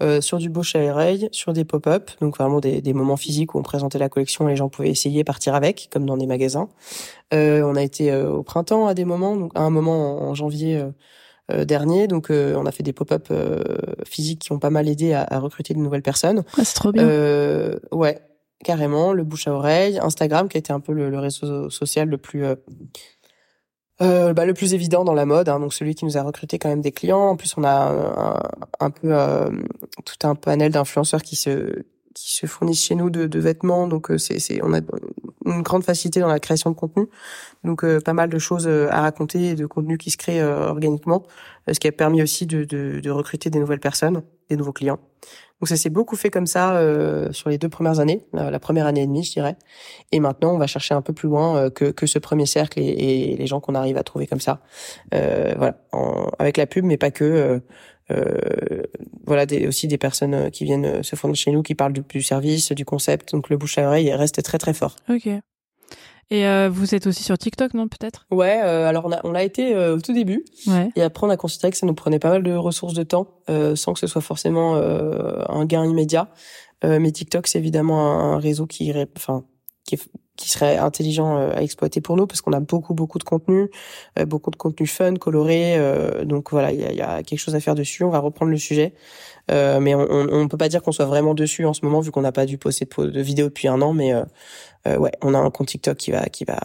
euh, 0.00 0.18
euh, 0.18 0.20
sur 0.20 0.38
du 0.38 0.48
bouche 0.50 0.76
à 0.76 0.80
oreille, 0.80 1.28
sur 1.32 1.52
des 1.52 1.64
pop-up, 1.64 2.10
donc 2.20 2.36
vraiment 2.36 2.60
des, 2.60 2.80
des, 2.80 2.92
moments 2.92 3.16
physiques 3.16 3.54
où 3.54 3.58
on 3.58 3.62
présentait 3.62 3.98
la 3.98 4.08
collection 4.08 4.48
et 4.48 4.52
les 4.52 4.56
gens 4.56 4.68
pouvaient 4.68 4.90
essayer 4.90 5.24
partir 5.24 5.54
avec, 5.54 5.88
comme 5.92 6.06
dans 6.06 6.16
des 6.16 6.26
magasins. 6.26 6.68
Euh, 7.32 7.62
on 7.62 7.76
a 7.76 7.82
été 7.82 8.14
au 8.14 8.42
printemps 8.42 8.86
à 8.86 8.94
des 8.94 9.04
moments, 9.04 9.36
donc 9.36 9.52
à 9.54 9.60
un 9.60 9.70
moment 9.70 10.22
en 10.22 10.34
janvier 10.34 10.82
euh, 11.50 11.64
dernier. 11.64 12.06
Donc, 12.06 12.30
euh, 12.30 12.54
on 12.56 12.66
a 12.66 12.72
fait 12.72 12.82
des 12.82 12.92
pop-up 12.92 13.28
euh, 13.30 13.62
physiques 14.04 14.40
qui 14.40 14.52
ont 14.52 14.58
pas 14.58 14.70
mal 14.70 14.88
aidé 14.88 15.12
à, 15.12 15.38
recruter 15.38 15.74
de 15.74 15.78
nouvelles 15.78 16.02
personnes. 16.02 16.44
Ah, 16.56 16.64
c'est 16.64 16.74
trop 16.74 16.92
bien. 16.92 17.06
ouais, 17.92 18.20
carrément. 18.64 19.12
Le 19.12 19.24
bouche 19.24 19.48
à 19.48 19.52
oreille, 19.52 19.98
Instagram 19.98 20.48
qui 20.48 20.56
a 20.56 20.60
été 20.60 20.72
un 20.72 20.80
peu 20.80 20.92
le, 20.92 21.18
réseau 21.18 21.70
social 21.70 22.08
le 22.08 22.18
plus 22.18 22.44
euh, 24.02 24.32
bah, 24.32 24.46
le 24.46 24.54
plus 24.54 24.74
évident 24.74 25.04
dans 25.04 25.14
la 25.14 25.26
mode, 25.26 25.48
hein, 25.48 25.60
donc 25.60 25.74
celui 25.74 25.94
qui 25.94 26.04
nous 26.04 26.16
a 26.16 26.22
recruté 26.22 26.58
quand 26.58 26.68
même 26.68 26.80
des 26.80 26.92
clients. 26.92 27.28
En 27.28 27.36
plus, 27.36 27.54
on 27.56 27.64
a 27.64 28.40
un, 28.80 28.90
peu 28.90 29.14
tout 30.04 30.26
un 30.26 30.34
panel 30.34 30.72
d'influenceurs 30.72 31.22
qui 31.22 31.36
se 31.36 31.82
qui 32.12 32.34
se 32.34 32.46
fournissent 32.46 32.82
chez 32.82 32.96
nous 32.96 33.08
de, 33.08 33.26
de 33.26 33.38
vêtements, 33.38 33.86
donc 33.86 34.10
c'est 34.18 34.40
c'est 34.40 34.60
on 34.64 34.74
a 34.74 34.80
une 35.46 35.62
grande 35.62 35.84
facilité 35.84 36.20
dans 36.20 36.28
la 36.28 36.40
création 36.40 36.70
de 36.70 36.76
contenu. 36.76 37.06
Donc 37.64 37.84
euh, 37.84 38.00
pas 38.00 38.12
mal 38.12 38.28
de 38.28 38.38
choses 38.38 38.66
euh, 38.66 38.88
à 38.90 39.02
raconter 39.02 39.50
et 39.50 39.54
de 39.54 39.66
contenu 39.66 39.98
qui 39.98 40.10
se 40.10 40.16
crée 40.16 40.40
euh, 40.40 40.68
organiquement, 40.68 41.24
ce 41.70 41.78
qui 41.78 41.88
a 41.88 41.92
permis 41.92 42.22
aussi 42.22 42.46
de, 42.46 42.64
de, 42.64 43.00
de, 43.00 43.10
recruter 43.10 43.50
des 43.50 43.58
nouvelles 43.58 43.80
personnes, 43.80 44.22
des 44.50 44.56
nouveaux 44.56 44.72
clients. 44.72 44.98
Donc 45.60 45.68
ça 45.68 45.76
s'est 45.76 45.90
beaucoup 45.90 46.16
fait 46.16 46.30
comme 46.30 46.46
ça 46.46 46.82
sur 47.32 47.50
les 47.50 47.58
deux 47.58 47.68
premières 47.68 48.00
années, 48.00 48.24
la 48.32 48.58
première 48.58 48.86
année 48.86 49.02
et 49.02 49.06
demie, 49.06 49.24
je 49.24 49.32
dirais. 49.32 49.56
Et 50.10 50.18
maintenant, 50.18 50.54
on 50.54 50.58
va 50.58 50.66
chercher 50.66 50.94
un 50.94 51.02
peu 51.02 51.12
plus 51.12 51.28
loin 51.28 51.68
que, 51.68 51.90
que 51.90 52.06
ce 52.06 52.18
premier 52.18 52.46
cercle 52.46 52.80
et, 52.80 52.84
et 52.84 53.36
les 53.36 53.46
gens 53.46 53.60
qu'on 53.60 53.74
arrive 53.74 53.98
à 53.98 54.02
trouver 54.02 54.26
comme 54.26 54.40
ça. 54.40 54.60
voilà, 55.12 55.76
avec 56.38 56.56
la 56.56 56.66
pub, 56.66 56.86
mais 56.86 56.96
pas 56.96 57.10
que. 57.10 57.60
Euh, 58.10 58.82
voilà 59.24 59.46
des, 59.46 59.66
aussi 59.66 59.86
des 59.86 59.98
personnes 59.98 60.34
euh, 60.34 60.50
qui 60.50 60.64
viennent 60.64 60.86
euh, 60.86 61.02
se 61.02 61.14
fondre 61.14 61.36
chez 61.36 61.52
nous 61.52 61.62
qui 61.62 61.74
parlent 61.74 61.92
du, 61.92 62.02
du, 62.08 62.22
service 62.22 62.72
du 62.72 62.84
concept 62.84 63.32
donc 63.32 63.48
le 63.50 63.56
bouche 63.56 63.78
à 63.78 63.86
oreille 63.86 64.12
reste 64.12 64.42
très 64.42 64.58
très 64.58 64.74
fort 64.74 64.96
ok 65.08 65.28
et 66.30 66.46
euh, 66.46 66.68
vous 66.70 66.94
êtes 66.94 67.06
aussi 67.06 67.22
sur 67.22 67.36
TikTok, 67.38 67.74
non 67.74 67.88
peut-être? 67.88 68.26
Ouais, 68.30 68.60
euh, 68.62 68.88
alors 68.88 69.06
on 69.06 69.12
a 69.12 69.20
on 69.24 69.34
a 69.34 69.42
été 69.42 69.76
au 69.76 70.00
tout 70.00 70.12
début, 70.12 70.44
ouais. 70.66 70.90
et 70.96 71.02
après 71.02 71.26
on 71.26 71.30
a 71.30 71.36
considéré 71.36 71.70
que 71.70 71.76
ça 71.76 71.86
nous 71.86 71.94
prenait 71.94 72.18
pas 72.18 72.30
mal 72.30 72.42
de 72.42 72.52
ressources 72.52 72.94
de 72.94 73.02
temps, 73.02 73.28
sans 73.74 73.92
que 73.92 73.98
ce 74.00 74.06
soit 74.06 74.22
forcément 74.22 74.76
un 74.76 75.64
gain 75.64 75.84
immédiat. 75.84 76.28
mais 76.82 77.10
TikTok, 77.10 77.46
c'est 77.46 77.58
évidemment 77.58 78.34
un, 78.34 78.38
réseau 78.38 78.66
qui, 78.66 78.92
enfin, 79.16 79.44
qui 79.84 79.96
est 79.96 80.08
qui 80.40 80.48
serait 80.48 80.78
intelligent 80.78 81.36
euh, 81.36 81.52
à 81.54 81.62
exploiter 81.62 82.00
pour 82.00 82.16
nous 82.16 82.26
parce 82.26 82.40
qu'on 82.40 82.54
a 82.54 82.60
beaucoup 82.60 82.94
beaucoup 82.94 83.18
de 83.18 83.24
contenu, 83.24 83.70
euh, 84.18 84.24
beaucoup 84.24 84.50
de 84.50 84.56
contenu 84.56 84.86
fun, 84.86 85.14
coloré. 85.14 85.76
Euh, 85.76 86.24
donc 86.24 86.50
voilà, 86.50 86.72
il 86.72 86.80
y 86.80 86.84
a, 86.84 86.92
y 86.92 87.02
a, 87.02 87.22
quelque 87.22 87.38
chose 87.38 87.54
à 87.54 87.60
faire 87.60 87.74
dessus. 87.74 88.04
On 88.04 88.10
va 88.10 88.20
reprendre 88.20 88.50
le 88.50 88.56
sujet, 88.56 88.94
mais 89.48 89.94
on, 89.94 90.06
on, 90.10 90.48
peut 90.48 90.56
pas 90.56 90.68
dire 90.68 90.82
qu'on 90.82 90.92
soit 90.92 91.06
vraiment 91.06 91.34
dessus 91.34 91.64
en 91.64 91.74
ce 91.74 91.84
moment 91.84 92.00
vu 92.00 92.10
qu'on 92.10 92.22
n'a 92.22 92.32
pas 92.32 92.46
dû 92.46 92.58
poster 92.58 92.86
de, 92.86 93.20
vidéo 93.20 93.46
depuis 93.46 93.68
un 93.68 93.80
an. 93.82 93.92
Mais 93.92 94.14
ouais, 94.86 95.12
on 95.22 95.34
a 95.34 95.38
un 95.38 95.50
compte 95.50 95.68
TikTok 95.68 95.96
qui 95.96 96.10
va 96.10 96.26
qui 96.26 96.44
va 96.44 96.60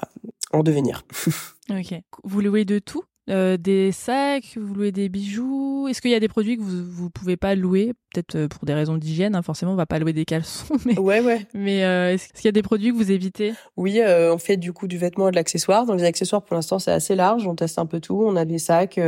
en 0.52 0.64
devenir. 0.64 1.04
ok. 1.70 1.96
Vous 2.24 2.42
louez 2.42 2.66
de 2.66 2.80
tout? 2.80 3.04
Euh, 3.30 3.58
des 3.58 3.92
sacs, 3.92 4.56
vous 4.56 4.74
louez 4.74 4.92
des 4.92 5.10
bijoux. 5.10 5.88
Est-ce 5.88 6.02
qu'il 6.02 6.12
y 6.12 6.16
a 6.16 6.20
des 6.20 6.28
produits 6.28 6.58
que 6.58 6.62
vous 6.62 6.84
vous 6.84 7.10
pouvez 7.10 7.38
pas 7.38 7.56
louer, 7.56 7.94
peut-être 8.14 8.36
euh, 8.36 8.48
pour 8.48 8.66
des 8.66 8.74
raisons 8.74 8.98
d'hygiène 8.98 9.36
hein, 9.36 9.42
Forcément, 9.42 9.74
on 9.74 9.76
va 9.76 9.86
pas 9.86 9.98
louer 9.98 10.14
des 10.14 10.26
caleçons, 10.26 10.76
mais 10.86 10.98
ouais, 11.00 11.22
ouais. 11.22 11.48
Mais 11.54 11.84
euh, 11.84 12.14
est-ce 12.14 12.32
qu'il 12.34 12.46
y 12.46 12.48
a 12.48 12.52
des 12.52 12.62
produits 12.62 12.92
que 12.92 12.98
vous 12.98 13.12
évitez? 13.12 13.54
Oui, 13.78 14.00
euh, 14.00 14.34
on 14.34 14.38
fait 14.38 14.58
du 14.58 14.74
coup 14.74 14.88
du 14.88 14.98
vêtement 14.98 15.28
et 15.30 15.32
de 15.32 15.36
l'accessoire. 15.36 15.86
Dans 15.86 15.96
les 15.96 16.04
accessoires, 16.04 16.44
pour 16.44 16.56
l'instant, 16.56 16.78
c'est 16.78 16.92
assez 16.92 17.16
large. 17.16 17.48
On 17.48 17.56
teste 17.56 17.80
un 17.80 17.86
peu 17.86 18.00
tout. 18.00 18.22
On 18.24 18.36
a 18.36 18.46
des 18.46 18.60
sacs, 18.60 19.00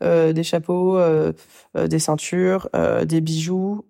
des 0.00 0.42
chapeaux, 0.42 0.98
des 1.74 1.98
ceintures, 1.98 2.68
des 3.04 3.20
bijoux 3.20 3.84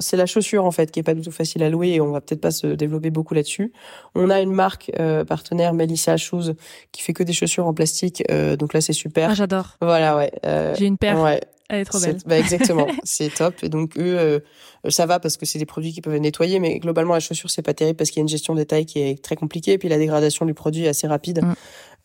c'est 0.00 0.16
la 0.16 0.26
chaussure 0.26 0.64
en 0.64 0.70
fait 0.70 0.90
qui 0.90 1.00
est 1.00 1.02
pas 1.02 1.14
du 1.14 1.22
tout 1.22 1.30
facile 1.30 1.62
à 1.62 1.70
louer 1.70 1.94
et 1.94 2.00
on 2.00 2.12
va 2.12 2.20
peut-être 2.20 2.40
pas 2.40 2.50
se 2.50 2.66
développer 2.66 3.10
beaucoup 3.10 3.34
là-dessus. 3.34 3.72
On 4.14 4.28
a 4.28 4.40
une 4.40 4.52
marque 4.52 4.92
euh, 4.98 5.24
partenaire 5.24 5.72
Melissa 5.72 6.16
Shoes 6.16 6.54
qui 6.92 7.02
fait 7.02 7.14
que 7.14 7.22
des 7.22 7.32
chaussures 7.32 7.66
en 7.66 7.72
plastique, 7.72 8.22
euh, 8.30 8.56
donc 8.56 8.74
là 8.74 8.80
c'est 8.80 8.92
super. 8.92 9.30
Ah 9.30 9.34
j'adore. 9.34 9.76
Voilà 9.80 10.16
ouais. 10.16 10.32
Euh, 10.44 10.74
J'ai 10.78 10.86
une 10.86 10.98
paire. 10.98 11.20
Ouais. 11.20 11.40
Elle 11.68 11.80
est 11.80 11.84
trop 11.84 11.98
belle. 11.98 12.18
Bah, 12.26 12.38
exactement, 12.38 12.86
c'est 13.02 13.34
top. 13.34 13.54
Et 13.62 13.68
donc 13.68 13.98
eux, 13.98 14.40
ça 14.88 15.04
va 15.06 15.18
parce 15.18 15.36
que 15.36 15.46
c'est 15.46 15.58
des 15.58 15.66
produits 15.66 15.92
qui 15.92 16.00
peuvent 16.00 16.16
nettoyer, 16.16 16.60
mais 16.60 16.78
globalement 16.78 17.14
la 17.14 17.20
chaussure 17.20 17.50
c'est 17.50 17.62
pas 17.62 17.74
terrible 17.74 17.96
parce 17.96 18.10
qu'il 18.10 18.20
y 18.20 18.22
a 18.22 18.24
une 18.24 18.28
gestion 18.28 18.54
des 18.54 18.66
tailles 18.66 18.86
qui 18.86 19.00
est 19.00 19.22
très 19.22 19.34
compliquée 19.34 19.72
et 19.72 19.78
puis 19.78 19.88
la 19.88 19.98
dégradation 19.98 20.46
du 20.46 20.54
produit 20.54 20.84
est 20.84 20.88
assez 20.88 21.06
rapide. 21.06 21.42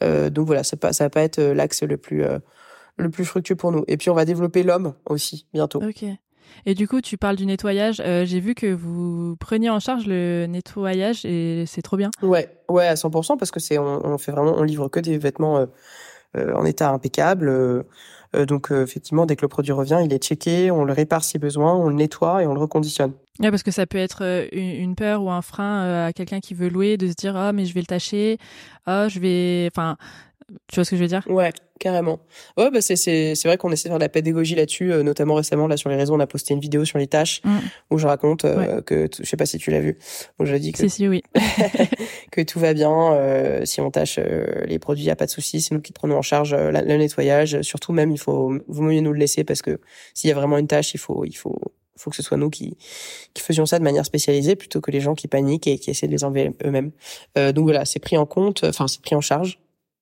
Mm. 0.01 0.29
donc 0.29 0.47
voilà, 0.47 0.63
ça 0.63 0.77
pas 0.77 0.93
ça 0.93 1.03
va 1.03 1.09
pas 1.09 1.21
être 1.21 1.39
l'axe 1.39 1.83
le 1.83 1.97
plus 1.97 2.23
le 2.97 3.09
plus 3.09 3.25
fructueux 3.25 3.55
pour 3.55 3.71
nous. 3.71 3.83
Et 3.87 3.97
puis 3.97 4.09
on 4.09 4.15
va 4.15 4.25
développer 4.25 4.63
l'homme 4.63 4.93
aussi 5.05 5.45
bientôt. 5.53 5.83
Ok. 5.83 6.05
Et 6.65 6.73
du 6.73 6.87
coup, 6.87 7.01
tu 7.01 7.17
parles 7.17 7.35
du 7.35 7.45
nettoyage. 7.45 8.01
Euh, 8.05 8.25
j'ai 8.25 8.39
vu 8.39 8.55
que 8.55 8.71
vous 8.71 9.35
preniez 9.39 9.69
en 9.69 9.79
charge 9.79 10.05
le 10.07 10.45
nettoyage 10.47 11.25
et 11.25 11.65
c'est 11.67 11.81
trop 11.81 11.97
bien. 11.97 12.11
Ouais, 12.21 12.49
ouais, 12.69 12.87
à 12.87 12.95
100% 12.95 13.37
parce 13.37 13.51
que 13.51 13.59
c'est 13.59 13.77
on, 13.77 14.05
on, 14.05 14.17
fait 14.17 14.31
vraiment, 14.31 14.53
on 14.57 14.63
livre 14.63 14.87
que 14.87 14.99
des 14.99 15.17
vêtements 15.17 15.57
euh, 15.57 15.65
euh 16.37 16.53
en 16.55 16.65
état 16.65 16.89
impeccable. 16.89 17.49
Euh, 17.49 17.83
donc 18.45 18.71
effectivement, 18.71 19.25
dès 19.25 19.35
que 19.35 19.41
le 19.41 19.49
produit 19.49 19.73
revient, 19.73 19.99
il 20.05 20.13
est 20.13 20.23
checké, 20.23 20.71
on 20.71 20.85
le 20.85 20.93
répare 20.93 21.23
si 21.23 21.37
besoin, 21.37 21.73
on 21.73 21.89
le 21.89 21.95
nettoie 21.95 22.43
et 22.43 22.47
on 22.47 22.53
le 22.53 22.61
reconditionne. 22.61 23.11
Ouais, 23.41 23.49
parce 23.49 23.63
que 23.63 23.71
ça 23.71 23.85
peut 23.85 23.97
être 23.97 24.47
une, 24.53 24.95
peur 24.95 25.21
ou 25.23 25.31
un 25.31 25.41
frein 25.41 26.05
à 26.05 26.13
quelqu'un 26.13 26.39
qui 26.39 26.53
veut 26.53 26.69
louer 26.69 26.95
de 26.95 27.07
se 27.07 27.13
dire 27.13 27.35
ah 27.35 27.51
mais 27.51 27.65
je 27.65 27.73
vais 27.73 27.81
le 27.81 27.87
tâcher, 27.87 28.37
ah 28.85 29.09
je 29.09 29.19
vais, 29.19 29.69
enfin 29.73 29.97
tu 30.67 30.75
vois 30.75 30.85
ce 30.85 30.91
que 30.91 30.95
je 30.95 31.01
veux 31.01 31.07
dire? 31.07 31.23
Ouais, 31.29 31.51
carrément. 31.79 32.19
Ouais, 32.57 32.69
bah 32.71 32.81
c'est 32.81 32.95
c'est 32.95 33.35
c'est 33.35 33.47
vrai 33.47 33.57
qu'on 33.57 33.71
essaie 33.71 33.89
de 33.89 33.93
faire 33.93 33.99
de 33.99 34.03
la 34.03 34.09
pédagogie 34.09 34.55
là-dessus, 34.55 34.91
euh, 34.91 35.03
notamment 35.03 35.35
récemment 35.35 35.67
là 35.67 35.77
sur 35.77 35.89
les 35.89 35.95
réseaux, 35.95 36.15
on 36.15 36.19
a 36.19 36.27
posté 36.27 36.53
une 36.53 36.59
vidéo 36.59 36.85
sur 36.85 36.97
les 36.97 37.07
tâches 37.07 37.41
mm. 37.43 37.57
où 37.91 37.97
je 37.97 38.07
raconte 38.07 38.45
euh, 38.45 38.81
que 38.81 39.09
je 39.17 39.25
sais 39.25 39.37
pas 39.37 39.45
si 39.45 39.57
tu 39.57 39.71
l'as 39.71 39.81
vu, 39.81 39.97
où 40.39 40.45
je 40.45 40.55
dis 40.55 40.71
que 40.71 40.79
si, 40.79 40.89
si, 40.89 41.07
oui. 41.07 41.23
que 42.31 42.41
tout 42.41 42.59
va 42.59 42.73
bien, 42.73 43.13
euh, 43.13 43.65
si 43.65 43.81
on 43.81 43.91
tâche 43.91 44.19
les 44.65 44.79
produits, 44.79 45.05
y 45.05 45.09
a 45.09 45.15
pas 45.15 45.25
de 45.25 45.31
souci, 45.31 45.61
c'est 45.61 45.73
nous 45.75 45.81
qui 45.81 45.93
prenons 45.93 46.17
en 46.17 46.21
charge 46.21 46.55
le 46.55 46.97
nettoyage. 46.97 47.61
Surtout 47.61 47.93
même, 47.93 48.11
il 48.11 48.19
faut 48.19 48.53
vous 48.67 48.83
mieux 48.83 49.01
nous 49.01 49.13
le 49.13 49.19
laisser 49.19 49.43
parce 49.43 49.61
que 49.61 49.79
s'il 50.13 50.29
y 50.29 50.31
a 50.31 50.35
vraiment 50.35 50.57
une 50.57 50.67
tâche, 50.67 50.93
il 50.93 50.99
faut 50.99 51.25
il 51.25 51.35
faut 51.35 51.59
faut 52.01 52.09
que 52.09 52.15
ce 52.15 52.23
soit 52.23 52.37
nous 52.37 52.49
qui, 52.49 52.77
qui 53.33 53.41
faisions 53.41 53.65
ça 53.65 53.79
de 53.79 53.83
manière 53.83 54.05
spécialisée 54.05 54.55
plutôt 54.55 54.81
que 54.81 54.91
les 54.91 54.99
gens 54.99 55.15
qui 55.15 55.27
paniquent 55.27 55.67
et 55.67 55.77
qui 55.77 55.91
essaient 55.91 56.07
de 56.07 56.11
les 56.11 56.23
enlever 56.23 56.51
eux-mêmes. 56.65 56.91
Euh, 57.37 57.51
donc 57.51 57.65
voilà, 57.65 57.85
c'est 57.85 57.99
pris 57.99 58.17
en 58.17 58.25
compte, 58.25 58.63
enfin 58.63 58.87
c'est 58.87 59.01
pris 59.01 59.15
en 59.15 59.21
charge 59.21 59.59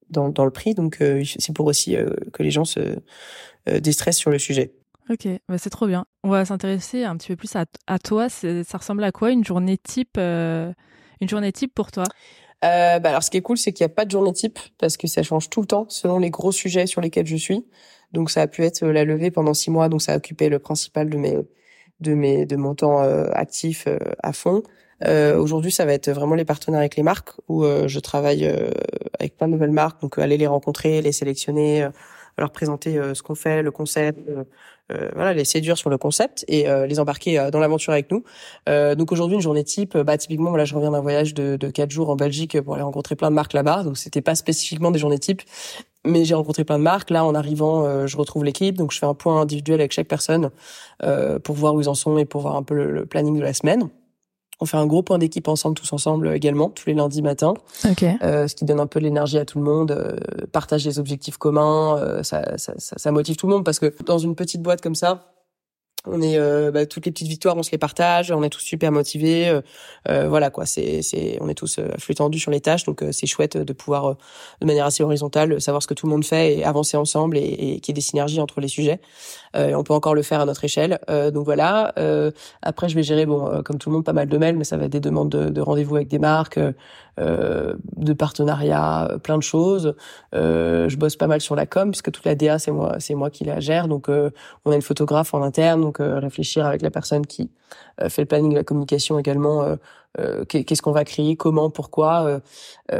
dans, 0.09 0.29
dans 0.29 0.45
le 0.45 0.51
prix. 0.51 0.73
Donc 0.73 1.01
euh, 1.01 1.23
c'est 1.37 1.53
pour 1.53 1.65
aussi 1.65 1.95
euh, 1.95 2.09
que 2.33 2.43
les 2.43 2.51
gens 2.51 2.65
se 2.65 2.79
euh, 2.79 3.79
déstressent 3.79 4.17
sur 4.17 4.31
le 4.31 4.39
sujet. 4.39 4.73
Ok, 5.09 5.27
bah 5.47 5.57
c'est 5.57 5.71
trop 5.71 5.87
bien. 5.87 6.05
On 6.23 6.29
va 6.29 6.45
s'intéresser 6.45 7.03
un 7.03 7.17
petit 7.17 7.29
peu 7.29 7.35
plus 7.35 7.55
à, 7.55 7.65
à 7.87 7.97
toi. 7.97 8.29
Ça 8.29 8.77
ressemble 8.77 9.03
à 9.03 9.11
quoi 9.11 9.31
une 9.31 9.43
journée 9.43 9.77
type 9.77 10.17
Une 10.17 10.75
journée 11.21 11.51
type 11.51 11.73
pour 11.73 11.91
toi? 11.91 12.03
Euh, 12.63 12.99
bah 12.99 13.09
alors, 13.09 13.23
ce 13.23 13.31
qui 13.31 13.37
est 13.37 13.41
cool, 13.41 13.57
c'est 13.57 13.71
qu'il 13.71 13.85
n'y 13.85 13.91
a 13.91 13.95
pas 13.95 14.05
de 14.05 14.11
journée 14.11 14.33
type 14.33 14.59
parce 14.77 14.97
que 14.97 15.07
ça 15.07 15.23
change 15.23 15.49
tout 15.49 15.61
le 15.61 15.67
temps 15.67 15.85
selon 15.89 16.19
les 16.19 16.29
gros 16.29 16.51
sujets 16.51 16.87
sur 16.87 17.01
lesquels 17.01 17.25
je 17.25 17.37
suis. 17.37 17.65
Donc, 18.11 18.29
ça 18.29 18.41
a 18.41 18.47
pu 18.47 18.63
être 18.63 18.85
la 18.85 19.05
levée 19.05 19.31
pendant 19.31 19.53
six 19.53 19.71
mois, 19.71 19.87
donc 19.87 20.01
ça 20.01 20.13
a 20.13 20.17
occupé 20.17 20.49
le 20.49 20.59
principal 20.59 21.09
de 21.09 21.17
mes 21.17 21.37
de 22.01 22.13
mes 22.13 22.45
de 22.45 22.55
mon 22.55 22.75
temps 22.75 23.01
euh, 23.01 23.29
actif 23.33 23.87
à 24.23 24.33
fond. 24.33 24.63
Euh, 25.05 25.37
Aujourd'hui, 25.37 25.71
ça 25.71 25.85
va 25.85 25.93
être 25.93 26.09
vraiment 26.11 26.35
les 26.35 26.45
partenaires 26.45 26.79
avec 26.79 26.95
les 26.95 27.03
marques 27.03 27.31
où 27.47 27.63
euh, 27.63 27.87
je 27.87 27.99
travaille 27.99 28.45
euh, 28.45 28.69
avec 29.19 29.37
plein 29.37 29.47
de 29.47 29.53
nouvelles 29.53 29.71
marques. 29.71 30.01
Donc, 30.01 30.17
euh, 30.17 30.21
aller 30.21 30.37
les 30.37 30.47
rencontrer, 30.47 31.01
les 31.01 31.11
sélectionner, 31.11 31.87
leur 32.37 32.51
présenter 32.51 32.97
ce 33.13 33.21
qu'on 33.21 33.35
fait, 33.35 33.61
le 33.61 33.71
concept, 33.71 34.17
voilà, 35.13 35.33
les 35.33 35.43
séduire 35.43 35.77
sur 35.77 35.89
le 35.89 35.97
concept 35.97 36.45
et 36.47 36.67
les 36.87 36.99
embarquer 37.01 37.49
dans 37.51 37.59
l'aventure 37.59 37.91
avec 37.91 38.09
nous. 38.11 38.23
donc 38.95 39.11
aujourd'hui, 39.11 39.35
une 39.35 39.41
journée 39.41 39.65
type, 39.65 39.97
bah 39.97 40.17
typiquement, 40.17 40.55
là, 40.55 40.63
je 40.63 40.73
reviens 40.73 40.91
d'un 40.91 41.01
voyage 41.01 41.33
de, 41.33 41.57
de 41.57 41.69
quatre 41.69 41.91
jours 41.91 42.09
en 42.09 42.15
Belgique 42.15 42.61
pour 42.61 42.75
aller 42.75 42.83
rencontrer 42.83 43.17
plein 43.17 43.29
de 43.29 43.35
marques 43.35 43.51
là-bas. 43.51 43.83
Donc 43.83 43.97
c'était 43.97 44.21
pas 44.21 44.35
spécifiquement 44.35 44.89
des 44.89 44.99
journées 44.99 45.19
types, 45.19 45.41
mais 46.05 46.23
j'ai 46.23 46.33
rencontré 46.33 46.63
plein 46.63 46.77
de 46.77 46.83
marques. 46.83 47.09
Là, 47.09 47.25
en 47.25 47.35
arrivant, 47.35 48.07
je 48.07 48.15
retrouve 48.15 48.45
l'équipe, 48.45 48.77
donc 48.77 48.93
je 48.93 48.99
fais 48.99 49.05
un 49.05 49.15
point 49.15 49.41
individuel 49.41 49.81
avec 49.81 49.91
chaque 49.91 50.07
personne 50.07 50.49
pour 51.43 51.55
voir 51.55 51.75
où 51.75 51.81
ils 51.81 51.89
en 51.89 51.93
sont 51.93 52.17
et 52.17 52.23
pour 52.23 52.39
voir 52.39 52.55
un 52.55 52.63
peu 52.63 52.73
le 52.73 53.05
planning 53.05 53.37
de 53.37 53.43
la 53.43 53.53
semaine. 53.53 53.89
On 54.61 54.65
fait 54.65 54.77
un 54.77 54.87
gros 54.87 55.03
point 55.03 55.17
d'équipe 55.17 55.47
ensemble, 55.47 55.75
tous 55.75 55.93
ensemble 55.93 56.33
également, 56.33 56.69
tous 56.69 56.85
les 56.87 56.93
lundis 56.93 57.21
matins. 57.21 57.53
Okay. 57.89 58.15
Euh, 58.23 58.47
ce 58.47 58.55
qui 58.55 58.65
donne 58.65 58.79
un 58.79 58.87
peu 58.87 58.99
l'énergie 58.99 59.37
à 59.37 59.45
tout 59.45 59.57
le 59.57 59.63
monde, 59.63 59.91
euh, 59.91 60.17
partage 60.51 60.83
des 60.83 60.99
objectifs 60.99 61.37
communs, 61.37 61.97
euh, 61.97 62.23
ça, 62.23 62.57
ça, 62.57 62.73
ça, 62.77 63.11
motive 63.11 63.37
tout 63.37 63.47
le 63.47 63.53
monde 63.53 63.63
parce 63.63 63.79
que 63.79 63.93
dans 64.05 64.17
une 64.17 64.35
petite 64.35 64.61
boîte 64.61 64.81
comme 64.81 64.95
ça, 64.95 65.31
On 66.11 66.21
est 66.21 66.37
euh, 66.37 66.71
bah, 66.71 66.85
toutes 66.85 67.05
les 67.05 67.11
petites 67.11 67.27
victoires, 67.27 67.55
on 67.57 67.63
se 67.63 67.71
les 67.71 67.77
partage. 67.77 68.31
On 68.31 68.43
est 68.43 68.49
tous 68.49 68.61
super 68.61 68.91
motivés. 68.91 69.47
Euh, 69.47 69.61
euh 70.09 70.27
voilà 70.27 70.49
quoi. 70.49 70.65
C'est 70.65 71.01
c'est 71.01 71.37
on 71.41 71.49
est 71.49 71.55
tous 71.55 71.79
flux 71.97 72.15
tendu 72.15 72.39
sur 72.39 72.51
les 72.51 72.61
tâches, 72.61 72.83
donc 72.83 73.03
c'est 73.11 73.27
chouette 73.27 73.57
de 73.57 73.73
pouvoir 73.73 74.15
de 74.61 74.65
manière 74.65 74.85
assez 74.85 75.03
horizontale 75.03 75.61
savoir 75.61 75.81
ce 75.83 75.87
que 75.87 75.93
tout 75.93 76.07
le 76.07 76.11
monde 76.11 76.25
fait 76.25 76.57
et 76.57 76.63
avancer 76.63 76.97
ensemble 76.97 77.37
et, 77.37 77.41
et 77.41 77.79
qu'il 77.79 77.91
y 77.91 77.93
ait 77.93 77.93
des 77.93 78.01
synergies 78.01 78.39
entre 78.39 78.61
les 78.61 78.67
sujets. 78.67 78.99
on 79.55 79.83
peut 79.83 79.93
encore 79.93 80.15
le 80.15 80.21
faire 80.21 80.41
à 80.41 80.45
notre 80.45 80.63
échelle. 80.63 80.99
donc 81.33 81.45
voilà. 81.45 81.93
après, 82.61 82.89
je 82.89 82.95
vais 82.95 83.03
gérer 83.03 83.25
bon 83.25 83.61
comme 83.63 83.77
tout 83.77 83.89
le 83.89 83.95
monde 83.95 84.05
pas 84.05 84.13
mal 84.13 84.27
de 84.27 84.37
mails, 84.37 84.57
mais 84.57 84.63
ça 84.63 84.77
va 84.77 84.85
être 84.85 84.91
des 84.91 84.99
demandes 84.99 85.29
de, 85.29 85.49
de 85.49 85.61
rendez-vous 85.61 85.95
avec 85.95 86.07
des 86.07 86.19
marques, 86.19 86.59
de 87.17 88.13
partenariats, 88.13 89.17
plein 89.23 89.37
de 89.37 89.43
choses. 89.43 89.95
je 90.33 90.95
bosse 90.95 91.15
pas 91.15 91.27
mal 91.27 91.41
sur 91.41 91.55
la 91.55 91.65
com 91.65 91.91
puisque 91.91 92.11
toute 92.11 92.25
la 92.25 92.35
DA 92.35 92.59
c'est 92.59 92.71
moi 92.71 92.95
c'est 92.99 93.15
moi 93.15 93.29
qui 93.29 93.43
la 93.43 93.59
gère. 93.59 93.87
Donc 93.87 94.09
on 94.09 94.71
a 94.71 94.75
une 94.75 94.81
photographe 94.81 95.33
en 95.33 95.41
interne 95.41 95.81
donc 95.81 95.98
euh, 96.01 96.19
réfléchir 96.19 96.65
avec 96.65 96.81
la 96.81 96.91
personne 96.91 97.25
qui 97.25 97.51
euh, 98.01 98.09
fait 98.09 98.21
le 98.21 98.27
planning, 98.27 98.53
la 98.53 98.63
communication 98.63 99.19
également. 99.19 99.77
Euh, 100.17 100.43
qu'est-ce 100.45 100.81
qu'on 100.81 100.91
va 100.91 101.05
créer, 101.05 101.35
comment, 101.35 101.69
pourquoi, 101.69 102.41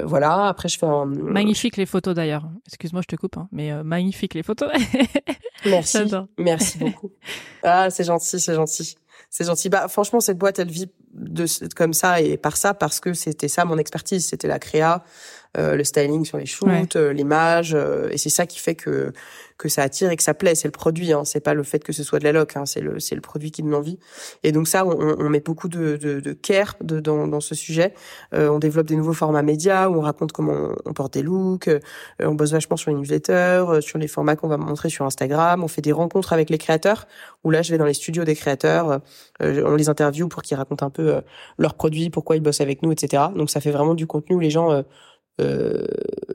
voilà. 0.04 0.48
Après, 0.48 0.70
je 0.70 0.78
fais 0.78 0.86
un... 0.86 1.06
magnifique 1.06 1.76
les 1.76 1.88
photos 1.88 2.14
d'ailleurs. 2.14 2.48
Excuse-moi, 2.68 3.02
je 3.02 3.08
te 3.08 3.16
coupe, 3.16 3.36
hein, 3.38 3.48
mais 3.52 3.84
magnifique 3.84 4.36
les 4.36 4.44
photos. 4.44 4.72
merci, 5.66 5.98
merci 6.38 6.78
beaucoup. 6.78 7.12
Ah, 7.64 7.90
c'est 7.90 8.04
gentil, 8.04 8.40
c'est 8.40 8.54
gentil 8.54 8.96
c'est 9.30 9.46
gentil. 9.46 9.70
Bah, 9.70 9.88
franchement, 9.88 10.20
cette 10.20 10.38
boîte, 10.38 10.60
elle 10.60 10.72
vit 10.72 10.90
de, 11.14 11.46
comme 11.76 11.94
ça 11.94 12.22
et 12.22 12.38
par 12.38 12.58
ça 12.58 12.74
parce 12.74 13.00
que 13.00 13.14
c'était 13.14 13.48
ça 13.48 13.66
mon 13.66 13.78
expertise. 13.78 14.28
C'était 14.28 14.48
la 14.48 14.60
créa, 14.60 15.04
euh, 15.58 15.76
le 15.76 15.84
styling 15.84 16.26
sur 16.26 16.38
les 16.38 16.46
shoots, 16.46 16.96
euh, 16.96 17.12
l'image, 17.12 17.74
euh, 17.74 18.10
et 18.12 18.20
c'est 18.20 18.30
ça 18.30 18.46
qui 18.46 18.60
fait 18.60 18.76
que 18.76 19.12
que 19.58 19.68
ça 19.68 19.82
attire 19.82 20.10
et 20.10 20.16
que 20.16 20.24
ça 20.24 20.34
plaît. 20.34 20.56
C'est 20.56 20.68
le 20.68 20.72
produit, 20.72 21.12
hein. 21.12 21.26
c'est 21.26 21.42
pas 21.42 21.54
le 21.54 21.64
fait 21.64 21.84
que 21.84 21.92
ce 21.92 22.02
soit 22.04 22.20
de 22.20 22.24
la 22.24 22.32
loc, 22.32 22.56
hein. 22.56 22.66
c'est 22.66 22.80
le 22.80 23.00
c'est 23.00 23.16
le 23.16 23.20
produit 23.20 23.52
qui 23.52 23.62
donne 23.64 23.74
envie. 23.74 23.98
Et 24.44 24.52
donc 24.54 24.68
ça, 24.68 24.86
on, 24.86 24.92
on 25.20 25.28
met 25.28 25.42
beaucoup 25.42 25.68
de, 25.68 25.98
de, 25.98 26.20
de 26.20 26.34
care 26.34 26.76
de, 26.82 27.00
dans, 27.02 27.28
dans 27.28 27.42
ce 27.42 27.56
sujet. 27.56 27.94
on 28.32 28.58
développe 28.60 28.88
des 28.88 28.96
nouveaux 28.96 29.14
formats 29.14 29.42
médias 29.42 29.90
où 29.90 29.96
on 29.96 30.02
raconte 30.02 30.32
comment 30.32 30.70
on, 30.86 30.94
porte 30.94 31.14
des 31.16 31.24
looks. 31.24 31.70
on 32.22 32.36
bosse 32.36 32.52
vachement 32.52 32.78
sur 32.78 32.92
les 32.92 32.98
newsletters, 32.98 33.82
sur 33.82 33.98
les 33.98 34.08
formats 34.08 34.38
qu'on 34.38 34.48
va 34.48 34.56
montrer 34.56 34.90
sur 34.90 35.04
Instagram. 35.04 35.62
On 35.62 35.68
fait 35.68 35.82
des 35.82 35.92
rencontres 35.92 36.32
avec 36.32 36.50
les 36.50 36.58
créateurs 36.58 37.06
où 37.44 37.52
là, 37.52 37.62
je 37.62 37.72
vais 37.72 37.78
dans 37.78 37.86
les 37.86 37.94
studios 37.94 38.24
des 38.24 38.36
créateurs, 38.36 39.02
on 39.42 39.76
les 39.76 39.90
interviewe 39.90 40.30
pour 40.30 40.42
qu'ils 40.42 40.56
racontent 40.56 40.86
un 40.86 40.90
peu 40.90 41.22
leurs 41.58 41.74
produits, 41.74 42.10
pourquoi 42.10 42.38
ils 42.38 42.42
bossent 42.42 42.62
avec 42.62 42.82
nous, 42.82 42.94
etc. 42.94 43.24
Donc 43.36 43.50
ça 43.50 43.60
fait 43.60 43.72
vraiment 43.72 43.96
du 43.96 44.08
contenu 44.08 44.36
où 44.36 44.40
les 44.40 44.50
gens 44.50 44.72
euh, 44.72 44.82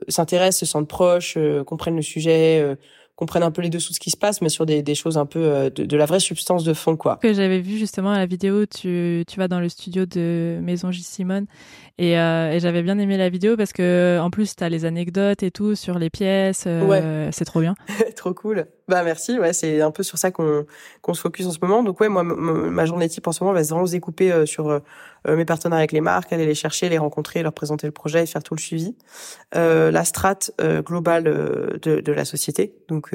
s'intéressent, 0.07 0.59
se 0.59 0.65
sentent 0.65 0.87
proches, 0.87 1.35
euh, 1.37 1.63
comprennent 1.63 1.95
le 1.95 2.01
sujet, 2.01 2.61
euh, 2.61 2.75
comprennent 3.15 3.43
un 3.43 3.51
peu 3.51 3.61
les 3.61 3.69
dessous 3.69 3.91
de 3.91 3.95
ce 3.95 3.99
qui 3.99 4.11
se 4.11 4.17
passe, 4.17 4.41
mais 4.41 4.49
sur 4.49 4.65
des, 4.65 4.83
des 4.83 4.95
choses 4.95 5.17
un 5.17 5.25
peu 5.25 5.71
de, 5.73 5.85
de, 5.85 5.97
la 5.97 6.05
vraie 6.05 6.19
substance 6.19 6.65
de 6.65 6.73
fond, 6.73 6.97
quoi. 6.97 7.17
Que 7.21 7.33
j'avais 7.33 7.59
vu 7.61 7.77
justement 7.77 8.11
à 8.11 8.17
la 8.17 8.25
vidéo, 8.25 8.65
tu, 8.65 9.23
tu 9.25 9.39
vas 9.39 9.47
dans 9.47 9.61
le 9.61 9.69
studio 9.69 10.05
de 10.05 10.59
Maison 10.61 10.91
J. 10.91 11.01
Simone 11.01 11.45
et, 11.97 12.19
euh, 12.19 12.51
et 12.51 12.59
j'avais 12.59 12.83
bien 12.83 12.99
aimé 12.99 13.15
la 13.15 13.29
vidéo 13.29 13.55
parce 13.55 13.71
que 13.71 14.19
en 14.21 14.29
plus 14.31 14.57
t'as 14.57 14.67
les 14.67 14.83
anecdotes 14.83 15.43
et 15.43 15.51
tout 15.51 15.75
sur 15.75 15.97
les 15.97 16.09
pièces, 16.09 16.65
ouais. 16.65 17.29
c'est 17.31 17.45
trop 17.45 17.61
bien. 17.61 17.75
trop 18.17 18.33
cool. 18.33 18.67
Bah 18.87 19.03
merci, 19.03 19.39
ouais, 19.39 19.51
c'est 19.51 19.81
un 19.81 19.89
peu 19.89 20.03
sur 20.03 20.19
ça 20.19 20.29
qu'on 20.29 20.65
qu'on 21.01 21.15
se 21.15 21.21
focus 21.21 21.47
en 21.47 21.51
ce 21.51 21.57
moment. 21.61 21.81
Donc 21.81 21.99
ouais, 22.01 22.09
moi 22.09 22.23
ma 22.23 22.85
journée 22.85 23.09
type 23.09 23.27
en 23.27 23.31
ce 23.31 23.43
moment 23.43 23.53
va 23.53 23.63
vraiment 23.63 23.87
se 23.87 23.91
découper 23.93 24.45
sur 24.45 24.79
euh, 25.27 25.35
mes 25.35 25.45
partenaires 25.45 25.79
avec 25.79 25.91
les 25.91 26.01
marques, 26.01 26.31
aller 26.33 26.45
les 26.45 26.55
chercher, 26.55 26.89
les 26.89 26.97
rencontrer, 26.97 27.41
leur 27.41 27.53
présenter 27.53 27.87
le 27.87 27.91
projet 27.91 28.23
et 28.23 28.25
faire 28.25 28.43
tout 28.43 28.55
le 28.55 28.59
suivi. 28.59 28.95
Euh, 29.55 29.91
la 29.91 30.03
strate 30.05 30.51
euh, 30.61 30.81
globale 30.81 31.23
de, 31.23 31.99
de, 32.01 32.11
la 32.11 32.25
société, 32.25 32.75
donc 32.87 33.11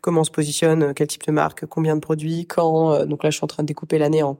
comment 0.00 0.22
on 0.22 0.24
se 0.24 0.30
positionne, 0.30 0.94
quel 0.94 1.06
type 1.06 1.26
de 1.26 1.32
marque, 1.32 1.66
combien 1.66 1.94
de 1.94 2.00
produits, 2.00 2.46
quand. 2.46 3.04
donc 3.06 3.22
là, 3.22 3.30
je 3.30 3.36
suis 3.36 3.44
en 3.44 3.48
train 3.48 3.62
de 3.62 3.68
découper 3.68 3.98
l'année 3.98 4.22
en 4.22 4.38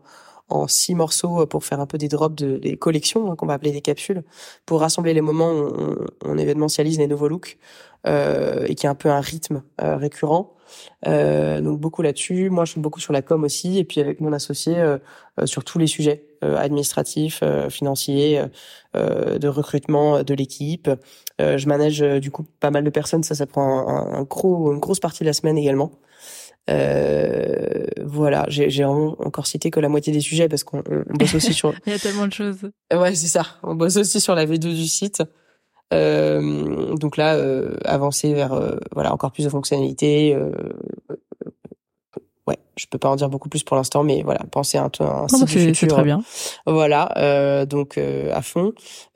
en 0.48 0.68
six 0.68 0.94
morceaux 0.94 1.46
pour 1.46 1.64
faire 1.64 1.80
un 1.80 1.86
peu 1.86 1.98
des 1.98 2.08
drops 2.08 2.36
de 2.36 2.56
des 2.58 2.76
collections 2.76 3.30
hein, 3.30 3.36
qu'on 3.36 3.46
va 3.46 3.54
appeler 3.54 3.72
des 3.72 3.80
capsules 3.80 4.22
pour 4.64 4.80
rassembler 4.80 5.14
les 5.14 5.20
moments 5.20 5.50
où 5.52 5.72
on, 5.76 5.96
on 6.24 6.38
événementialise 6.38 6.98
les 6.98 7.06
nouveaux 7.06 7.28
looks 7.28 7.58
euh, 8.06 8.64
et 8.68 8.74
qui 8.74 8.86
a 8.86 8.90
un 8.90 8.94
peu 8.94 9.10
un 9.10 9.20
rythme 9.20 9.62
récurrent 9.78 10.56
euh, 11.06 11.60
donc 11.60 11.80
beaucoup 11.80 12.02
là-dessus. 12.02 12.50
Moi, 12.50 12.64
je 12.64 12.72
suis 12.72 12.80
beaucoup 12.80 13.00
sur 13.00 13.12
la 13.12 13.22
com 13.22 13.44
aussi, 13.44 13.78
et 13.78 13.84
puis 13.84 14.00
avec 14.00 14.20
mon 14.20 14.32
associé 14.32 14.78
euh, 14.78 14.98
euh 15.38 15.46
sur 15.46 15.64
tous 15.64 15.78
les 15.78 15.86
sujets 15.86 16.24
euh, 16.44 16.56
administratifs, 16.56 17.40
euh, 17.42 17.70
financiers, 17.70 18.42
de 18.94 19.48
recrutement 19.48 20.22
de 20.22 20.32
l'équipe. 20.32 20.88
je 21.38 21.68
manage 21.68 22.00
du 22.00 22.30
coup 22.30 22.46
pas 22.60 22.70
mal 22.70 22.82
de 22.82 22.88
personnes. 22.88 23.22
Ça, 23.22 23.34
ça 23.34 23.44
prend 23.44 23.86
un 23.86 24.22
gros, 24.22 24.72
une 24.72 24.78
grosse 24.78 25.00
partie 25.00 25.22
de 25.22 25.26
la 25.26 25.34
semaine 25.34 25.58
également. 25.58 25.92
Euh, 26.68 27.84
voilà, 28.04 28.44
j'ai 28.48 28.84
encore 28.84 29.46
cité 29.46 29.70
que 29.70 29.80
la 29.80 29.88
moitié 29.88 30.12
des 30.12 30.20
sujets 30.20 30.48
parce 30.48 30.64
qu'on 30.64 30.82
bosse 31.10 31.34
aussi 31.34 31.52
sur. 31.52 31.72
Il 31.86 31.92
y 31.92 31.96
a 31.96 31.98
tellement 31.98 32.26
de 32.26 32.32
choses. 32.32 32.70
Ouais, 32.92 33.14
c'est 33.14 33.28
ça. 33.28 33.46
On 33.62 33.74
bosse 33.74 33.96
aussi 33.96 34.20
sur 34.20 34.34
la 34.34 34.46
V2 34.46 34.58
du 34.58 34.86
site. 34.86 35.22
Euh, 35.92 36.96
donc 36.96 37.16
là, 37.16 37.36
euh, 37.36 37.76
avancer 37.84 38.34
vers 38.34 38.52
euh, 38.52 38.76
voilà 38.92 39.12
encore 39.12 39.30
plus 39.30 39.44
de 39.44 39.48
fonctionnalités, 39.48 40.36
ouais, 40.36 41.16
je 42.76 42.86
peux 42.86 42.98
pas 42.98 43.08
en 43.08 43.16
dire 43.16 43.30
beaucoup 43.30 43.48
plus 43.48 43.64
pour 43.64 43.76
l'instant, 43.76 44.04
mais 44.04 44.22
voilà, 44.22 44.40
penser 44.50 44.76
à 44.76 44.84
un, 44.84 44.90
un 45.00 45.28
site 45.28 45.48
du 45.48 45.74
futur. 45.74 45.88
très 45.88 46.04
bien. 46.04 46.22
Voilà, 46.66 47.10
euh, 47.16 47.64
donc 47.64 47.96
euh, 47.96 48.30
à 48.34 48.42
fond. 48.42 48.72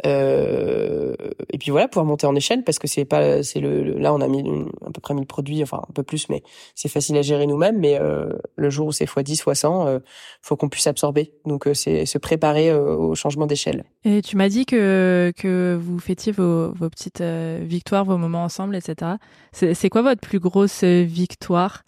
Euh, 0.07 1.14
et 1.51 1.59
puis 1.59 1.70
voilà, 1.70 1.87
pouvoir 1.87 2.07
monter 2.07 2.27
en 2.27 2.35
échelle 2.35 2.64
parce 2.64 2.79
que 2.79 2.88
c'est 2.88 3.05
pas, 3.05 3.42
c'est 3.42 3.61
le, 3.61 3.99
là 3.99 4.14
on 4.14 4.20
a 4.23 4.29
mis 4.29 4.40
à 4.87 4.90
peu 4.90 5.01
près 5.03 5.12
1000 5.12 5.27
produits, 5.27 5.62
enfin 5.62 5.83
un 5.87 5.92
peu 5.92 6.03
plus, 6.03 6.31
mais 6.31 6.42
c'est 6.75 6.88
facile 6.88 7.18
à 7.18 7.23
gérer 7.23 7.46
nous-mêmes. 7.46 7.79
Mais 7.79 8.01
euh, 8.01 8.31
le 8.57 8.70
jour 8.70 8.88
où 8.88 8.92
c'est 8.92 9.05
x 9.05 9.14
10, 9.23 9.44
x 9.46 9.61
100, 9.61 10.01
faut 10.40 10.57
qu'on 10.57 10.70
puisse 10.70 10.87
absorber. 10.87 11.35
Donc 11.44 11.68
c'est 11.75 12.07
se 12.07 12.16
préparer 12.16 12.73
au 12.73 13.14
changement 13.14 13.46
d'échelle. 13.46 13.85
Et 14.05 14.23
tu 14.23 14.38
m'as 14.38 14.49
dit 14.49 14.64
que 14.64 15.33
que 15.37 15.79
vous 15.81 15.99
fêtiez 15.99 16.33
vos, 16.33 16.73
vos 16.73 16.88
petites 16.88 17.23
victoires, 17.23 18.07
vos 18.07 18.16
moments 18.16 18.44
ensemble, 18.44 18.75
etc. 18.75 19.12
C'est 19.53 19.90
quoi 19.90 20.01
votre 20.01 20.20
plus 20.20 20.38
grosse 20.38 20.83
victoire? 20.83 21.83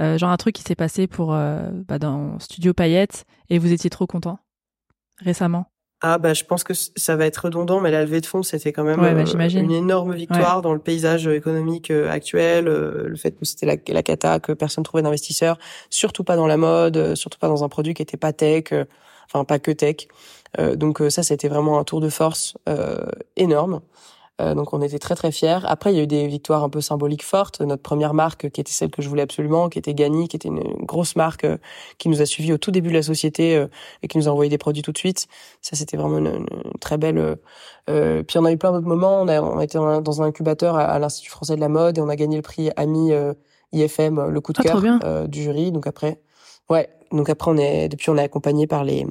Euh, 0.00 0.18
genre 0.18 0.30
un 0.30 0.36
truc 0.36 0.54
qui 0.54 0.62
s'est 0.62 0.74
passé 0.74 1.06
pour 1.06 1.34
euh, 1.34 1.70
bah, 1.88 1.98
dans 1.98 2.38
Studio 2.38 2.74
Payette 2.74 3.24
et 3.48 3.58
vous 3.58 3.72
étiez 3.72 3.88
trop 3.88 4.06
content 4.06 4.38
récemment 5.18 5.66
ah 6.02 6.18
bah 6.18 6.34
je 6.34 6.44
pense 6.44 6.62
que 6.62 6.74
ça 6.74 7.16
va 7.16 7.24
être 7.24 7.46
redondant, 7.46 7.80
mais 7.80 7.90
la 7.90 8.04
levée 8.04 8.20
de 8.20 8.26
fonds 8.26 8.42
c'était 8.42 8.70
quand 8.70 8.84
même 8.84 9.00
bah, 9.00 9.14
euh, 9.14 9.48
une 9.48 9.72
énorme 9.72 10.14
victoire 10.14 10.60
dans 10.60 10.74
le 10.74 10.78
paysage 10.78 11.26
économique 11.26 11.90
actuel. 11.90 12.66
le 12.66 13.16
fait 13.16 13.30
que 13.30 13.46
c'était 13.46 13.64
la, 13.64 13.76
la 13.88 14.02
cata, 14.02 14.38
que 14.38 14.52
personne 14.52 14.84
trouvait 14.84 15.02
d'investisseurs, 15.02 15.56
surtout 15.88 16.22
pas 16.22 16.36
dans 16.36 16.46
la 16.46 16.58
mode, 16.58 17.14
surtout 17.14 17.38
pas 17.38 17.48
dans 17.48 17.64
un 17.64 17.70
produit 17.70 17.94
qui 17.94 18.02
était 18.02 18.18
pas 18.18 18.34
tech, 18.34 18.74
enfin 19.24 19.44
pas 19.44 19.58
que 19.58 19.70
tech. 19.70 20.06
donc 20.74 21.02
ça 21.08 21.22
c'était 21.22 21.48
vraiment 21.48 21.78
un 21.78 21.84
tour 21.84 22.02
de 22.02 22.10
force 22.10 22.58
énorme. 23.36 23.80
Euh, 24.40 24.54
donc 24.54 24.74
on 24.74 24.82
était 24.82 24.98
très 24.98 25.14
très 25.14 25.32
fiers. 25.32 25.60
Après 25.64 25.92
il 25.92 25.96
y 25.96 26.00
a 26.00 26.02
eu 26.02 26.06
des 26.06 26.26
victoires 26.26 26.62
un 26.62 26.68
peu 26.68 26.80
symboliques 26.80 27.24
fortes. 27.24 27.60
Notre 27.60 27.82
première 27.82 28.12
marque 28.12 28.50
qui 28.50 28.60
était 28.60 28.72
celle 28.72 28.90
que 28.90 29.00
je 29.00 29.08
voulais 29.08 29.22
absolument, 29.22 29.68
qui 29.68 29.78
était 29.78 29.94
Gani, 29.94 30.28
qui 30.28 30.36
était 30.36 30.48
une 30.48 30.84
grosse 30.84 31.16
marque 31.16 31.44
euh, 31.44 31.56
qui 31.98 32.08
nous 32.08 32.20
a 32.20 32.26
suivis 32.26 32.52
au 32.52 32.58
tout 32.58 32.70
début 32.70 32.90
de 32.90 32.94
la 32.94 33.02
société 33.02 33.56
euh, 33.56 33.66
et 34.02 34.08
qui 34.08 34.18
nous 34.18 34.28
a 34.28 34.30
envoyé 34.30 34.50
des 34.50 34.58
produits 34.58 34.82
tout 34.82 34.92
de 34.92 34.98
suite. 34.98 35.26
Ça 35.62 35.74
c'était 35.74 35.96
vraiment 35.96 36.18
une, 36.18 36.46
très 36.80 36.98
belle. 36.98 37.36
puis 37.86 38.38
on 38.38 38.44
a 38.44 38.52
eu 38.52 38.58
plein 38.58 38.72
d'autres 38.72 38.86
moments. 38.86 39.22
On 39.22 39.28
a, 39.28 39.40
on 39.40 39.58
a 39.58 39.64
été 39.64 39.78
dans 39.78 40.22
un 40.22 40.26
incubateur 40.26 40.76
à, 40.76 40.98
l'Institut 40.98 41.30
français 41.30 41.56
de 41.56 41.60
la 41.60 41.68
mode 41.68 41.98
et 41.98 42.00
on 42.00 42.08
a 42.08 42.16
gagné 42.16 42.36
le 42.36 42.42
prix 42.42 42.70
Ami 42.76 43.12
IFM, 43.72 44.28
le 44.28 44.40
coup 44.40 44.52
de 44.52 44.60
ah, 44.60 44.62
cœur 44.62 45.28
du 45.28 45.42
jury. 45.42 45.72
Donc 45.72 45.86
après, 45.86 46.20
ouais. 46.68 46.88
Donc 47.12 47.30
après 47.30 47.50
on 47.50 47.56
est 47.56 47.88
depuis 47.88 48.10
on 48.10 48.16
est 48.16 48.22
accompagné 48.22 48.66
par 48.66 48.84
les 48.84 49.06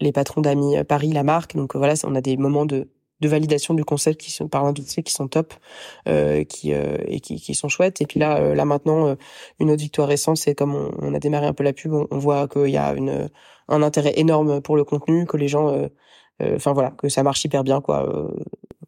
les 0.00 0.12
patrons 0.12 0.40
d'Ami 0.40 0.82
Paris, 0.84 1.12
la 1.12 1.22
marque. 1.22 1.56
Donc 1.56 1.76
voilà, 1.76 1.94
on 2.04 2.14
a 2.14 2.20
des 2.20 2.36
moments 2.36 2.66
de 2.66 2.88
de 3.22 3.28
validation 3.28 3.72
du 3.72 3.84
concept 3.84 4.20
qui 4.20 4.30
sont 4.30 4.48
par 4.48 4.64
l'industrie 4.64 5.02
qui 5.02 5.12
sont 5.12 5.28
top 5.28 5.54
euh, 6.08 6.44
qui 6.44 6.74
euh, 6.74 6.98
et 7.06 7.20
qui, 7.20 7.40
qui, 7.40 7.54
sont 7.54 7.68
chouettes. 7.68 8.02
Et 8.02 8.06
puis 8.06 8.20
là 8.20 8.38
euh, 8.38 8.54
là 8.54 8.64
maintenant 8.66 9.06
euh, 9.06 9.14
une 9.60 9.70
autre 9.70 9.80
victoire 9.80 10.08
récente 10.08 10.36
c'est 10.36 10.54
comme 10.54 10.74
on, 10.74 10.90
on, 11.00 11.14
a 11.14 11.18
démarré 11.18 11.46
un 11.46 11.54
peu 11.54 11.64
la 11.64 11.72
pub 11.72 11.94
on, 11.94 12.06
on 12.10 12.18
voit 12.18 12.48
qu'il 12.48 12.68
y 12.68 12.76
a 12.76 12.92
une 12.92 13.30
un 13.68 13.82
intérêt 13.82 14.12
énorme 14.16 14.60
pour 14.60 14.76
le 14.76 14.84
contenu 14.84 15.24
que 15.24 15.36
les 15.36 15.48
gens 15.48 15.88
enfin 16.42 16.72
voilà 16.72 16.90
que 16.90 17.08
ça 17.08 17.22
marche 17.22 17.44
hyper 17.44 17.62
bien 17.62 17.80
quoi 17.80 18.28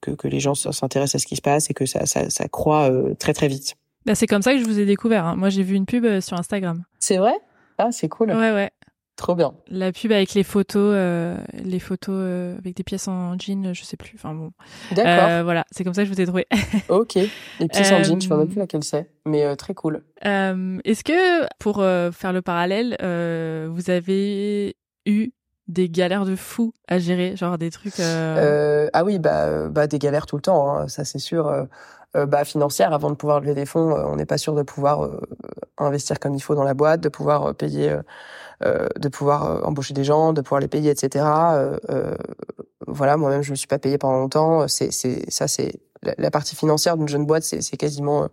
que, 0.02 0.10
que 0.10 0.28
les 0.28 0.40
gens 0.40 0.54
s'intéressent 0.54 1.14
à 1.14 1.18
ce 1.20 1.26
qui 1.26 1.36
se 1.36 1.42
passe 1.42 1.70
et 1.70 1.74
que 1.74 1.86
ça 1.86 2.04
ça, 2.04 2.28
ça 2.28 2.48
croît 2.48 2.90
très 3.18 3.32
très 3.32 3.48
vite. 3.48 3.76
Bah, 4.04 4.14
c'est 4.14 4.26
comme 4.26 4.42
ça 4.42 4.52
que 4.52 4.58
je 4.58 4.64
vous 4.64 4.80
ai 4.80 4.84
découvert 4.84 5.24
hein. 5.24 5.36
moi 5.36 5.48
j'ai 5.48 5.62
vu 5.62 5.76
une 5.76 5.86
pub 5.86 6.20
sur 6.20 6.36
Instagram. 6.36 6.82
C'est 6.98 7.16
vrai? 7.16 7.34
Ah 7.78 7.92
c'est 7.92 8.08
cool. 8.08 8.30
Ouais 8.30 8.52
ouais 8.52 8.70
Trop 9.16 9.36
bien. 9.36 9.54
La 9.68 9.92
pub 9.92 10.10
avec 10.10 10.34
les 10.34 10.42
photos, 10.42 10.92
euh, 10.96 11.36
les 11.62 11.78
photos 11.78 12.16
euh, 12.18 12.58
avec 12.58 12.74
des 12.74 12.82
pièces 12.82 13.06
en 13.06 13.38
jean, 13.38 13.72
je 13.72 13.84
sais 13.84 13.96
plus. 13.96 14.12
Enfin 14.16 14.34
bon. 14.34 14.50
D'accord. 14.90 15.28
Euh, 15.28 15.42
voilà, 15.44 15.64
c'est 15.70 15.84
comme 15.84 15.94
ça 15.94 16.02
que 16.02 16.08
je 16.08 16.12
vous 16.12 16.20
ai 16.20 16.26
trouvé. 16.26 16.48
ok. 16.88 17.14
Les 17.60 17.68
pièces 17.68 17.92
en 17.92 18.02
jean, 18.02 18.20
je 18.20 18.28
sais 18.28 18.34
même 18.34 18.48
plus 18.48 18.58
laquelle 18.58 18.82
c'est, 18.82 19.08
mais 19.24 19.54
très 19.56 19.74
cool. 19.74 20.02
Est-ce 20.22 21.04
que 21.04 21.46
pour 21.60 21.76
faire 21.76 22.32
le 22.32 22.42
parallèle, 22.42 22.96
vous 23.70 23.90
avez 23.90 24.76
eu 25.06 25.30
des 25.68 25.88
galères 25.88 26.26
de 26.26 26.36
fou 26.36 26.74
à 26.88 26.98
gérer, 26.98 27.36
genre 27.36 27.56
des 27.56 27.70
trucs. 27.70 28.00
ah 28.00 29.04
oui, 29.04 29.20
bah, 29.20 29.68
bah 29.68 29.86
des 29.86 30.00
galères 30.00 30.26
tout 30.26 30.36
le 30.36 30.42
temps, 30.42 30.76
hein, 30.76 30.88
ça 30.88 31.04
c'est 31.04 31.20
sûr. 31.20 31.68
bah, 32.14 32.44
financière. 32.44 32.92
Avant 32.92 33.10
de 33.10 33.16
pouvoir 33.16 33.38
lever 33.38 33.54
des 33.54 33.66
fonds, 33.66 33.92
on 33.92 34.16
n'est 34.16 34.26
pas 34.26 34.38
sûr 34.38 34.56
de 34.56 34.62
pouvoir 34.62 35.08
investir 35.78 36.18
comme 36.18 36.34
il 36.34 36.40
faut 36.40 36.56
dans 36.56 36.64
la 36.64 36.74
boîte, 36.74 37.00
de 37.00 37.08
pouvoir 37.08 37.54
payer, 37.54 37.96
de 38.62 39.08
pouvoir 39.08 39.66
embaucher 39.66 39.94
des 39.94 40.04
gens, 40.04 40.32
de 40.32 40.40
pouvoir 40.40 40.60
les 40.60 40.68
payer, 40.68 40.90
etc. 40.90 41.24
voilà, 42.86 43.16
moi-même, 43.16 43.42
je 43.42 43.50
me 43.50 43.56
suis 43.56 43.66
pas 43.66 43.78
payé 43.78 43.98
pendant 43.98 44.18
longtemps. 44.18 44.68
C'est, 44.68 44.90
c'est 44.90 45.30
ça, 45.30 45.48
c'est 45.48 45.80
la, 46.02 46.30
partie 46.30 46.56
financière 46.56 46.96
d'une 46.96 47.08
jeune 47.08 47.26
boîte, 47.26 47.42
c'est, 47.42 47.62
c'est 47.62 47.76
quasiment 47.76 48.28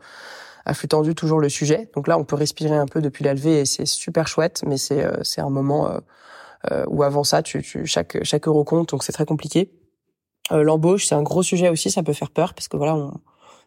à 0.66 0.74
flux 0.74 0.88
tendu 0.88 1.16
toujours 1.16 1.40
le 1.40 1.50
sujet. 1.50 1.90
Donc 1.96 2.08
là, 2.08 2.18
on 2.18 2.24
peut 2.24 2.36
respirer 2.36 2.76
un 2.76 2.86
peu 2.86 3.02
depuis 3.02 3.24
la 3.24 3.34
levée 3.34 3.62
et 3.62 3.66
c'est 3.66 3.86
super 3.86 4.28
chouette, 4.28 4.62
mais 4.66 4.78
c'est 4.78 5.06
c'est 5.24 5.42
un 5.42 5.50
moment 5.50 5.90
euh, 6.70 6.86
où 6.88 7.04
avant 7.04 7.24
ça, 7.24 7.42
tu, 7.42 7.62
tu, 7.64 7.86
chaque 7.86 8.24
chaque 8.24 8.48
euro 8.48 8.64
compte, 8.64 8.90
donc 8.90 9.04
c'est 9.04 9.12
très 9.12 9.26
compliqué. 9.26 9.72
Euh, 10.52 10.64
l'embauche, 10.64 11.08
c'est 11.08 11.16
un 11.16 11.24
gros 11.24 11.44
sujet 11.44 11.70
aussi, 11.70 11.90
ça 11.90 12.04
peut 12.04 12.14
faire 12.14 12.30
peur 12.30 12.54
parce 12.54 12.68
que 12.68 12.78
voilà, 12.78 12.96
on, 12.96 13.14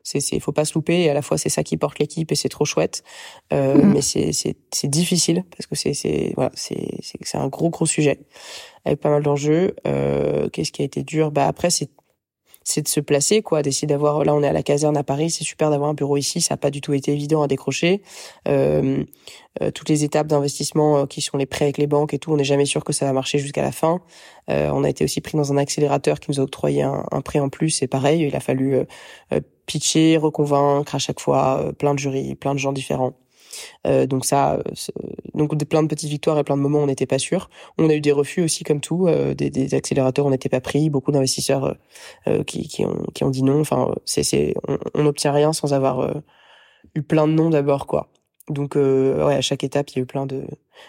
c'est 0.05 0.20
c'est 0.20 0.38
faut 0.38 0.52
pas 0.52 0.64
se 0.64 0.74
louper 0.74 1.00
et 1.00 1.11
à 1.11 1.14
la 1.14 1.22
fois 1.22 1.38
c'est 1.38 1.48
ça 1.48 1.64
qui 1.64 1.76
porte 1.76 1.98
l'équipe 1.98 2.30
et 2.30 2.34
c'est 2.36 2.50
trop 2.50 2.64
chouette. 2.64 3.02
Euh, 3.52 3.74
mmh. 3.74 3.92
mais 3.92 4.02
c'est 4.02 4.32
c'est 4.32 4.57
c'est 4.70 4.88
difficile 4.88 5.44
parce 5.50 5.66
que 5.66 5.74
c'est 5.74 5.94
c'est 5.94 6.32
voilà 6.36 6.52
c'est 6.55 6.98
c'est 7.00 7.38
un 7.38 7.48
gros 7.48 7.70
gros 7.70 7.86
sujet 7.86 8.20
avec 8.84 9.00
pas 9.00 9.11
mal 9.11 9.22
d'enjeux. 9.22 9.74
Euh, 9.86 10.48
qu'est-ce 10.50 10.70
qui 10.70 10.82
a 10.82 10.84
été 10.84 11.02
dur? 11.02 11.32
Bah 11.32 11.48
après 11.48 11.70
c'est 11.70 11.90
c'est 12.64 12.82
de 12.82 12.88
se 12.88 13.00
placer, 13.00 13.42
quoi, 13.42 13.62
d'essayer 13.62 13.86
d'avoir. 13.86 14.24
Là, 14.24 14.34
on 14.34 14.42
est 14.42 14.48
à 14.48 14.52
la 14.52 14.62
caserne 14.62 14.96
à 14.96 15.04
Paris, 15.04 15.30
c'est 15.30 15.44
super 15.44 15.70
d'avoir 15.70 15.90
un 15.90 15.94
bureau 15.94 16.16
ici. 16.16 16.40
Ça 16.40 16.54
n'a 16.54 16.56
pas 16.56 16.70
du 16.70 16.80
tout 16.80 16.94
été 16.94 17.12
évident 17.12 17.42
à 17.42 17.46
décrocher. 17.46 18.02
Euh, 18.48 19.04
euh, 19.62 19.70
toutes 19.70 19.88
les 19.88 20.02
étapes 20.02 20.26
d'investissement 20.26 20.98
euh, 20.98 21.06
qui 21.06 21.20
sont 21.20 21.36
les 21.36 21.46
prêts 21.46 21.66
avec 21.66 21.78
les 21.78 21.86
banques 21.86 22.14
et 22.14 22.18
tout, 22.18 22.32
on 22.32 22.36
n'est 22.36 22.44
jamais 22.44 22.64
sûr 22.64 22.82
que 22.82 22.92
ça 22.92 23.06
va 23.06 23.12
marcher 23.12 23.38
jusqu'à 23.38 23.62
la 23.62 23.70
fin. 23.70 24.00
Euh, 24.50 24.70
on 24.72 24.82
a 24.82 24.88
été 24.88 25.04
aussi 25.04 25.20
pris 25.20 25.36
dans 25.36 25.52
un 25.52 25.56
accélérateur 25.56 26.18
qui 26.18 26.30
nous 26.30 26.40
a 26.40 26.42
octroyé 26.42 26.82
un, 26.82 27.04
un 27.12 27.20
prêt 27.20 27.38
en 27.38 27.50
plus. 27.50 27.70
C'est 27.70 27.86
pareil, 27.86 28.22
il 28.22 28.34
a 28.34 28.40
fallu 28.40 28.74
euh, 28.74 29.40
pitcher, 29.66 30.16
reconvaincre 30.16 30.94
à 30.94 30.98
chaque 30.98 31.20
fois, 31.20 31.72
plein 31.78 31.94
de 31.94 31.98
jurys, 31.98 32.34
plein 32.34 32.54
de 32.54 32.58
gens 32.58 32.72
différents. 32.72 33.14
Euh, 33.86 34.07
donc 34.07 34.24
ça, 34.24 34.59
donc 35.34 35.57
plein 35.64 35.82
de 35.82 35.88
petites 35.88 36.11
victoires 36.11 36.38
et 36.38 36.44
plein 36.44 36.57
de 36.57 36.62
moments 36.62 36.80
on 36.80 36.86
n'était 36.86 37.07
pas 37.07 37.18
sûr. 37.18 37.50
On 37.78 37.88
a 37.88 37.94
eu 37.94 38.00
des 38.00 38.12
refus 38.12 38.42
aussi 38.42 38.64
comme 38.64 38.80
tout, 38.80 39.07
euh, 39.07 39.34
des, 39.34 39.50
des, 39.50 39.74
accélérateurs 39.74 40.26
on 40.26 40.30
n'était 40.30 40.48
pas 40.48 40.61
pris, 40.61 40.90
beaucoup 40.90 41.12
d'investisseurs 41.12 41.76
euh, 42.28 42.44
qui, 42.44 42.68
qui, 42.68 42.84
ont, 42.84 43.05
qui 43.14 43.24
ont 43.24 43.30
dit 43.30 43.42
non. 43.42 43.61
Enfin, 43.61 43.94
c'est, 44.05 44.55
on 44.94 45.02
n'obtient 45.02 45.32
rien 45.32 45.52
sans 45.52 45.74
avoir 45.74 46.22
eu 46.94 47.02
plein 47.02 47.26
de 47.26 47.32
noms 47.32 47.50
d'abord 47.50 47.86
quoi. 47.86 48.09
Donc 48.48 48.76
euh, 48.76 49.26
ouais, 49.26 49.34
à 49.34 49.40
chaque 49.40 49.64
étape, 49.64 49.90
il 49.90 49.96
y 49.96 49.98
a 50.00 50.02
eu 50.02 50.07
plein 50.07 50.26
de 50.26 50.44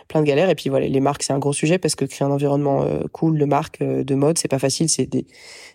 plein 0.07 0.21
de 0.21 0.25
galères 0.25 0.49
et 0.49 0.55
puis 0.55 0.69
voilà, 0.69 0.87
les 0.87 0.99
marques 0.99 1.23
c'est 1.23 1.33
un 1.33 1.39
gros 1.39 1.53
sujet 1.53 1.77
parce 1.77 1.95
que 1.95 2.05
créer 2.05 2.27
un 2.27 2.31
environnement 2.31 2.83
euh, 2.83 3.01
cool 3.11 3.37
de 3.37 3.45
marque 3.45 3.81
euh, 3.81 4.03
de 4.03 4.15
mode, 4.15 4.37
c'est 4.37 4.47
pas 4.47 4.59
facile, 4.59 4.89
c'est 4.89 5.05
des 5.05 5.25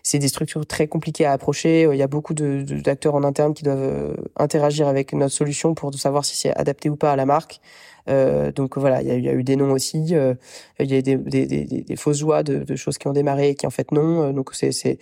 c'est 0.03 0.19
des 0.19 0.27
structures 0.27 0.65
très 0.65 0.87
compliquées 0.87 1.25
à 1.25 1.31
approcher, 1.31 1.87
il 1.91 1.97
y 1.97 2.01
a 2.01 2.07
beaucoup 2.07 2.33
de 2.33 2.63
d'acteurs 2.83 3.15
en 3.15 3.23
interne 3.23 3.53
qui 3.53 3.63
doivent 3.63 4.15
interagir 4.37 4.87
avec 4.87 5.13
notre 5.13 5.33
solution 5.33 5.73
pour 5.73 5.93
savoir 5.93 6.25
si 6.25 6.35
c'est 6.35 6.55
adapté 6.57 6.89
ou 6.89 6.95
pas 6.95 7.11
à 7.11 7.15
la 7.15 7.25
marque. 7.25 7.59
donc 8.07 8.77
voilà, 8.77 9.01
il 9.01 9.07
y 9.07 9.11
a, 9.11 9.17
y 9.17 9.29
a, 9.29 9.33
eu 9.33 9.43
des 9.43 9.55
noms 9.55 9.71
aussi, 9.71 9.99
il 9.99 10.09
y 10.09 10.15
a 10.15 10.35
eu 10.79 11.01
des, 11.01 11.01
des, 11.17 11.45
des, 11.45 11.65
des 11.65 11.95
fausses 11.95 12.19
joies 12.19 12.43
de, 12.43 12.63
de, 12.63 12.75
choses 12.75 12.97
qui 12.97 13.07
ont 13.07 13.13
démarré 13.13 13.49
et 13.49 13.55
qui 13.55 13.67
en 13.67 13.69
fait 13.69 13.91
non. 13.91 14.31
donc 14.33 14.53
c'est 14.53 14.71
c'est 14.71 14.97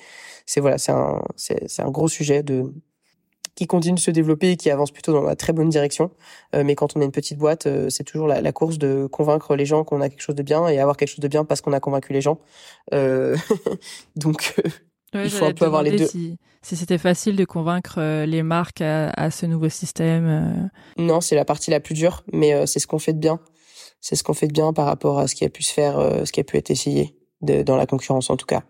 c'est 0.45 0.61
voilà, 0.61 0.77
c'est 0.77 0.91
un 0.91 1.21
c'est 1.35 1.69
c'est 1.69 1.81
un 1.81 1.91
gros 1.91 2.07
sujet 2.07 2.43
de 2.43 2.73
qui 3.59 3.67
continue 3.67 3.95
de 3.95 3.99
se 3.99 4.09
développer 4.09 4.51
et 4.51 4.55
qui 4.55 4.69
avance 4.69 4.89
plutôt 4.89 5.11
dans 5.11 5.21
la 5.21 5.35
très 5.35 5.51
bonne 5.51 5.67
direction. 5.67 6.11
Euh, 6.55 6.63
mais 6.63 6.75
quand 6.75 6.95
on 6.95 7.01
est 7.01 7.05
une 7.05 7.11
petite 7.11 7.37
boîte, 7.37 7.67
euh, 7.67 7.89
c'est 7.89 8.05
toujours 8.05 8.25
la, 8.25 8.39
la, 8.39 8.53
course 8.53 8.77
de 8.77 9.05
convaincre 9.05 9.57
les 9.57 9.65
gens 9.65 9.83
qu'on 9.83 9.99
a 9.99 10.07
quelque 10.07 10.21
chose 10.21 10.35
de 10.35 10.43
bien 10.43 10.65
et 10.69 10.79
avoir 10.79 10.95
quelque 10.95 11.09
chose 11.09 11.19
de 11.19 11.27
bien 11.27 11.43
parce 11.43 11.59
qu'on 11.59 11.73
a 11.73 11.81
convaincu 11.81 12.13
les 12.13 12.21
gens. 12.21 12.39
Euh, 12.93 13.35
donc, 14.15 14.55
euh, 15.13 15.25
il 15.25 15.29
faut 15.29 15.43
un 15.43 15.53
peu 15.53 15.65
avoir 15.65 15.83
les 15.83 15.91
deux. 15.91 16.07
Si, 16.07 16.37
si 16.61 16.77
c'était 16.77 16.97
facile 16.97 17.35
de 17.35 17.43
convaincre 17.43 17.99
les 18.23 18.43
marques 18.43 18.79
à, 18.79 19.09
à 19.09 19.29
ce 19.29 19.45
nouveau 19.45 19.67
système. 19.67 20.71
Non, 20.97 21.19
c'est 21.19 21.35
la 21.35 21.43
partie 21.43 21.69
la 21.69 21.81
plus 21.81 21.95
dure, 21.95 22.23
mais 22.31 22.65
c'est 22.65 22.79
ce 22.79 22.87
qu'on 22.87 22.99
fait 22.99 23.13
de 23.13 23.19
bien. 23.19 23.41
C'est 23.99 24.15
ce 24.15 24.23
qu'on 24.23 24.33
fait 24.33 24.47
de 24.47 24.53
bien 24.53 24.71
par 24.71 24.85
rapport 24.85 25.19
à 25.19 25.27
ce 25.27 25.35
qui 25.35 25.43
a 25.43 25.49
pu 25.49 25.63
se 25.63 25.73
faire, 25.73 25.99
ce 26.25 26.31
qui 26.31 26.39
a 26.39 26.45
pu 26.45 26.55
être 26.55 26.71
essayé 26.71 27.17
de, 27.41 27.61
dans 27.61 27.75
la 27.75 27.85
concurrence 27.85 28.29
en 28.29 28.37
tout 28.37 28.45
cas. 28.45 28.63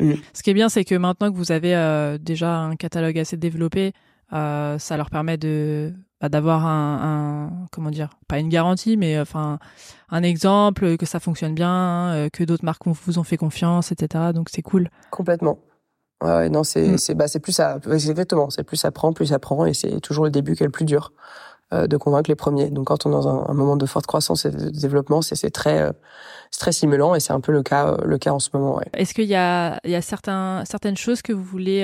Mm. 0.00 0.14
Ce 0.32 0.42
qui 0.42 0.50
est 0.50 0.54
bien, 0.54 0.68
c'est 0.68 0.84
que 0.84 0.94
maintenant 0.94 1.30
que 1.30 1.36
vous 1.36 1.52
avez 1.52 1.74
euh, 1.74 2.18
déjà 2.18 2.56
un 2.56 2.76
catalogue 2.76 3.18
assez 3.18 3.36
développé, 3.36 3.92
euh, 4.32 4.78
ça 4.78 4.96
leur 4.96 5.10
permet 5.10 5.36
de 5.36 5.92
bah, 6.20 6.28
d'avoir 6.28 6.66
un, 6.66 7.50
un, 7.52 7.66
comment 7.70 7.90
dire 7.90 8.10
pas 8.28 8.38
une 8.38 8.48
garantie 8.48 8.96
mais 8.96 9.20
enfin 9.20 9.58
un 10.10 10.22
exemple 10.22 10.96
que 10.96 11.06
ça 11.06 11.20
fonctionne 11.20 11.54
bien 11.54 12.12
euh, 12.12 12.28
que 12.30 12.44
d'autres 12.44 12.64
marques 12.64 12.86
vous 12.86 13.18
ont 13.18 13.24
fait 13.24 13.36
confiance 13.36 13.92
etc 13.92 14.32
donc 14.34 14.48
c'est 14.50 14.62
cool 14.62 14.88
complètement 15.10 15.58
ouais, 16.22 16.48
non 16.48 16.64
c'est 16.64 16.92
mm. 16.92 16.98
c'est 16.98 17.14
bah 17.14 17.28
c'est 17.28 17.40
plus 17.40 17.52
ça 17.52 17.78
exactement 17.92 18.50
c'est 18.50 18.64
plus 18.64 18.76
ça 18.76 18.90
prend 18.90 19.12
plus 19.12 19.26
ça 19.26 19.38
prend 19.38 19.66
et 19.66 19.74
c'est 19.74 20.00
toujours 20.00 20.24
le 20.24 20.30
début 20.30 20.54
qui 20.54 20.62
est 20.62 20.66
le 20.66 20.72
plus 20.72 20.86
dur 20.86 21.12
euh, 21.74 21.86
de 21.86 21.96
convaincre 21.96 22.30
les 22.30 22.36
premiers. 22.36 22.70
Donc 22.70 22.88
quand 22.88 23.06
on 23.06 23.10
est 23.10 23.12
dans 23.12 23.26
un, 23.26 23.48
un 23.48 23.54
moment 23.54 23.76
de 23.76 23.86
forte 23.86 24.06
croissance 24.06 24.44
et 24.44 24.50
de 24.50 24.68
développement, 24.68 25.22
c'est 25.22 25.50
très 25.50 25.80
euh, 25.80 25.92
très 26.56 26.72
stimulant 26.72 27.14
et 27.14 27.20
c'est 27.20 27.32
un 27.32 27.40
peu 27.40 27.52
le 27.52 27.62
cas 27.62 27.88
euh, 27.88 27.96
le 28.04 28.18
cas 28.18 28.32
en 28.32 28.38
ce 28.38 28.50
moment. 28.52 28.76
Ouais. 28.76 28.84
Est-ce 28.92 29.14
qu'il 29.14 29.24
y 29.24 29.34
a 29.34 29.80
il 29.82 29.90
y 29.90 29.94
a 29.94 30.02
certains 30.02 30.62
certaines 30.66 30.96
choses 30.96 31.22
que 31.22 31.32
vous 31.32 31.42
voulez 31.42 31.82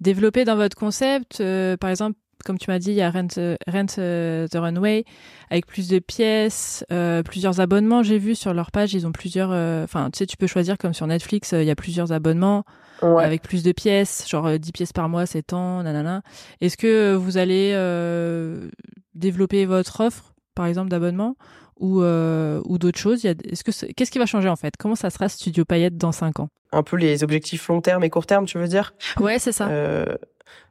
développer 0.00 0.44
dans 0.44 0.56
votre 0.56 0.76
concept 0.76 1.42
Par 1.80 1.90
exemple, 1.90 2.18
comme 2.44 2.58
tu 2.58 2.70
m'as 2.70 2.78
dit, 2.78 2.90
il 2.90 2.96
y 2.96 3.02
a 3.02 3.10
Rent, 3.10 3.28
Rent 3.66 3.86
the 3.86 4.54
Runway 4.54 5.04
avec 5.50 5.66
plus 5.66 5.88
de 5.88 5.98
pièces, 5.98 6.84
euh, 6.90 7.22
plusieurs 7.22 7.60
abonnements. 7.60 8.02
J'ai 8.02 8.18
vu 8.18 8.34
sur 8.34 8.54
leur 8.54 8.70
page, 8.70 8.94
ils 8.94 9.06
ont 9.06 9.12
plusieurs. 9.12 9.50
Enfin, 9.84 10.10
tu 10.10 10.18
sais, 10.18 10.26
tu 10.26 10.36
peux 10.36 10.46
choisir 10.46 10.78
comme 10.78 10.94
sur 10.94 11.06
Netflix, 11.06 11.52
il 11.52 11.64
y 11.64 11.70
a 11.70 11.76
plusieurs 11.76 12.12
abonnements 12.12 12.64
avec 13.02 13.42
plus 13.42 13.62
de 13.62 13.72
pièces, 13.72 14.28
genre 14.28 14.58
10 14.58 14.68
euh, 14.68 14.72
pièces 14.72 14.92
par 14.92 15.08
mois, 15.08 15.26
c'est 15.26 15.42
tant, 15.42 15.82
nanana. 15.82 16.22
Est-ce 16.60 16.76
que 16.76 17.14
vous 17.14 17.38
allez 17.38 17.72
euh, 17.74 18.68
développer 19.14 19.66
votre 19.66 20.00
offre, 20.00 20.34
par 20.54 20.66
exemple, 20.66 20.90
d'abonnement 20.90 21.36
ou, 21.78 22.02
euh, 22.02 22.60
ou 22.66 22.78
d'autres 22.78 22.98
choses? 22.98 23.24
Est-ce 23.24 23.64
que 23.64 23.92
qu'est-ce 23.92 24.10
qui 24.10 24.18
va 24.18 24.26
changer 24.26 24.48
en 24.48 24.56
fait? 24.56 24.74
Comment 24.78 24.96
ça 24.96 25.10
sera 25.10 25.28
Studio 25.28 25.64
Payette 25.64 25.96
dans 25.96 26.12
5 26.12 26.40
ans? 26.40 26.48
Un 26.72 26.82
peu 26.82 26.96
les 26.96 27.24
objectifs 27.24 27.66
long 27.68 27.80
terme 27.80 28.04
et 28.04 28.10
court 28.10 28.26
terme, 28.26 28.46
tu 28.46 28.58
veux 28.58 28.68
dire? 28.68 28.94
Ouais, 29.18 29.38
c'est 29.38 29.52
ça. 29.52 29.68
Euh, 29.68 30.04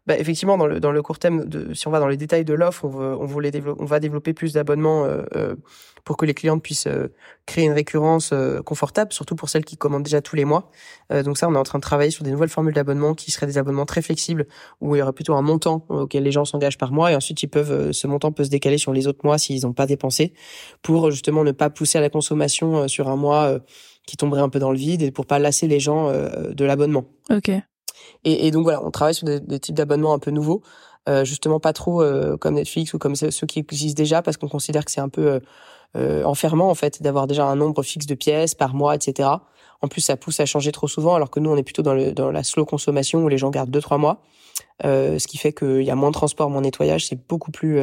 bah, 0.08 0.18
effectivement, 0.18 0.58
dans 0.58 0.66
le, 0.66 0.80
dans 0.80 0.91
le 0.91 1.02
court 1.02 1.20
terme, 1.20 1.45
de, 1.45 1.74
si 1.74 1.88
on 1.88 1.91
va 1.91 2.00
dans 2.00 2.08
les 2.08 2.18
détails 2.18 2.45
de 2.45 2.54
l'offre, 2.54 2.86
on, 2.86 2.89
veut, 2.89 3.16
on, 3.16 3.26
voulait 3.26 3.52
on 3.78 3.86
va 3.86 4.00
développer 4.00 4.34
plus 4.34 4.54
d'abonnements 4.54 5.06
euh, 5.06 5.22
euh, 5.36 5.56
pour 6.06 6.18
que 6.18 6.26
les 6.26 6.34
clients 6.34 6.58
puissent 6.58 6.88
euh, 6.88 7.14
créer 7.45 7.66
une 7.66 7.74
récurrence 7.74 8.32
euh, 8.34 8.62
confortable, 8.62 9.14
surtout 9.14 9.36
pour 9.36 9.50
celles 9.50 9.66
qui 9.66 9.78
commandent 9.78 10.04
déjà 10.04 10.22
tous 10.22 10.36
les 10.36 10.45
mois. 10.45 10.72
Euh, 11.12 11.22
donc 11.22 11.38
ça, 11.38 11.47
on 11.47 11.54
est 11.54 11.58
en 11.60 11.64
train 11.64 11.80
de 11.80 11.84
travailler 11.84 12.12
sur 12.12 12.24
des 12.24 12.32
nouvelles 12.32 12.50
formules 12.50 12.74
d'abonnement 12.74 13.14
qui 13.14 13.30
seraient 13.30 13.45
des 13.45 13.58
abonnements 13.58 13.86
très 13.86 14.02
flexibles, 14.02 14.47
où 14.82 14.95
il 14.95 15.00
y 15.00 15.02
aurait 15.02 15.14
plutôt 15.14 15.36
un 15.36 15.41
montant 15.41 15.86
auquel 15.89 16.24
les 16.24 16.32
gens 16.32 16.45
s'engagent 16.45 16.78
par 16.78 16.91
mois, 16.91 17.12
et 17.12 17.16
ensuite 17.16 17.43
ils 17.43 17.50
peuvent, 17.50 17.91
ce 17.91 18.08
montant 18.08 18.32
peut 18.32 18.45
se 18.45 18.50
décaler 18.50 18.78
sur 18.78 18.93
les 18.93 19.06
autres 19.06 19.22
mois 19.24 19.38
s'ils 19.38 19.64
n'ont 19.64 19.74
pas 19.74 19.86
dépensé, 19.86 20.34
pour 20.82 21.12
justement 21.12 21.43
ne 21.43 21.52
pas 21.52 21.70
pousser 21.70 21.97
à 21.97 22.02
la 22.02 22.10
consommation 22.10 22.88
sur 22.88 23.10
un 23.10 23.16
mois 23.16 23.60
qui 24.10 24.18
tomberait 24.18 24.41
un 24.41 24.49
peu 24.49 24.60
dans 24.60 24.72
le 24.72 24.78
vide 24.78 25.01
et 25.01 25.12
pour 25.12 25.26
pas 25.26 25.39
lasser 25.39 25.68
les 25.68 25.80
gens 25.80 26.12
de 26.12 26.66
l'abonnement. 26.66 27.05
Ok. 27.30 27.51
Et, 28.24 28.47
et, 28.47 28.51
donc 28.51 28.64
voilà, 28.64 28.84
on 28.84 28.91
travaille 28.91 29.14
sur 29.14 29.26
des, 29.26 29.39
des 29.39 29.60
types 29.60 29.76
d'abonnements 29.76 30.14
un 30.14 30.20
peu 30.20 30.32
nouveaux, 30.32 30.62
euh, 31.07 31.24
justement 31.24 31.60
pas 31.60 31.74
trop 31.74 32.01
euh, 32.01 32.38
comme 32.38 32.55
Netflix 32.55 32.93
ou 32.93 32.99
comme 32.99 33.16
ceux 33.16 33.47
qui 33.47 33.60
existent 33.60 33.97
déjà, 33.97 34.22
parce 34.22 34.38
qu'on 34.38 34.49
considère 34.49 34.86
que 34.86 34.91
c'est 34.91 35.01
un 35.01 35.10
peu 35.10 35.28
euh, 35.28 35.39
euh 35.95 36.24
enfermant 36.24 36.70
en 36.70 36.76
fait 36.76 37.01
d'avoir 37.01 37.26
déjà 37.26 37.45
un 37.45 37.55
nombre 37.55 37.82
fixe 37.84 38.05
de 38.05 38.16
pièces 38.16 38.53
par 38.53 38.76
mois, 38.76 38.95
etc. 38.95 39.30
En 39.82 39.88
plus, 39.88 40.01
ça 40.01 40.18
pousse 40.18 40.39
à 40.39 40.45
changer 40.45 40.72
trop 40.72 40.88
souvent, 40.88 41.16
alors 41.16 41.32
que 41.32 41.39
nous, 41.39 41.49
on 41.49 41.55
est 41.55 41.64
plutôt 41.64 41.82
dans, 41.82 41.93
le, 41.93 42.12
dans 42.12 42.32
la 42.32 42.43
slow 42.43 42.66
consommation 42.66 43.24
où 43.24 43.30
les 43.30 43.38
gens 43.38 43.49
gardent 43.49 43.72
deux 43.72 43.82
trois 43.82 43.97
mois, 43.97 44.22
ce 44.84 45.26
qui 45.26 45.38
fait 45.38 45.53
qu'il 45.53 45.84
y 45.84 45.89
a 45.89 45.95
moins 45.95 46.10
de 46.10 46.16
transport, 46.16 46.49
moins 46.49 46.60
de 46.60 46.66
nettoyage, 46.66 47.07
c'est 47.07 47.28
beaucoup 47.28 47.51
plus 47.51 47.80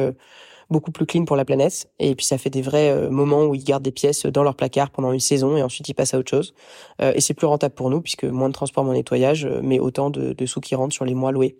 beaucoup 0.69 0.91
plus 0.91 1.05
clean 1.05 1.25
pour 1.25 1.35
la 1.35 1.45
planète. 1.45 1.89
Et 1.99 2.15
puis 2.15 2.25
ça 2.25 2.37
fait 2.37 2.49
des 2.49 2.61
vrais 2.61 2.89
euh, 2.89 3.09
moments 3.09 3.45
où 3.45 3.55
ils 3.55 3.63
gardent 3.63 3.83
des 3.83 3.91
pièces 3.91 4.25
dans 4.25 4.43
leur 4.43 4.55
placard 4.55 4.89
pendant 4.89 5.11
une 5.11 5.19
saison 5.19 5.57
et 5.57 5.63
ensuite 5.63 5.87
ils 5.89 5.93
passent 5.93 6.13
à 6.13 6.19
autre 6.19 6.29
chose. 6.29 6.53
Euh, 7.01 7.13
et 7.15 7.21
c'est 7.21 7.33
plus 7.33 7.47
rentable 7.47 7.75
pour 7.75 7.89
nous 7.89 8.01
puisque 8.01 8.25
moins 8.25 8.49
de 8.49 8.53
transport, 8.53 8.83
moins 8.83 8.93
de 8.93 8.99
nettoyage, 8.99 9.45
euh, 9.45 9.61
mais 9.63 9.79
autant 9.79 10.09
de, 10.09 10.33
de 10.33 10.45
sous 10.45 10.59
qui 10.59 10.75
rentrent 10.75 10.93
sur 10.93 11.05
les 11.05 11.15
mois 11.15 11.31
loués. 11.31 11.57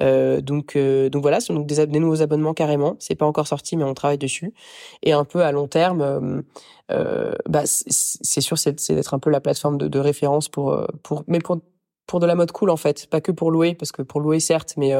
Euh, 0.00 0.40
donc 0.40 0.76
donc 0.76 1.22
voilà, 1.22 1.40
ce 1.40 1.48
sont 1.48 1.54
donc 1.54 1.66
des, 1.66 1.86
des, 1.86 1.98
nouveaux 1.98 2.22
abonnements 2.22 2.54
carrément. 2.54 2.96
C'est 2.98 3.14
pas 3.14 3.26
encore 3.26 3.46
sorti, 3.46 3.76
mais 3.76 3.84
on 3.84 3.94
travaille 3.94 4.18
dessus. 4.18 4.54
Et 5.02 5.12
un 5.12 5.24
peu 5.24 5.42
à 5.42 5.52
long 5.52 5.68
terme, 5.68 6.42
euh, 6.90 7.32
bah 7.48 7.62
c'est 7.66 8.40
sûr, 8.40 8.58
c'est 8.58 8.90
d'être 8.90 9.14
un 9.14 9.18
peu 9.18 9.30
la 9.30 9.40
plateforme 9.40 9.78
de, 9.78 9.86
de 9.86 9.98
référence 9.98 10.48
pour 10.48 10.76
pour 11.02 11.24
mais 11.28 11.38
pour 11.38 11.58
pour 12.06 12.20
de 12.20 12.26
la 12.26 12.34
mode 12.34 12.50
cool 12.50 12.70
en 12.70 12.76
fait, 12.76 13.06
pas 13.08 13.20
que 13.20 13.30
pour 13.30 13.52
louer 13.52 13.74
parce 13.74 13.92
que 13.92 14.02
pour 14.02 14.20
louer 14.20 14.40
certes, 14.40 14.74
mais 14.76 14.92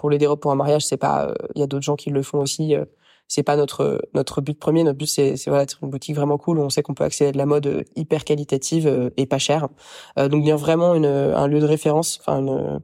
pour 0.00 0.08
les 0.08 0.26
robes 0.26 0.40
pour 0.40 0.50
un 0.50 0.54
mariage, 0.54 0.86
c'est 0.86 0.96
pas. 0.96 1.28
Il 1.54 1.58
euh, 1.58 1.60
y 1.60 1.62
a 1.62 1.66
d'autres 1.66 1.84
gens 1.84 1.94
qui 1.94 2.08
le 2.08 2.22
font 2.22 2.38
aussi. 2.38 2.74
Euh, 2.74 2.86
c'est 3.28 3.42
pas 3.42 3.54
notre 3.56 4.00
notre 4.14 4.40
but 4.40 4.58
premier. 4.58 4.82
Notre 4.82 4.96
but 4.96 5.06
c'est 5.06 5.34
voilà, 5.46 5.64
être 5.64 5.78
une 5.82 5.90
boutique 5.90 6.16
vraiment 6.16 6.38
cool 6.38 6.58
où 6.58 6.62
on 6.62 6.70
sait 6.70 6.82
qu'on 6.82 6.94
peut 6.94 7.04
accéder 7.04 7.28
à 7.28 7.32
de 7.32 7.38
la 7.38 7.44
mode 7.44 7.66
euh, 7.66 7.82
hyper 7.96 8.24
qualitative 8.24 9.12
et 9.18 9.26
pas 9.26 9.38
chère. 9.38 9.68
donc 10.16 10.42
bien 10.42 10.56
vraiment 10.56 10.94
une, 10.94 11.04
un 11.04 11.46
lieu 11.46 11.60
de 11.60 11.66
référence, 11.66 12.18
enfin 12.20 12.38
une, 12.40 12.80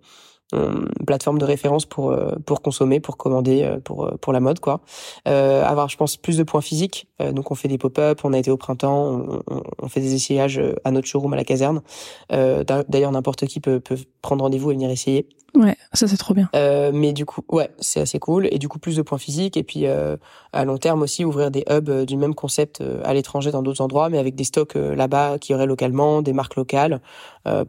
plateforme 1.06 1.38
de 1.38 1.44
référence 1.44 1.86
pour 1.86 2.14
pour 2.44 2.60
consommer, 2.62 3.00
pour 3.00 3.16
commander, 3.16 3.78
pour 3.82 4.10
pour 4.20 4.32
la 4.32 4.40
mode 4.40 4.60
quoi. 4.60 4.82
Euh, 5.26 5.64
avoir 5.64 5.88
je 5.88 5.96
pense 5.96 6.16
plus 6.16 6.36
de 6.36 6.44
points 6.44 6.60
physiques. 6.60 7.08
donc 7.32 7.50
on 7.50 7.56
fait 7.56 7.68
des 7.68 7.78
pop-up, 7.78 8.20
on 8.22 8.32
a 8.32 8.38
été 8.38 8.50
au 8.52 8.56
printemps, 8.56 9.40
on, 9.48 9.62
on, 9.82 9.88
fait 9.88 10.00
des 10.00 10.14
essayages 10.14 10.60
à 10.84 10.92
notre 10.92 11.08
showroom 11.08 11.32
à 11.32 11.36
la 11.36 11.44
caserne. 11.44 11.82
Euh, 12.30 12.62
D'ailleurs 12.88 13.10
n'importe 13.10 13.46
qui 13.46 13.58
peut 13.58 13.80
peut 13.80 13.98
prendre 14.22 14.44
rendez-vous 14.44 14.70
et 14.70 14.74
venir 14.74 14.90
essayer. 14.90 15.26
Ouais, 15.56 15.74
ça 15.94 16.06
c'est 16.06 16.18
trop 16.18 16.34
bien. 16.34 16.50
Euh, 16.54 16.90
mais 16.92 17.14
du 17.14 17.24
coup, 17.24 17.40
ouais, 17.48 17.70
c'est 17.78 18.00
assez 18.00 18.18
cool. 18.18 18.46
Et 18.50 18.58
du 18.58 18.68
coup, 18.68 18.78
plus 18.78 18.96
de 18.96 19.02
points 19.02 19.16
physiques. 19.16 19.56
Et 19.56 19.62
puis, 19.62 19.86
euh, 19.86 20.18
à 20.52 20.66
long 20.66 20.76
terme 20.76 21.00
aussi, 21.00 21.24
ouvrir 21.24 21.50
des 21.50 21.64
hubs 21.70 21.88
euh, 21.88 22.04
du 22.04 22.18
même 22.18 22.34
concept 22.34 22.82
euh, 22.82 23.00
à 23.04 23.14
l'étranger 23.14 23.50
dans 23.52 23.62
d'autres 23.62 23.80
endroits, 23.80 24.10
mais 24.10 24.18
avec 24.18 24.34
des 24.34 24.44
stocks 24.44 24.74
là-bas 24.74 25.38
qui 25.38 25.54
auraient 25.54 25.66
localement, 25.66 26.20
des 26.20 26.34
marques 26.34 26.56
locales, 26.56 27.00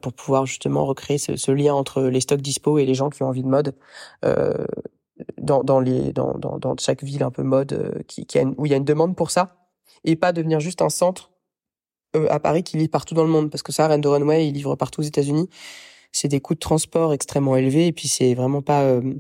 pour 0.02 0.14
pouvoir 0.14 0.46
justement 0.46 0.86
recréer 0.86 1.18
ce, 1.18 1.52
lien 1.52 1.74
entre 1.74 2.02
les 2.04 2.20
stocks 2.20 2.42
dispo 2.42 2.80
et 2.80 2.86
les 2.86 2.96
gens 2.96 3.10
qui 3.10 3.24
ont 3.24 3.28
envie 3.28 3.44
de 3.44 3.48
mode. 3.48 3.76
dans, 5.38 5.64
dans, 5.64 5.80
les, 5.80 6.12
dans, 6.14 6.34
dans, 6.38 6.58
dans 6.58 6.76
chaque 6.78 7.04
ville 7.04 7.24
un 7.24 7.32
peu 7.32 7.44
mode 7.44 8.04
qui, 8.08 8.26
qui 8.26 8.38
a 8.38 8.42
une, 8.42 8.56
où 8.58 8.66
il 8.66 8.72
y 8.72 8.74
a 8.74 8.78
une 8.78 8.86
demande 8.86 9.16
pour 9.16 9.32
ça. 9.32 9.56
Et 10.04 10.16
pas 10.16 10.32
devenir 10.32 10.60
juste 10.60 10.82
un 10.82 10.90
centre 10.90 11.32
à 12.30 12.40
Paris 12.40 12.64
qui 12.64 12.78
livre 12.78 12.92
partout 12.92 13.14
dans 13.14 13.24
le 13.24 13.30
monde. 13.30 13.50
Parce 13.50 13.64
que 13.64 13.72
ça, 13.72 13.88
Rennes 13.88 14.02
de 14.02 14.08
Runway, 14.08 14.48
il 14.48 14.54
livre 14.54 14.76
partout 14.76 15.02
aux 15.02 15.06
États-Unis 15.06 15.50
c'est 16.18 16.28
des 16.28 16.40
coûts 16.40 16.56
de 16.56 16.60
transport 16.60 17.14
extrêmement 17.14 17.56
élevés 17.56 17.88
et 17.88 17.92
puis 17.92 18.08
c'est 18.08 18.34
vraiment 18.34 18.64
pas 18.64 18.82
euh, 18.82 19.14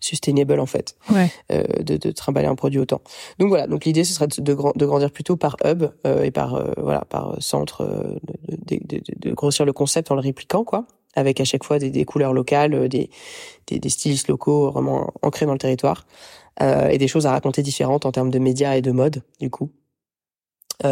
sustainable 0.00 0.60
en 0.60 0.66
fait 0.66 0.96
ouais. 1.10 1.30
euh, 1.50 1.64
de, 1.82 1.96
de 1.96 2.10
trimballer 2.10 2.46
un 2.46 2.54
produit 2.54 2.78
autant. 2.78 3.00
Donc 3.38 3.48
voilà, 3.48 3.66
donc 3.66 3.86
l'idée 3.86 4.04
ce 4.04 4.12
serait 4.12 4.26
de, 4.26 4.42
de, 4.42 4.86
grandir 4.86 5.10
plutôt 5.10 5.36
par 5.36 5.56
hub 5.64 5.84
euh, 6.06 6.22
et 6.22 6.30
par 6.30 6.62
voilà 6.76 7.06
par 7.06 7.40
centre, 7.42 8.18
de, 8.66 8.78
de, 9.16 9.32
grossir 9.32 9.64
le 9.64 9.72
concept 9.72 10.10
en 10.10 10.14
le 10.14 10.20
répliquant 10.20 10.62
quoi, 10.64 10.86
avec 11.14 11.40
à 11.40 11.44
chaque 11.44 11.64
fois 11.64 11.78
des, 11.78 11.90
des 11.90 12.04
couleurs 12.04 12.34
locales, 12.34 12.88
des, 12.88 13.08
des, 13.66 13.78
des, 13.78 13.88
stylistes 13.88 14.28
locaux 14.28 14.70
vraiment 14.70 15.10
ancrés 15.22 15.46
dans 15.46 15.52
le 15.52 15.58
territoire 15.58 16.06
et 16.60 16.98
des 16.98 17.08
choses 17.08 17.26
à 17.26 17.32
raconter 17.32 17.62
différentes 17.62 18.04
en 18.06 18.12
termes 18.12 18.30
de 18.30 18.38
médias 18.38 18.76
et 18.76 18.82
de 18.82 18.92
mode 18.92 19.22
du 19.40 19.48
coup. 19.48 19.72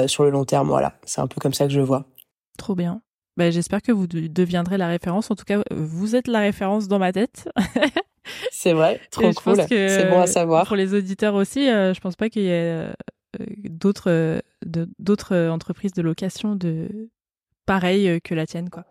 sur 0.06 0.24
le 0.24 0.30
long 0.30 0.44
terme, 0.44 0.68
voilà, 0.68 0.98
c'est 1.04 1.20
un 1.20 1.28
peu 1.28 1.40
comme 1.40 1.54
ça 1.54 1.66
que 1.66 1.72
je 1.72 1.78
le 1.78 1.84
vois. 1.84 2.06
Trop 2.56 2.74
bien. 2.74 3.02
Bah, 3.36 3.50
j'espère 3.50 3.82
que 3.82 3.92
vous 3.92 4.06
deviendrez 4.06 4.76
la 4.76 4.88
référence. 4.88 5.30
En 5.30 5.34
tout 5.34 5.44
cas, 5.44 5.62
vous 5.70 6.16
êtes 6.16 6.28
la 6.28 6.40
référence 6.40 6.88
dans 6.88 6.98
ma 6.98 7.12
tête. 7.12 7.48
c'est 8.50 8.72
vrai, 8.72 9.00
trop 9.10 9.32
cool. 9.32 9.62
C'est 9.68 10.08
bon 10.10 10.20
à 10.20 10.26
savoir. 10.26 10.66
Pour 10.66 10.76
les 10.76 10.94
auditeurs 10.94 11.34
aussi, 11.34 11.68
euh, 11.68 11.94
je 11.94 12.00
pense 12.00 12.16
pas 12.16 12.28
qu'il 12.28 12.42
y 12.42 12.48
ait 12.48 12.50
euh, 12.50 12.92
d'autres 13.64 14.42
d'autres 14.64 15.48
entreprises 15.48 15.92
de 15.92 16.02
location 16.02 16.56
de 16.56 17.08
pareilles 17.64 18.20
que 18.20 18.34
la 18.34 18.46
tienne, 18.46 18.68
quoi. 18.68 18.84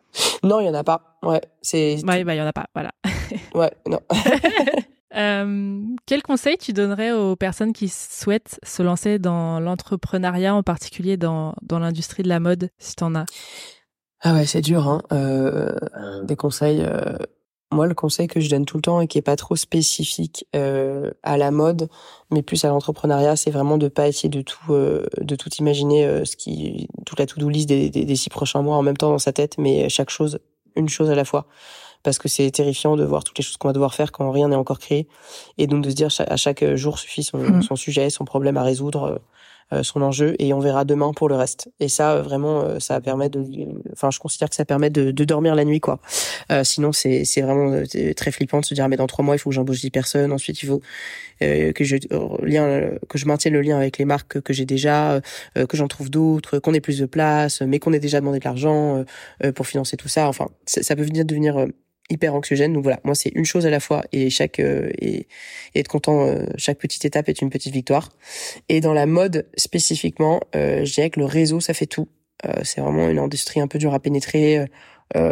Non, 0.43 0.59
il 0.59 0.65
y 0.65 0.69
en 0.69 0.73
a 0.73 0.83
pas. 0.83 1.17
Ouais, 1.23 1.41
c'est. 1.61 2.03
Ouais, 2.05 2.23
bah 2.23 2.33
il 2.33 2.37
y 2.37 2.41
en 2.41 2.47
a 2.47 2.53
pas. 2.53 2.67
Voilà. 2.73 2.91
ouais, 3.53 3.71
non. 3.87 3.99
euh, 5.15 5.81
quel 6.05 6.23
conseil 6.23 6.57
tu 6.57 6.73
donnerais 6.73 7.11
aux 7.11 7.35
personnes 7.35 7.73
qui 7.73 7.89
souhaitent 7.89 8.59
se 8.63 8.81
lancer 8.81 9.19
dans 9.19 9.59
l'entrepreneuriat, 9.59 10.55
en 10.55 10.63
particulier 10.63 11.17
dans, 11.17 11.53
dans 11.61 11.79
l'industrie 11.79 12.23
de 12.23 12.29
la 12.29 12.39
mode, 12.39 12.69
si 12.79 12.95
tu 12.95 13.03
en 13.03 13.15
as? 13.15 13.25
Ah 14.23 14.33
ouais, 14.33 14.45
c'est 14.45 14.61
dur. 14.61 14.87
Hein. 14.87 15.01
Euh, 15.11 15.73
des 16.23 16.35
conseils. 16.35 16.81
Euh... 16.81 17.17
Moi, 17.73 17.87
le 17.87 17.93
conseil 17.93 18.27
que 18.27 18.41
je 18.41 18.49
donne 18.49 18.65
tout 18.65 18.75
le 18.75 18.81
temps 18.81 18.99
et 18.99 19.07
qui 19.07 19.17
est 19.17 19.21
pas 19.21 19.37
trop 19.37 19.55
spécifique 19.55 20.45
euh, 20.57 21.11
à 21.23 21.37
la 21.37 21.51
mode, 21.51 21.87
mais 22.29 22.41
plus 22.41 22.65
à 22.65 22.67
l'entrepreneuriat, 22.67 23.37
c'est 23.37 23.49
vraiment 23.49 23.77
de 23.77 23.87
pas 23.87 24.09
essayer 24.09 24.27
de 24.27 24.41
tout, 24.41 24.73
euh, 24.73 25.05
de 25.21 25.37
tout 25.37 25.49
imaginer, 25.57 26.05
euh, 26.05 26.25
ce 26.25 26.35
qui, 26.35 26.89
toute 27.05 27.17
la 27.17 27.25
to-do 27.25 27.47
list 27.47 27.69
des, 27.69 27.89
des, 27.89 28.03
des, 28.03 28.15
six 28.17 28.29
prochains 28.29 28.61
mois 28.61 28.75
en 28.75 28.81
même 28.81 28.97
temps 28.97 29.09
dans 29.09 29.19
sa 29.19 29.31
tête, 29.31 29.57
mais 29.57 29.87
chaque 29.87 30.09
chose, 30.09 30.39
une 30.75 30.89
chose 30.89 31.09
à 31.09 31.15
la 31.15 31.23
fois, 31.23 31.47
parce 32.03 32.17
que 32.17 32.27
c'est 32.27 32.51
terrifiant 32.51 32.97
de 32.97 33.05
voir 33.05 33.23
toutes 33.23 33.37
les 33.37 33.43
choses 33.43 33.55
qu'on 33.55 33.69
va 33.69 33.73
devoir 33.73 33.93
faire 33.93 34.11
quand 34.11 34.29
rien 34.31 34.49
n'est 34.49 34.55
encore 34.57 34.79
créé, 34.79 35.07
et 35.57 35.65
donc 35.65 35.81
de 35.81 35.89
se 35.89 35.95
dire 35.95 36.09
à 36.19 36.35
chaque 36.35 36.75
jour 36.75 36.99
suffit 36.99 37.23
son, 37.23 37.37
mmh. 37.37 37.61
son 37.61 37.77
sujet, 37.77 38.09
son 38.09 38.25
problème 38.25 38.57
à 38.57 38.63
résoudre 38.63 39.03
euh, 39.03 39.17
son 39.83 40.01
enjeu 40.01 40.35
et 40.39 40.53
on 40.53 40.59
verra 40.59 40.85
demain 40.85 41.11
pour 41.13 41.29
le 41.29 41.35
reste. 41.35 41.69
Et 41.79 41.87
ça, 41.87 42.13
euh, 42.13 42.21
vraiment, 42.21 42.61
euh, 42.61 42.79
ça 42.79 42.99
permet 43.01 43.29
de, 43.29 43.43
enfin, 43.93 44.11
je 44.11 44.19
considère 44.19 44.49
que 44.49 44.55
ça 44.55 44.65
permet 44.65 44.89
de, 44.89 45.11
de 45.11 45.23
dormir 45.23 45.55
la 45.55 45.65
nuit, 45.65 45.79
quoi. 45.79 45.99
sinon, 46.63 46.91
c'est 46.91 47.25
c'est 47.25 47.41
vraiment 47.41 47.83
très 48.15 48.31
flippant 48.31 48.59
de 48.59 48.65
se 48.65 48.73
dire, 48.73 48.85
ah, 48.85 48.87
mais 48.87 48.97
dans 48.97 49.07
trois 49.07 49.23
mois, 49.23 49.35
il 49.35 49.39
faut 49.39 49.49
que 49.49 49.55
j'embauche 49.55 49.81
dix 49.81 49.91
personnes. 49.91 50.31
Ensuite, 50.31 50.61
il 50.63 50.67
faut 50.67 50.81
que 51.39 51.83
je 51.83 51.95
lien, 52.43 52.91
que 53.09 53.17
je 53.17 53.25
maintienne 53.25 53.53
le 53.53 53.61
lien 53.61 53.77
avec 53.77 53.97
les 53.97 54.05
marques 54.05 54.41
que, 54.41 54.53
j'ai 54.53 54.65
déjà, 54.65 55.21
que 55.55 55.77
j'en 55.77 55.87
trouve 55.87 56.09
d'autres, 56.09 56.59
qu'on 56.59 56.73
ait 56.73 56.81
plus 56.81 56.99
de 56.99 57.05
place, 57.05 57.61
mais 57.61 57.79
qu'on 57.79 57.93
ait 57.93 57.99
déjà 57.99 58.19
demandé 58.19 58.39
de 58.39 58.45
l'argent 58.45 59.03
pour 59.55 59.67
financer 59.67 59.97
tout 59.97 60.09
ça. 60.09 60.27
Enfin, 60.27 60.47
ça 60.65 60.95
peut 60.95 61.03
venir 61.03 61.25
devenir 61.25 61.65
hyper 62.11 62.35
anxiogène. 62.35 62.73
Donc 62.73 62.83
voilà, 62.83 62.99
moi 63.03 63.15
c'est 63.15 63.31
une 63.33 63.45
chose 63.45 63.65
à 63.65 63.69
la 63.69 63.79
fois 63.79 64.03
et 64.11 64.29
chaque 64.29 64.59
euh, 64.59 64.89
et, 64.99 65.27
être 65.75 65.87
content. 65.87 66.25
Euh, 66.25 66.45
chaque 66.57 66.77
petite 66.77 67.05
étape 67.05 67.29
est 67.29 67.41
une 67.41 67.49
petite 67.49 67.73
victoire. 67.73 68.09
Et 68.69 68.81
dans 68.81 68.93
la 68.93 69.05
mode 69.05 69.47
spécifiquement, 69.55 70.41
euh, 70.55 70.85
je 70.85 70.93
dirais 70.93 71.09
que 71.09 71.19
le 71.19 71.25
réseau 71.25 71.59
ça 71.59 71.73
fait 71.73 71.87
tout. 71.87 72.07
c'est 72.63 72.81
vraiment 72.81 73.07
une 73.09 73.19
industrie 73.19 73.61
un 73.61 73.67
peu 73.67 73.77
dure 73.77 73.93
à 73.93 73.99
pénétrer, 73.99 74.65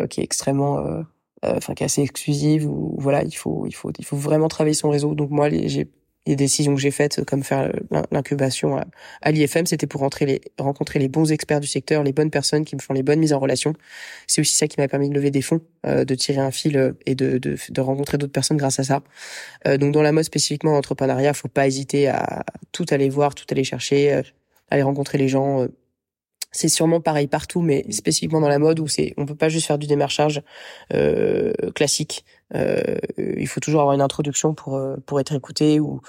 qui 0.09 0.21
est 0.21 0.23
extrêmement 0.23 1.03
enfin 1.41 1.73
qui 1.73 1.83
est 1.83 1.85
assez 1.85 2.01
exclusive 2.03 2.69
ou 2.69 2.95
voilà 2.99 3.23
il 3.23 3.35
faut 3.35 3.65
il 3.65 3.73
faut 3.73 3.91
il 3.97 4.05
faut 4.05 4.17
vraiment 4.17 4.47
travailler 4.47 4.75
son 4.75 4.89
réseau 4.89 5.15
donc 5.15 5.31
moi 5.31 5.49
j'ai 5.49 5.87
les 6.29 6.35
décisions 6.35 6.75
que 6.75 6.79
j'ai 6.79 6.91
faites, 6.91 7.25
comme 7.25 7.43
faire 7.43 7.71
l'incubation 8.11 8.77
à, 9.21 9.31
l'IFM, 9.31 9.65
c'était 9.65 9.87
pour 9.87 10.01
rentrer 10.01 10.27
les, 10.27 10.41
rencontrer 10.59 10.99
les 10.99 11.07
bons 11.07 11.31
experts 11.31 11.59
du 11.59 11.67
secteur, 11.67 12.03
les 12.03 12.13
bonnes 12.13 12.29
personnes 12.29 12.65
qui 12.65 12.75
me 12.75 12.81
font 12.81 12.93
les 12.93 13.01
bonnes 13.01 13.19
mises 13.19 13.33
en 13.33 13.39
relation. 13.39 13.73
C'est 14.27 14.41
aussi 14.41 14.55
ça 14.55 14.67
qui 14.67 14.79
m'a 14.79 14.87
permis 14.87 15.09
de 15.09 15.15
lever 15.15 15.31
des 15.31 15.41
fonds, 15.41 15.61
euh, 15.87 16.05
de 16.05 16.13
tirer 16.13 16.39
un 16.39 16.51
fil 16.51 16.77
euh, 16.77 16.91
et 17.07 17.15
de, 17.15 17.39
de, 17.39 17.57
de 17.69 17.81
rencontrer 17.81 18.19
d'autres 18.19 18.31
personnes 18.31 18.57
grâce 18.57 18.79
à 18.79 18.83
ça. 18.83 19.01
Euh, 19.67 19.77
donc 19.77 19.91
dans 19.91 20.03
la 20.03 20.11
mode 20.11 20.23
spécifiquement 20.23 20.77
entrepreneuriat, 20.77 21.33
faut 21.33 21.47
pas 21.47 21.65
hésiter 21.65 22.07
à 22.07 22.45
tout 22.71 22.85
aller 22.91 23.09
voir, 23.09 23.33
tout 23.33 23.45
aller 23.49 23.63
chercher, 23.63 24.21
aller 24.69 24.83
rencontrer 24.83 25.17
les 25.17 25.29
gens, 25.29 25.67
c'est 26.51 26.69
sûrement 26.69 26.99
pareil 26.99 27.27
partout, 27.27 27.61
mais 27.61 27.85
spécifiquement 27.91 28.41
dans 28.41 28.49
la 28.49 28.59
mode 28.59 28.79
où 28.79 28.87
c'est, 28.87 29.13
on 29.17 29.25
peut 29.25 29.35
pas 29.35 29.49
juste 29.49 29.67
faire 29.67 29.77
du 29.77 29.87
démarchage 29.87 30.41
euh, 30.93 31.53
classique. 31.75 32.25
Euh, 32.55 32.97
il 33.17 33.47
faut 33.47 33.59
toujours 33.59 33.81
avoir 33.81 33.95
une 33.95 34.01
introduction 34.01 34.53
pour 34.53 34.75
euh, 34.75 34.97
pour 35.05 35.19
être 35.19 35.33
écouté 35.33 35.79
ou 35.79 36.01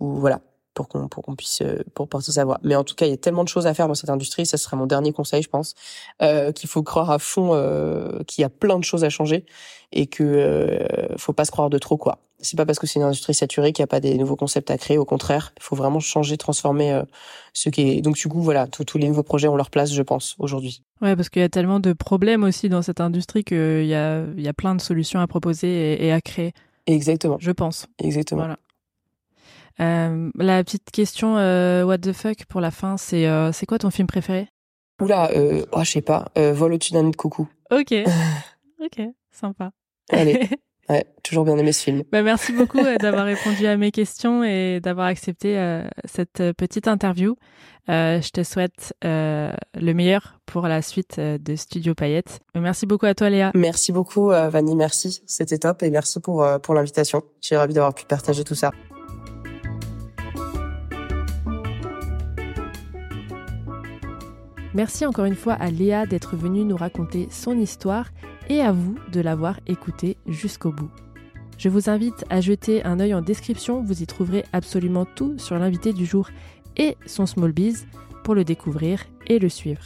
ou 0.00 0.14
voilà 0.16 0.40
pour 0.74 0.88
qu'on 0.88 1.08
pour 1.08 1.24
qu'on 1.24 1.34
puisse 1.34 1.60
euh, 1.62 1.82
pour 1.94 2.08
porter 2.08 2.32
sa 2.32 2.44
voix. 2.44 2.60
Mais 2.62 2.76
en 2.76 2.84
tout 2.84 2.94
cas, 2.94 3.06
il 3.06 3.10
y 3.10 3.14
a 3.14 3.16
tellement 3.16 3.42
de 3.42 3.48
choses 3.48 3.66
à 3.66 3.74
faire 3.74 3.88
dans 3.88 3.94
cette 3.94 4.10
industrie. 4.10 4.46
Ça 4.46 4.56
sera 4.56 4.76
mon 4.76 4.86
dernier 4.86 5.12
conseil, 5.12 5.42
je 5.42 5.48
pense, 5.48 5.74
euh, 6.22 6.52
qu'il 6.52 6.68
faut 6.68 6.82
croire 6.84 7.10
à 7.10 7.18
fond 7.18 7.50
euh, 7.52 8.22
qu'il 8.28 8.42
y 8.42 8.44
a 8.44 8.48
plein 8.48 8.78
de 8.78 8.84
choses 8.84 9.04
à 9.04 9.10
changer 9.10 9.44
et 9.92 10.06
que 10.06 10.22
euh, 10.22 11.16
faut 11.16 11.32
pas 11.32 11.44
se 11.44 11.50
croire 11.50 11.70
de 11.70 11.78
trop 11.78 11.96
quoi. 11.96 12.18
C'est 12.40 12.56
pas 12.56 12.64
parce 12.64 12.78
que 12.78 12.86
c'est 12.86 13.00
une 13.00 13.04
industrie 13.04 13.34
saturée 13.34 13.72
qu'il 13.72 13.82
n'y 13.82 13.84
a 13.84 13.88
pas 13.88 14.00
des 14.00 14.16
nouveaux 14.16 14.36
concepts 14.36 14.70
à 14.70 14.78
créer. 14.78 14.96
Au 14.96 15.04
contraire, 15.04 15.52
il 15.56 15.62
faut 15.62 15.74
vraiment 15.74 16.00
changer, 16.00 16.36
transformer 16.36 16.92
euh, 16.92 17.02
ce 17.52 17.68
qui 17.68 17.82
est. 17.82 18.00
Donc 18.00 18.16
du 18.16 18.28
coup, 18.28 18.40
voilà, 18.40 18.66
tous 18.66 18.98
les 18.98 19.08
nouveaux 19.08 19.24
projets 19.24 19.48
ont 19.48 19.56
leur 19.56 19.70
place, 19.70 19.92
je 19.92 20.02
pense, 20.02 20.36
aujourd'hui. 20.38 20.82
Ouais, 21.00 21.16
parce 21.16 21.28
qu'il 21.28 21.42
y 21.42 21.44
a 21.44 21.48
tellement 21.48 21.80
de 21.80 21.92
problèmes 21.92 22.44
aussi 22.44 22.68
dans 22.68 22.82
cette 22.82 23.00
industrie 23.00 23.44
qu'il 23.44 23.86
y 23.86 23.94
a 23.94 24.24
il 24.36 24.42
y 24.42 24.48
a 24.48 24.52
plein 24.52 24.74
de 24.74 24.80
solutions 24.80 25.20
à 25.20 25.26
proposer 25.26 25.68
et, 25.68 26.06
et 26.06 26.12
à 26.12 26.20
créer. 26.20 26.52
Exactement. 26.86 27.38
Je 27.40 27.50
pense. 27.50 27.86
Exactement. 27.98 28.42
Voilà. 28.42 28.58
Euh, 29.80 30.30
la 30.34 30.64
petite 30.64 30.90
question 30.90 31.38
euh, 31.38 31.84
what 31.84 31.98
the 31.98 32.12
fuck 32.12 32.46
pour 32.46 32.60
la 32.60 32.70
fin, 32.70 32.96
c'est 32.96 33.26
c'est 33.52 33.66
quoi 33.66 33.78
ton 33.78 33.90
film 33.90 34.08
préféré? 34.08 34.48
Oula, 35.00 35.30
euh, 35.30 35.64
oh, 35.72 35.84
je 35.84 35.90
sais 35.90 36.02
pas, 36.02 36.26
Vol 36.36 36.72
au-dessus 36.72 36.92
d'un 36.92 37.10
coucou. 37.12 37.48
Ok, 37.70 37.94
ok, 38.80 39.00
sympa. 39.30 39.70
Allez, 40.10 40.48
ouais, 40.88 41.04
toujours 41.22 41.44
bien 41.44 41.56
aimé 41.56 41.72
ce 41.72 41.82
film. 41.82 42.02
Bah, 42.12 42.22
merci 42.22 42.52
beaucoup 42.52 42.78
euh, 42.78 42.96
d'avoir 42.96 43.24
répondu 43.24 43.66
à 43.66 43.76
mes 43.76 43.90
questions 43.90 44.44
et 44.44 44.80
d'avoir 44.80 45.06
accepté 45.06 45.56
cette 46.04 46.42
petite 46.56 46.88
interview. 46.88 47.36
je 47.88 48.30
te 48.30 48.42
souhaite 48.42 48.94
le 49.02 49.92
meilleur 49.92 50.40
pour 50.46 50.68
la 50.68 50.82
suite 50.82 51.18
de 51.20 51.56
Studio 51.56 51.94
Payette. 51.94 52.40
Merci 52.54 52.86
beaucoup 52.86 53.06
à 53.06 53.14
toi 53.14 53.30
Léa. 53.30 53.50
Merci 53.54 53.92
beaucoup 53.92 54.28
Vanny, 54.28 54.74
merci, 54.76 55.22
c'était 55.26 55.58
top 55.58 55.82
et 55.82 55.90
merci 55.90 56.20
pour 56.20 56.46
pour 56.62 56.74
l'invitation. 56.74 57.22
Je 57.40 57.46
suis 57.48 57.56
ravie 57.56 57.74
d'avoir 57.74 57.94
pu 57.94 58.04
partager 58.04 58.44
tout 58.44 58.54
ça. 58.54 58.70
Merci 64.74 65.06
encore 65.06 65.24
une 65.24 65.34
fois 65.34 65.54
à 65.54 65.70
Léa 65.70 66.06
d'être 66.06 66.36
venue 66.36 66.64
nous 66.64 66.76
raconter 66.76 67.26
son 67.30 67.58
histoire 67.58 68.10
et 68.48 68.60
à 68.60 68.72
vous 68.72 68.96
de 69.12 69.20
l'avoir 69.20 69.60
écoutée 69.66 70.16
jusqu'au 70.26 70.72
bout. 70.72 70.90
Je 71.58 71.68
vous 71.68 71.90
invite 71.90 72.24
à 72.30 72.40
jeter 72.40 72.84
un 72.84 73.00
œil 73.00 73.14
en 73.14 73.20
description, 73.20 73.82
vous 73.82 74.02
y 74.02 74.06
trouverez 74.06 74.44
absolument 74.52 75.04
tout 75.04 75.38
sur 75.38 75.58
l'invité 75.58 75.92
du 75.92 76.06
jour 76.06 76.30
et 76.76 76.96
son 77.06 77.26
small 77.26 77.52
biz 77.52 77.86
pour 78.22 78.34
le 78.34 78.44
découvrir 78.44 79.04
et 79.26 79.38
le 79.38 79.48
suivre. 79.48 79.82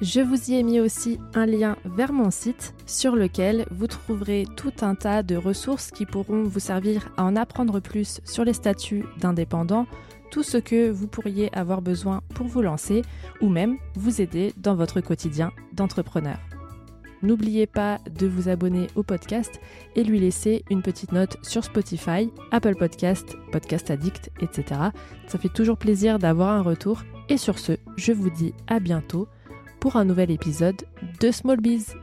Je 0.00 0.20
vous 0.20 0.50
y 0.50 0.54
ai 0.54 0.62
mis 0.64 0.80
aussi 0.80 1.20
un 1.34 1.46
lien 1.46 1.76
vers 1.84 2.12
mon 2.12 2.30
site 2.30 2.74
sur 2.84 3.14
lequel 3.14 3.64
vous 3.70 3.86
trouverez 3.86 4.44
tout 4.56 4.72
un 4.80 4.96
tas 4.96 5.22
de 5.22 5.36
ressources 5.36 5.92
qui 5.92 6.04
pourront 6.04 6.42
vous 6.42 6.60
servir 6.60 7.10
à 7.16 7.24
en 7.24 7.36
apprendre 7.36 7.78
plus 7.78 8.20
sur 8.24 8.44
les 8.44 8.54
statuts 8.54 9.04
d'indépendants, 9.20 9.86
tout 10.32 10.42
ce 10.42 10.58
que 10.58 10.90
vous 10.90 11.06
pourriez 11.06 11.54
avoir 11.56 11.80
besoin 11.80 12.22
pour 12.34 12.48
vous 12.48 12.60
lancer 12.60 13.02
ou 13.40 13.48
même 13.48 13.76
vous 13.94 14.20
aider 14.20 14.52
dans 14.56 14.74
votre 14.74 15.00
quotidien 15.00 15.52
d'entrepreneur. 15.72 16.38
N'oubliez 17.24 17.66
pas 17.66 17.98
de 18.10 18.26
vous 18.26 18.50
abonner 18.50 18.88
au 18.96 19.02
podcast 19.02 19.58
et 19.96 20.04
lui 20.04 20.20
laisser 20.20 20.62
une 20.68 20.82
petite 20.82 21.10
note 21.10 21.38
sur 21.42 21.64
Spotify, 21.64 22.30
Apple 22.50 22.74
Podcast, 22.74 23.36
Podcast 23.50 23.90
Addict, 23.90 24.30
etc. 24.42 24.80
Ça 25.26 25.38
fait 25.38 25.48
toujours 25.48 25.78
plaisir 25.78 26.18
d'avoir 26.18 26.50
un 26.50 26.60
retour. 26.60 27.02
Et 27.30 27.38
sur 27.38 27.58
ce, 27.58 27.72
je 27.96 28.12
vous 28.12 28.28
dis 28.28 28.52
à 28.66 28.78
bientôt 28.78 29.26
pour 29.80 29.96
un 29.96 30.04
nouvel 30.04 30.30
épisode 30.30 30.76
de 31.18 31.30
Small 31.30 31.60
Biz. 31.62 31.94